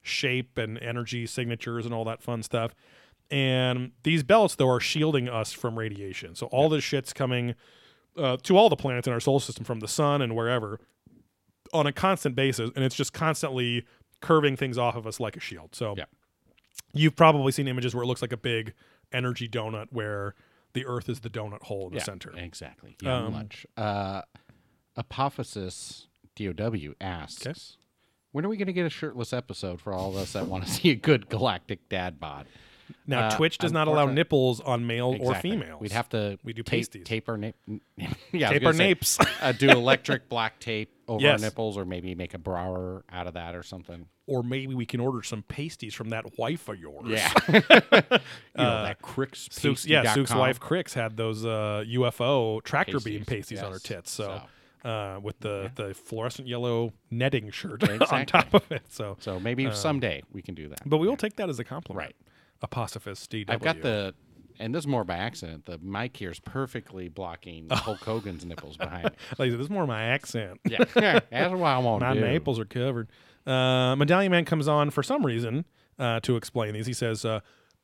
[0.00, 2.76] shape and energy signatures and all that fun stuff.
[3.28, 6.36] And these belts, though, are shielding us from radiation.
[6.36, 7.56] So all this shit's coming
[8.16, 10.78] uh, to all the planets in our solar system from the sun and wherever
[11.72, 13.84] on a constant basis, and it's just constantly
[14.20, 15.74] curving things off of us like a shield.
[15.74, 16.04] So Yeah.
[16.94, 18.74] you've probably seen images where it looks like a big
[19.12, 20.34] energy donut where
[20.74, 22.32] the Earth is the donut hole in the center.
[22.36, 22.96] Exactly.
[23.02, 23.66] Yeah, Um, lunch.
[23.76, 24.22] Uh,
[24.96, 26.06] Apophysis
[26.36, 27.58] DOW asks, Okay.
[28.32, 30.64] when are we going to get a shirtless episode for all of us that want
[30.66, 32.46] to see a good galactic dad bod?
[33.06, 35.50] Now Uh, Twitch does not allow nipples on male or Exactly.
[35.52, 35.80] females.
[35.80, 37.04] We'd have to We do tape, pasties.
[37.04, 37.56] tape our nape.
[38.32, 39.18] yeah, tape our say, napes.
[39.40, 41.40] uh, do electric black tape over Yes.
[41.42, 44.06] our nipples, or maybe make a brower out of that or something.
[44.26, 47.06] Or maybe we can order some pasties from that wife of yours.
[47.08, 47.60] Yeah, you
[48.56, 49.48] know that Cricks.
[49.50, 53.78] Sook's, yeah, Sook's wife Crix had those uh, UFO tractor beam Pasties, pasties on her
[53.78, 54.10] tits.
[54.10, 54.42] So, So.
[54.88, 58.82] Uh, with the, the fluorescent yellow netting shirt on top of it.
[58.88, 60.80] So, So maybe someday we can do that.
[60.84, 62.04] but we will take that as a compliment.
[62.62, 62.68] Right.
[62.68, 63.44] Apostophis DW.
[63.48, 64.12] I've got the,
[64.58, 65.66] and this is more by accident.
[65.66, 69.10] The mic here is perfectly blocking Hulk Hogan's nipples behind me.
[69.38, 70.60] Like, this is more my accent.
[70.68, 72.20] Yeah, that's what I want My do.
[72.20, 73.08] nipples are covered.
[73.46, 75.64] Uh, Medallion Man comes on for some reason
[75.98, 76.86] uh, to explain these.
[76.86, 77.40] He says, uh,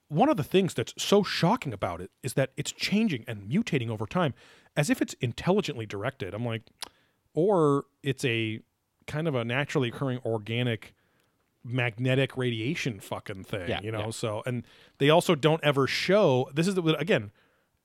[0.08, 3.90] one of the things that's so shocking about it is that it's changing and mutating
[3.90, 4.34] over time
[4.76, 6.32] as if it's intelligently directed.
[6.34, 6.62] I'm like,
[7.34, 8.60] or it's a
[9.06, 10.94] kind of a naturally occurring organic
[11.64, 14.06] magnetic radiation fucking thing, Yeah, you know?
[14.06, 14.10] yeah.
[14.10, 14.64] So, and
[14.98, 17.30] they also don't ever show this is the, again,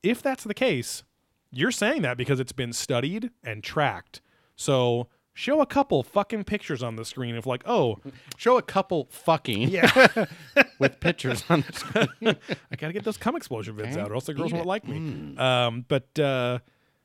[0.01, 1.03] if that's the case,
[1.51, 4.21] you're saying that because it's been studied and tracked.
[4.55, 7.99] So, show a couple fucking pictures on the screen of like, oh,
[8.37, 10.07] Show a couple fucking yeah,
[10.79, 12.37] with pictures on the screen.
[12.71, 14.67] I gotta get those cum explosion vids out, or else the girls won't it.
[14.67, 15.37] like me.
[15.37, 16.59] Um, but uh,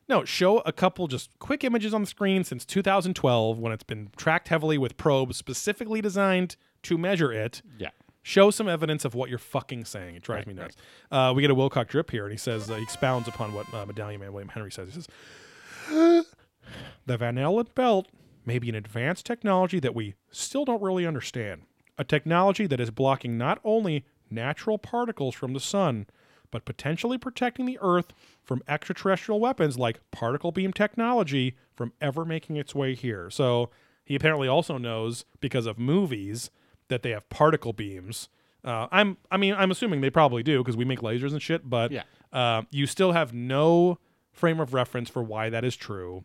[0.08, 4.10] no, show a couple just quick images on the screen since 2012, when it's been
[4.16, 7.62] tracked heavily with probes specifically designed to measure it.
[7.78, 7.90] Yeah.
[8.22, 10.16] Show some evidence of what you're fucking saying.
[10.16, 10.76] It drives me nuts.
[11.10, 13.72] Uh, we get a Wilcock drip here, and he says uh, he expounds upon what
[13.72, 14.92] uh, Medallion Man William Henry says.
[14.92, 16.26] He says,
[17.06, 18.08] "The Van Allen belt
[18.48, 21.62] may be an advanced technology that we still don't really understand.
[21.98, 26.06] A technology that is blocking not only natural particles from the sun,
[26.50, 28.12] but potentially protecting the Earth
[28.42, 33.28] from extraterrestrial weapons like particle beam technology from ever making its way here.
[33.30, 33.68] So
[34.04, 36.50] he apparently also knows because of movies
[36.88, 38.30] that they have particle beams.
[38.64, 41.68] Uh, I'm, I mean, I'm assuming they probably do because we make lasers and shit.
[41.68, 42.04] But Yeah.
[42.32, 43.98] uh, you still have no
[44.32, 46.24] frame of reference for why that is true.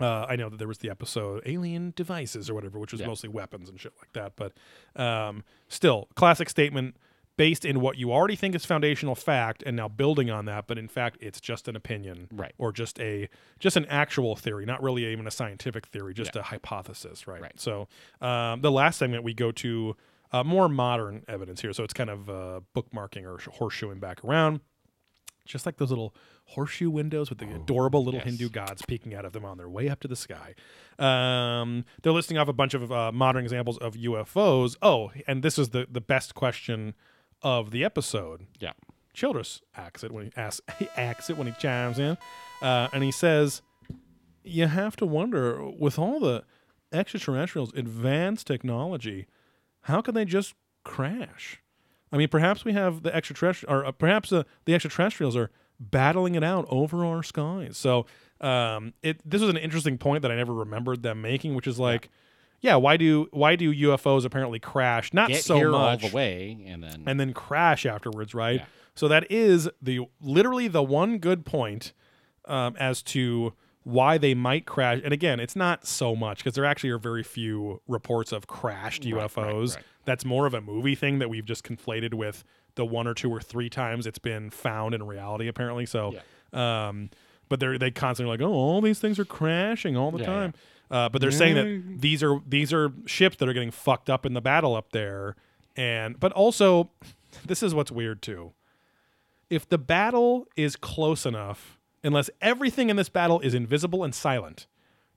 [0.00, 3.06] Uh, I know that there was the episode Alien Devices or whatever, which was Yeah.
[3.06, 4.32] mostly weapons and shit like that.
[4.36, 4.52] But
[5.00, 6.96] um, still, classic statement
[7.36, 10.66] based in what you already think is foundational fact, and now building on that.
[10.66, 12.52] But in fact, it's just an opinion, Right.
[12.58, 13.28] Or just a
[13.58, 16.40] just an actual theory, not really even a scientific theory, just Yeah.
[16.40, 17.40] a hypothesis, right?
[17.40, 17.58] Right.
[17.60, 17.88] So
[18.20, 19.96] um, the last segment we go to
[20.32, 21.72] uh, more modern evidence here.
[21.72, 24.60] So it's kind of uh, bookmarking or horseshoeing back around
[25.46, 26.14] just like those little
[26.50, 28.26] horseshoe windows with the adorable little yes.
[28.26, 30.54] Hindu gods peeking out of them on their way up to the sky.
[30.98, 34.76] Um, they're listing off a bunch of uh, modern examples of UFOs.
[34.82, 36.94] Oh, and this is the the best question
[37.42, 38.46] of the episode.
[38.58, 38.72] Yeah.
[39.12, 42.16] Childress asks it when he asks he asks it when he chimes in,
[42.62, 43.62] uh, and he says,
[44.42, 46.44] "You have to wonder with all the
[46.92, 49.26] extraterrestrials' advanced technology,
[49.82, 50.54] how can they just
[50.84, 51.62] crash?
[52.12, 55.50] I mean, perhaps we have the extraterrestrial, or uh, perhaps uh, the extraterrestrials are
[55.80, 57.76] battling it out over our skies.
[57.76, 58.06] So,
[58.40, 61.78] um, it this was an interesting point that I never remembered them making, which is
[61.78, 62.10] like,
[62.60, 65.12] yeah, why do why do UFOs apparently crash?
[65.12, 68.60] Not Get so here much, all the way, and then and then crash afterwards, right?
[68.60, 68.66] Yeah.
[68.94, 71.92] So that is the literally the one good point
[72.44, 73.54] um, as to
[73.84, 75.00] why they might crash.
[75.02, 79.04] And again, it's not so much because there actually are very few reports of crashed
[79.04, 79.76] Right, right, UFOs.
[79.76, 79.84] right.
[80.04, 82.44] That's more of a movie thing that we've just conflated with
[82.74, 85.86] the one or two or three times it's been found in reality, apparently.
[85.86, 86.14] So,
[86.52, 87.10] um,
[87.48, 90.54] but they're they constantly like, oh, all these things are crashing all the Yeah, time.
[90.90, 94.24] Uh, but they're saying that these are these are ships that are getting fucked up
[94.26, 95.36] in the battle up there,
[95.76, 96.90] and but also,
[97.46, 98.52] this is what's weird too
[99.48, 104.66] if the battle is close enough, unless everything in this battle is invisible and silent,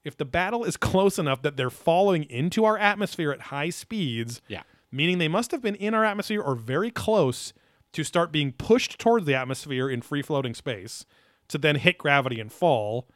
[0.04, 4.40] if the battle is close enough that they're falling into our atmosphere at high speeds,
[4.48, 4.62] Yeah.
[4.92, 7.52] meaning they must have been in our atmosphere or very close
[7.92, 11.06] to start being pushed towards the atmosphere in free floating space
[11.48, 13.08] to then hit gravity and fall.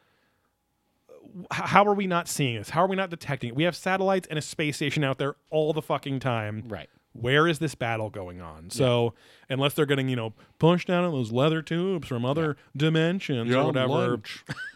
[1.51, 2.69] How are we not seeing this?
[2.71, 3.55] How are we not detecting it?
[3.55, 6.89] We have satellites and a space station out there all the fucking time Right.
[7.13, 8.69] Where is this battle going on?
[8.69, 9.13] So
[9.49, 13.65] unless they're getting, you know, pushed down in those leather tubes from other dimensions or
[13.65, 14.21] whatever,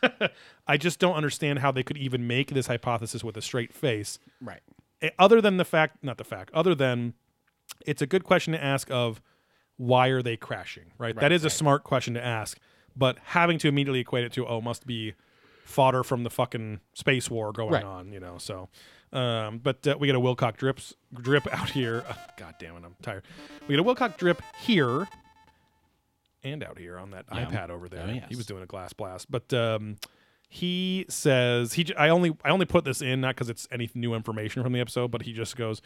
[0.68, 4.20] I just don't understand how they could even make this hypothesis with a straight face.
[4.42, 4.62] Right.
[5.02, 7.14] Eh, Other than the fact, not the fact, other than
[7.86, 9.22] it's a good question to ask of
[9.78, 11.16] why are they crashing, right?
[11.16, 12.58] that is a smart question to ask,
[12.96, 15.14] but having to immediately equate it to, oh, must be
[15.66, 17.84] fodder from the fucking space war going Right.
[17.84, 18.38] on, you know.
[18.38, 18.70] So,
[19.14, 22.04] um, but uh, we get a Wilcock drips drip out here.
[22.08, 23.24] Ugh, God damn it, I'm tired.
[23.68, 25.08] We get a Wilcock drip here
[26.44, 27.46] and out here on that Yeah.
[27.46, 28.06] iPad over there.
[28.08, 29.98] Oh, He was doing a glass blast, but um,
[30.50, 31.86] he says he.
[31.86, 34.74] j- I only I only put this in not because it's any new information from
[34.74, 35.82] the episode, but he just goes,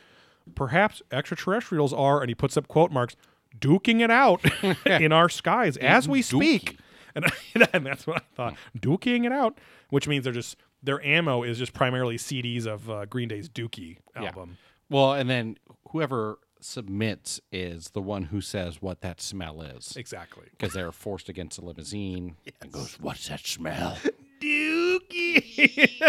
[0.56, 3.16] perhaps extraterrestrials are, and he puts up quote marks,
[3.60, 4.42] duking it out
[4.86, 6.78] in our skies as we speak.
[7.16, 7.26] And,
[7.74, 9.58] and that's what I thought, duking it out,
[9.90, 13.98] which means they're just their ammo is just primarily CDs of uh, Green Day's Dookie
[14.16, 14.26] Yeah.
[14.26, 14.58] album.
[14.90, 15.58] Well, and then
[15.90, 19.96] whoever submits is the one who says what that smell is.
[19.96, 20.46] Exactly.
[20.52, 23.98] Because they're forced against a limousine and goes, What's that smell?
[24.42, 26.02] Dookie.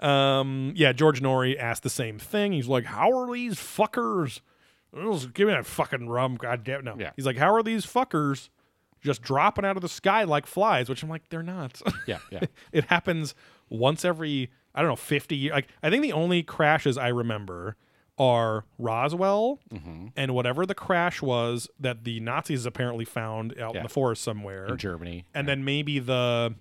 [0.00, 2.52] um, yeah, George Noory asked the same thing.
[2.52, 4.40] He's like, "How are these fuckers?
[4.94, 7.10] Give me that fucking rum, god damn no." Yeah.
[7.16, 8.48] He's like, "How are these fuckers
[9.02, 11.80] just dropping out of the sky like flies?" Which I'm like, they're not.
[12.06, 12.40] Yeah, yeah.
[12.72, 13.34] it happens
[13.68, 15.52] once every I don't know 50 years.
[15.52, 17.76] Like I think the only crashes I remember
[18.18, 20.06] are Roswell Mm-hmm.
[20.16, 24.66] and whatever the crash was that the Nazis apparently found out in the forest somewhere.
[24.66, 25.24] in Germany.
[25.34, 26.54] and then maybe the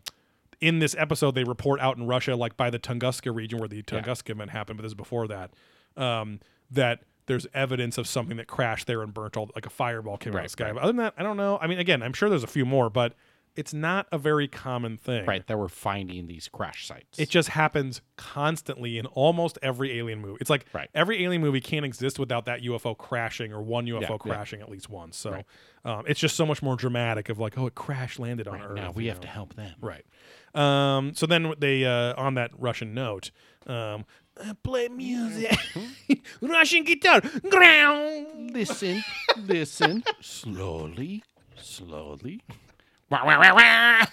[0.61, 3.81] in this episode they report out in Russia, like by the Tunguska region where the
[3.83, 5.51] Tunguska event happened, but this is before that.
[5.97, 6.39] Um,
[6.71, 6.99] that
[7.29, 10.39] there's evidence of something that crashed there and burnt all like a fireball came out
[10.39, 10.65] of the sky.
[10.65, 10.73] right.
[10.73, 11.57] But other than that, I don't know.
[11.61, 13.13] I mean, again, I'm sure there's a few more, but
[13.55, 15.25] it's not a very common thing.
[15.25, 17.17] Right, that we're finding these crash sites.
[17.19, 20.37] It just happens constantly in almost every alien movie.
[20.39, 20.89] It's like Right.
[20.93, 24.17] every alien movie can't exist without that UFO crashing or one UFO Yeah, yeah.
[24.17, 25.17] crashing at least once.
[25.17, 25.43] So
[25.83, 28.75] um, it's just so much more dramatic of like, oh, it crash landed on Earth.
[28.75, 29.21] now we have know?
[29.23, 29.73] to help them.
[29.81, 30.05] Right.
[30.55, 33.31] Um, so then they, uh, on that Russian note,
[33.67, 34.05] um,
[34.63, 35.57] play music,
[36.41, 38.51] Russian guitar, ground.
[38.53, 39.03] Listen,
[39.37, 41.23] listen, slowly,
[41.55, 42.41] slowly.
[43.09, 44.05] Wah, wah, wah, wah.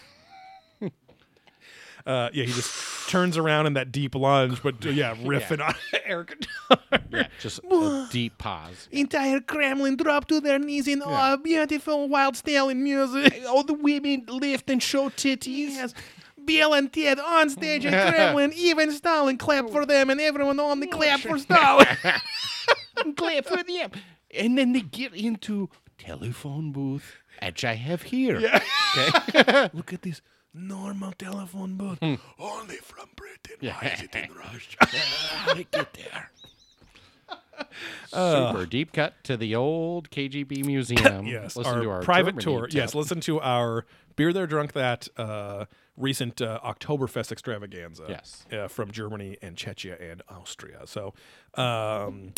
[2.06, 5.74] Uh, yeah, he just turns around in that deep lunge, but uh, yeah, riffing on
[6.04, 7.00] air guitar.
[7.10, 8.88] Yeah, just a deep pause.
[8.92, 13.42] Entire Kremlin drop to their knees in awe, beautiful wild Stalin music.
[13.48, 15.70] All the women lift and show titties.
[15.70, 15.94] Yes.
[16.46, 20.86] Bill and Ted on stage and Kremlin, even Stalin clapped for them, and everyone only
[20.86, 21.86] clapped for Stalin.
[23.16, 23.90] Clap for them.
[24.34, 25.68] And then they get into
[25.98, 28.38] telephone booth, which I have here.
[28.40, 29.68] Yeah.
[29.74, 30.22] Look at this
[30.54, 31.98] normal telephone booth.
[32.00, 32.14] Hmm.
[32.38, 33.56] Only from Britain.
[33.60, 34.78] Why is it in Russia?
[34.80, 36.30] How did it get there?
[38.08, 41.26] Super deep cut to the old KGB museum.
[41.26, 42.68] yes, Listen our, to our private Germany tour.
[42.70, 43.84] Yes, listen to our
[44.16, 45.66] beer there drunk that uh,
[45.96, 48.06] recent uh, Oktoberfest extravaganza.
[48.08, 48.46] Yes.
[48.52, 50.80] uh, from Germany and Czechia and Austria.
[50.86, 51.14] So,
[51.54, 52.32] um,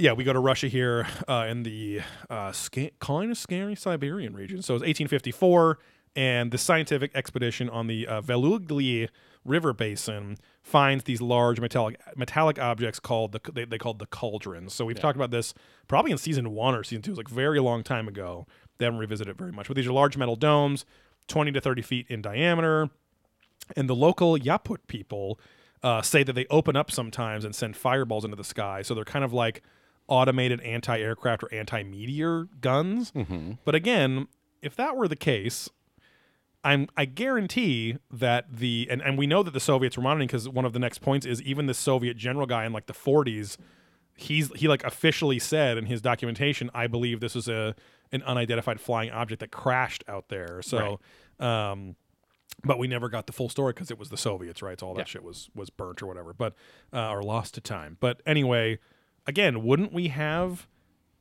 [0.00, 4.34] yeah, we go to Russia here uh, in the uh, sca- kind of scary Siberian
[4.34, 4.60] region.
[4.60, 5.78] So it's 1854,
[6.16, 9.08] and the scientific expedition on the uh, Velugli
[9.44, 14.74] River basin finds these large metallic metallic objects called the they, they called the cauldrons.
[14.74, 15.54] So we've talked about this
[15.86, 17.10] probably in season one or season two.
[17.10, 18.46] It was like very long time ago.
[18.78, 19.68] They haven't revisited it very much.
[19.68, 20.84] But these are large metal domes,
[21.28, 22.90] 20 to 30 feet in diameter.
[23.76, 25.38] And the local Yakut people
[25.82, 28.82] uh, say that they open up sometimes and send fireballs into the sky.
[28.82, 29.62] So they're kind of like
[30.08, 33.12] automated anti aircraft or anti meteor guns.
[33.64, 34.26] But again,
[34.62, 35.68] if that were the case,
[36.64, 40.48] I'm I guarantee that the and, and we know that the Soviets were monitoring because
[40.48, 43.56] one of the next points is even the Soviet general guy in like the 40s,
[44.16, 47.76] he's he like officially said in his documentation, I believe this is a
[48.12, 50.62] an unidentified flying object that crashed out there.
[50.62, 51.00] So,
[51.40, 51.96] um,
[52.64, 54.78] but we never got the full story because it was the Soviets, right?
[54.80, 55.04] So all that Yeah.
[55.06, 56.54] shit was was burnt or whatever, but
[56.92, 57.96] uh, or lost to time.
[58.00, 58.78] But anyway,
[59.26, 60.66] again, wouldn't we have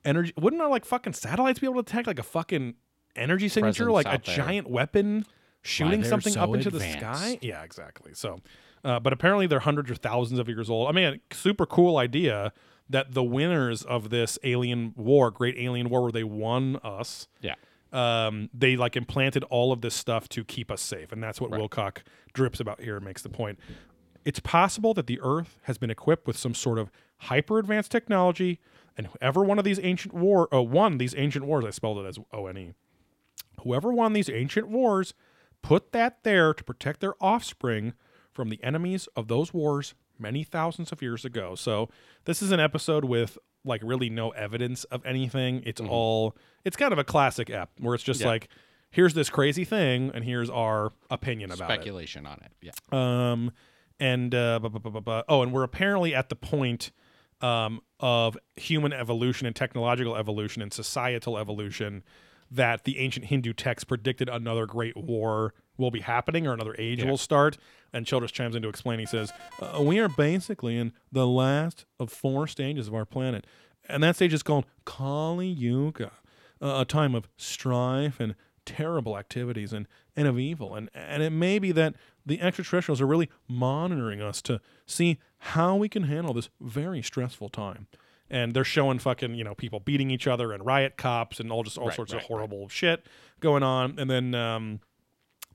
[0.04, 0.34] energy?
[0.38, 2.76] Wouldn't our like fucking satellites be able to detect like a fucking
[3.16, 4.36] energy signature, Presence like a there.
[4.36, 5.26] giant weapon
[5.62, 7.38] shooting something up so into the sky?
[7.42, 8.14] Yeah, exactly.
[8.14, 8.40] So,
[8.84, 10.88] uh, but apparently they're hundreds or thousands of years old.
[10.88, 12.52] I mean, super cool idea
[12.90, 17.56] that the winners of this alien war, great alien war, where they won us Yeah.
[17.92, 21.52] um, they like implanted all of this stuff to keep us safe, and that's what
[21.52, 22.00] Wilcock
[22.34, 23.60] drips about here and makes the point.
[24.26, 28.60] It's possible that the Earth has been equipped with some sort of hyper advanced technology,
[28.98, 32.06] and whoever one of these ancient war uh, won these ancient wars, I spelled it
[32.08, 32.74] as O N E.
[33.64, 35.14] Whoever won these ancient wars
[35.62, 37.94] put that there to protect their offspring
[38.32, 41.56] from the enemies of those wars many thousands of years ago.
[41.56, 41.90] So
[42.26, 45.62] this is an episode with like really no evidence of anything.
[45.66, 48.28] It's all it's kind of a classic ep where it's just Yeah.
[48.28, 48.48] like
[48.92, 51.74] here's this crazy thing and here's our opinion about it.
[51.74, 52.52] Speculation on it.
[52.62, 52.72] Yeah.
[52.92, 53.52] Um,
[54.00, 56.92] and uh, bu- bu- bu- oh, and we're apparently at the point
[57.42, 62.04] um, of human evolution and technological evolution and societal evolution
[62.52, 67.04] that the ancient Hindu texts predicted another great war will be happening or another age
[67.04, 67.58] will start.
[67.94, 69.00] And Childress chimes in to explain.
[69.00, 73.46] He says, uh, "We are basically in the last of four stages of our planet,
[73.88, 76.12] and that stage is called Kali Yuga,
[76.62, 78.36] uh, a time of strife and
[78.68, 80.76] terrible activities and, and of evil.
[80.76, 81.96] And, and it may be that
[82.26, 87.50] the extraterrestrials are really monitoring us to see how we can handle this very stressful
[87.50, 87.88] time.
[88.30, 91.64] And they're showing fucking, you know, people beating each other and riot cops and all
[91.64, 93.06] just all Right, sorts right, of horrible shit
[93.40, 93.98] going on.
[93.98, 94.82] And then um,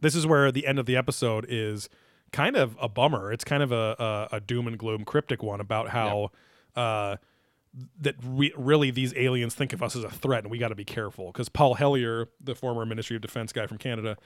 [0.00, 1.88] this is where the end of the episode is
[2.32, 3.30] kind of a bummer.
[3.30, 6.30] It's kind of a, a, a doom and gloom cryptic one about how
[6.74, 7.16] uh,
[8.00, 10.74] that we, really these aliens think of us as a threat and we got to
[10.74, 11.26] be careful.
[11.26, 14.16] Because Paul Hellyer, the former Ministry of Defense guy from Canada,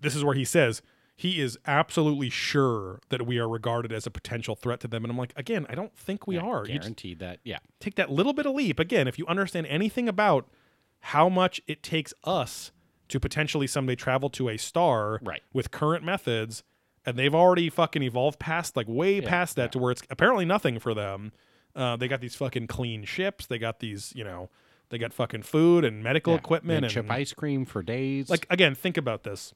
[0.00, 0.82] this is where he says
[1.20, 5.02] he is absolutely sure that we are regarded as a potential threat to them.
[5.04, 6.62] And I'm like, again, I don't think we Yeah, are.
[6.62, 7.40] Guaranteed that.
[7.42, 7.58] Yeah.
[7.80, 10.48] take that little bit of leap again if you understand anything about
[11.00, 12.70] how much it takes us
[13.08, 15.42] to potentially someday travel to a star Right.
[15.52, 16.62] with current methods
[17.04, 19.68] and they've already fucking evolved past like way Yeah, past that yeah.
[19.70, 21.32] to where it's apparently nothing for them.
[21.74, 23.44] Uh, they got these fucking clean ships.
[23.46, 24.50] They got these, you know,
[24.90, 28.30] they got fucking food and medical Yeah, equipment and and chip ice cream for days.
[28.30, 29.52] like again, think about this.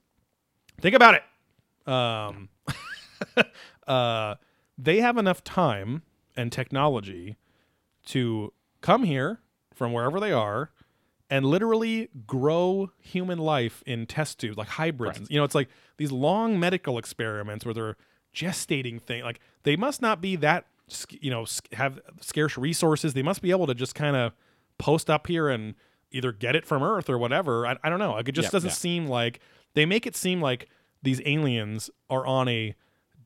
[0.81, 1.23] Think about it.
[1.87, 2.49] Um,
[3.87, 4.35] uh,
[4.79, 6.03] they have enough time
[6.37, 7.37] and technology
[8.07, 9.41] to come here
[9.75, 10.71] from wherever they are
[11.31, 15.21] and literally grow human life in test tubes like hybrids.
[15.21, 15.31] Right.
[15.31, 17.97] You know, it's like these long medical experiments where they're
[18.35, 19.23] gestating thing.
[19.23, 20.67] Like they must not be that
[21.11, 23.15] you know have scarce resources.
[23.15, 24.33] They must be able to just kind of
[24.79, 25.75] post up here and
[26.11, 27.67] either get it from Earth or whatever.
[27.67, 28.13] I, I don't know.
[28.13, 28.75] Like it just Yeah, doesn't yeah.
[28.75, 29.41] seem like
[29.75, 30.69] they make it seem like
[31.03, 32.75] these aliens are on a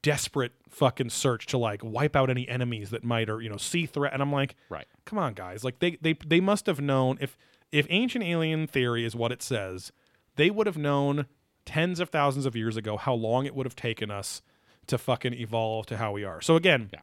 [0.02, 3.86] desperate fucking search to like wipe out any enemies that might or you know see
[3.86, 4.12] threat.
[4.12, 4.86] And I'm like, right.
[5.04, 7.36] come on guys like they they they must have known if
[7.72, 9.90] if ancient alien theory is what it says
[10.36, 11.26] they would have known
[11.64, 14.40] tens of thousands of years ago how long it would have taken us
[14.86, 17.00] to fucking evolve to how we are so again Yeah.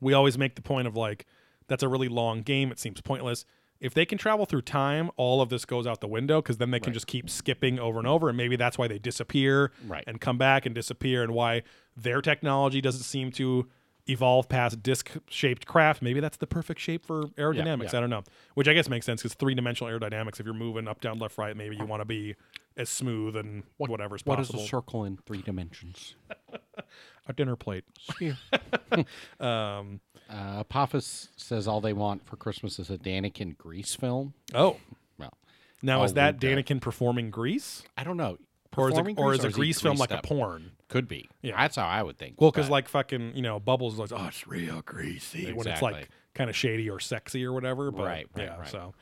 [0.00, 1.26] we always make the point of like
[1.68, 3.44] that's a really long game it seems pointless
[3.80, 6.70] if they can travel through time all of this goes out the window because then
[6.70, 6.94] they can Right.
[6.94, 10.04] just keep skipping over and over and maybe that's why they disappear Right.
[10.06, 11.62] and come back and disappear and why
[11.96, 13.68] their technology doesn't seem to
[14.08, 17.98] evolve past disc shaped craft maybe that's the perfect shape for aerodynamics yeah.
[17.98, 18.22] i don't know
[18.54, 21.56] which i guess makes sense because three-dimensional aerodynamics if you're moving up down left right
[21.56, 22.34] maybe you want to be
[22.76, 26.14] as smooth and whatever as What is possible a circle in three dimensions?
[27.26, 28.36] a dinner plate Sphere.
[29.40, 34.34] um uh, Apophis says all they want for Christmas is a Daniken Grease film.
[34.54, 34.76] oh
[35.18, 35.32] Well,
[35.82, 36.66] now I'll is that read that.
[36.66, 38.36] Daniken performing grease I don't know.
[38.76, 41.28] Or is, it, or is a grease film like greased a porn Could be.
[41.42, 41.56] Yeah.
[41.56, 42.40] That's how I would think.
[42.40, 45.82] Well, because like fucking, you know, Bubbles is like, oh, it's real greasy when it's
[45.82, 47.90] like kind of shady or sexy or whatever.
[47.90, 48.68] But Right, right, yeah, right.
[48.68, 48.94] so.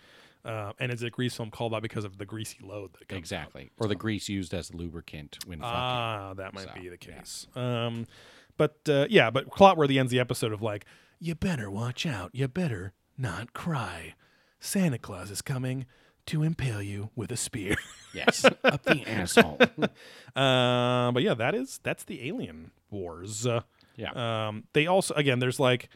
[0.44, 3.18] Uh, and it's a grease film called that because of the greasy load that comes
[3.18, 5.74] exactly, or the grease used as lubricant when fucking.
[5.74, 7.14] Ah, that might So, be the yeah.
[7.18, 7.46] case.
[7.56, 8.06] Um,
[8.58, 10.84] but uh, yeah, but Clotworthy ends the episode of like,
[11.18, 12.30] you better watch out.
[12.34, 14.14] You better not cry.
[14.60, 15.86] Santa Claus is coming
[16.26, 17.76] to impale you with a spear.
[18.14, 19.58] Yes, up the asshole.
[20.36, 23.44] uh, but yeah, that is that's the Alien Wars.
[23.44, 23.62] Uh,
[23.96, 24.12] Yeah,
[24.46, 25.88] um, they also again there's like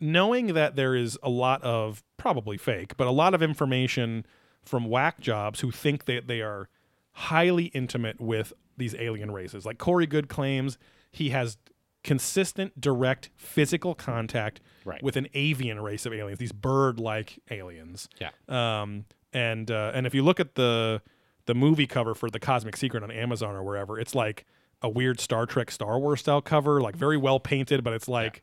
[0.00, 4.24] knowing that there is a lot of probably fake but a lot of information
[4.62, 6.68] from whack jobs who think that they are
[7.12, 10.76] highly intimate with these alien races like Corey Goode claims
[11.10, 11.56] he has
[12.04, 15.02] consistent direct physical contact Right.
[15.02, 18.30] with an avian race of aliens these bird-like aliens yeah.
[18.48, 21.02] um, and uh, and if you look at the
[21.46, 24.44] the movie cover for the Cosmic Secret on Amazon or wherever, it's like
[24.82, 28.42] a weird Star Trek, Star Wars style cover, like very well painted, but it's like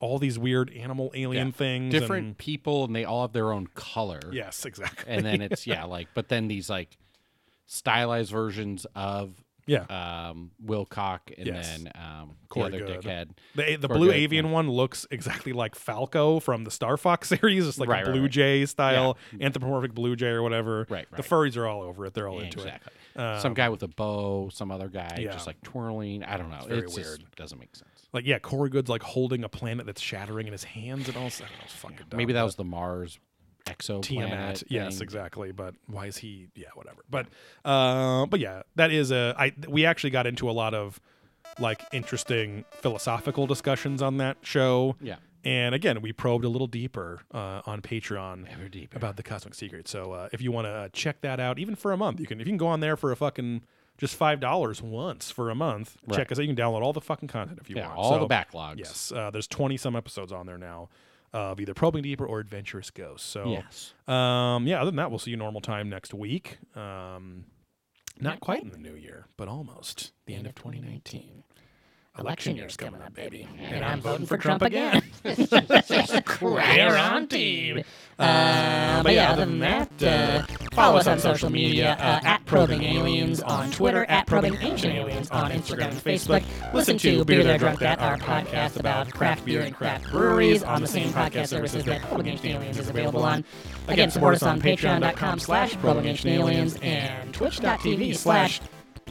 [0.00, 1.52] all these weird animal alien Yeah.
[1.52, 1.92] things.
[1.92, 4.20] Different and- people, and they all have their own color.
[4.32, 5.12] yes, exactly.
[5.12, 6.96] and then it's yeah, like, but then these like
[7.66, 11.78] stylized versions of yeah, um, Wilcock and Yes.
[11.78, 13.02] then um, the Corey other Goode.
[13.02, 13.28] dickhead.
[13.54, 14.52] the the blue Goode, avian yeah.
[14.52, 17.66] one looks exactly like Falco from the Star Fox series.
[17.66, 18.30] It's like Right, a right, blue right.
[18.30, 20.86] jay style, anthropomorphic blue jay or whatever.
[20.88, 21.24] Right, The right.
[21.30, 22.14] furries are all over it.
[22.14, 22.92] They're all into exactly.
[23.14, 23.20] it.
[23.20, 25.32] Um, some guy with a bow, some other guy yeah.
[25.32, 26.24] just like twirling.
[26.24, 26.56] I don't know.
[26.58, 27.24] It's, very just weird.
[27.36, 27.90] doesn't make sense.
[28.12, 31.26] Like yeah, Corey Goode's like holding a planet that's shattering in his hands and all.
[31.26, 33.18] I don't know, it's fucking dumb, Maybe that was the Mars
[33.66, 34.02] exoplanet.
[34.02, 34.62] Tiamat.
[34.68, 35.52] Yes, exactly.
[35.52, 36.48] But why is he?
[36.54, 37.02] Yeah, whatever.
[37.10, 37.26] But
[37.64, 39.34] uh, but yeah, that is a.
[39.38, 41.00] I we actually got into a lot of
[41.58, 44.96] like interesting philosophical discussions on that show.
[45.00, 45.16] Yeah.
[45.44, 48.96] And again, we probed a little deeper uh, on Patreon Ever deeper.
[48.96, 49.86] about the Cosmic Secret.
[49.86, 52.40] So uh, if you want to check that out, even for a month, you can.
[52.40, 53.60] If you can go on there for a fucking
[53.98, 56.16] just five dollars once for a month, Right.
[56.16, 56.42] check us out.
[56.46, 57.98] You can download all the fucking content if you Yeah, want.
[57.98, 58.78] all So- the backlogs.
[58.78, 60.88] Yes, uh, there's 20 some episodes on there now
[61.34, 63.28] of either probing deeper or adventurous ghosts.
[63.28, 63.92] So Yes.
[64.08, 66.58] um, yeah, other than that, we'll see you normal time next week.
[66.76, 67.44] Um,
[68.20, 71.42] not quite in the new year, but almost the end of 2019.
[72.16, 75.02] Election year's coming up, baby, And I'm voting for Trump again.
[76.40, 77.82] We're on team.
[78.16, 82.84] Uh, but yeah, other than that, uh, follow us on social media uh, at Probing
[82.84, 86.44] Aliens on Twitter, at Probing Ancient Aliens on Instagram and Facebook.
[86.72, 90.82] Listen to Beer There Drunk That, our podcast about craft beer and craft breweries on
[90.82, 93.44] the same podcast services that Probing Ancient Aliens is available on.
[93.88, 98.60] Again, support us on patreon.com slash Probing Ancient Aliens and twitch.tv slash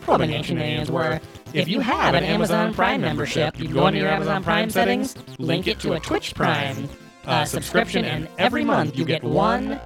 [0.08, 1.22] Ancient Aliens, where
[1.54, 5.68] if you have an Amazon Prime membership, you go into your Amazon Prime settings, link
[5.68, 6.90] it to a Twitch Prime
[7.26, 9.80] uh, subscription, and every month you get one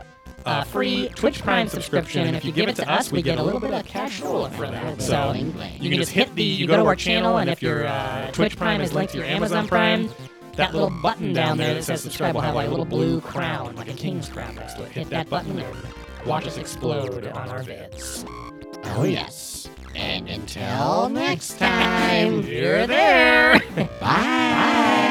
[0.45, 2.25] uh, free Twitch Prime subscription.
[2.27, 4.49] And if you give it to us, we get a little bit of cash flow
[4.49, 5.01] for that.
[5.01, 8.31] So you can just hit the, you go to our channel, and if your uh,
[8.31, 10.09] Twitch Prime is linked to your Amazon Prime,
[10.55, 13.75] that little button down there that says subscribe will have like a little blue crown,
[13.75, 14.91] like a king's crown next to it.
[14.91, 15.77] Hit that button and
[16.25, 18.27] watch us explode on our vids.
[18.95, 19.69] Oh, yes.
[19.97, 23.59] And until next time, you're there.
[23.99, 25.06] Bye.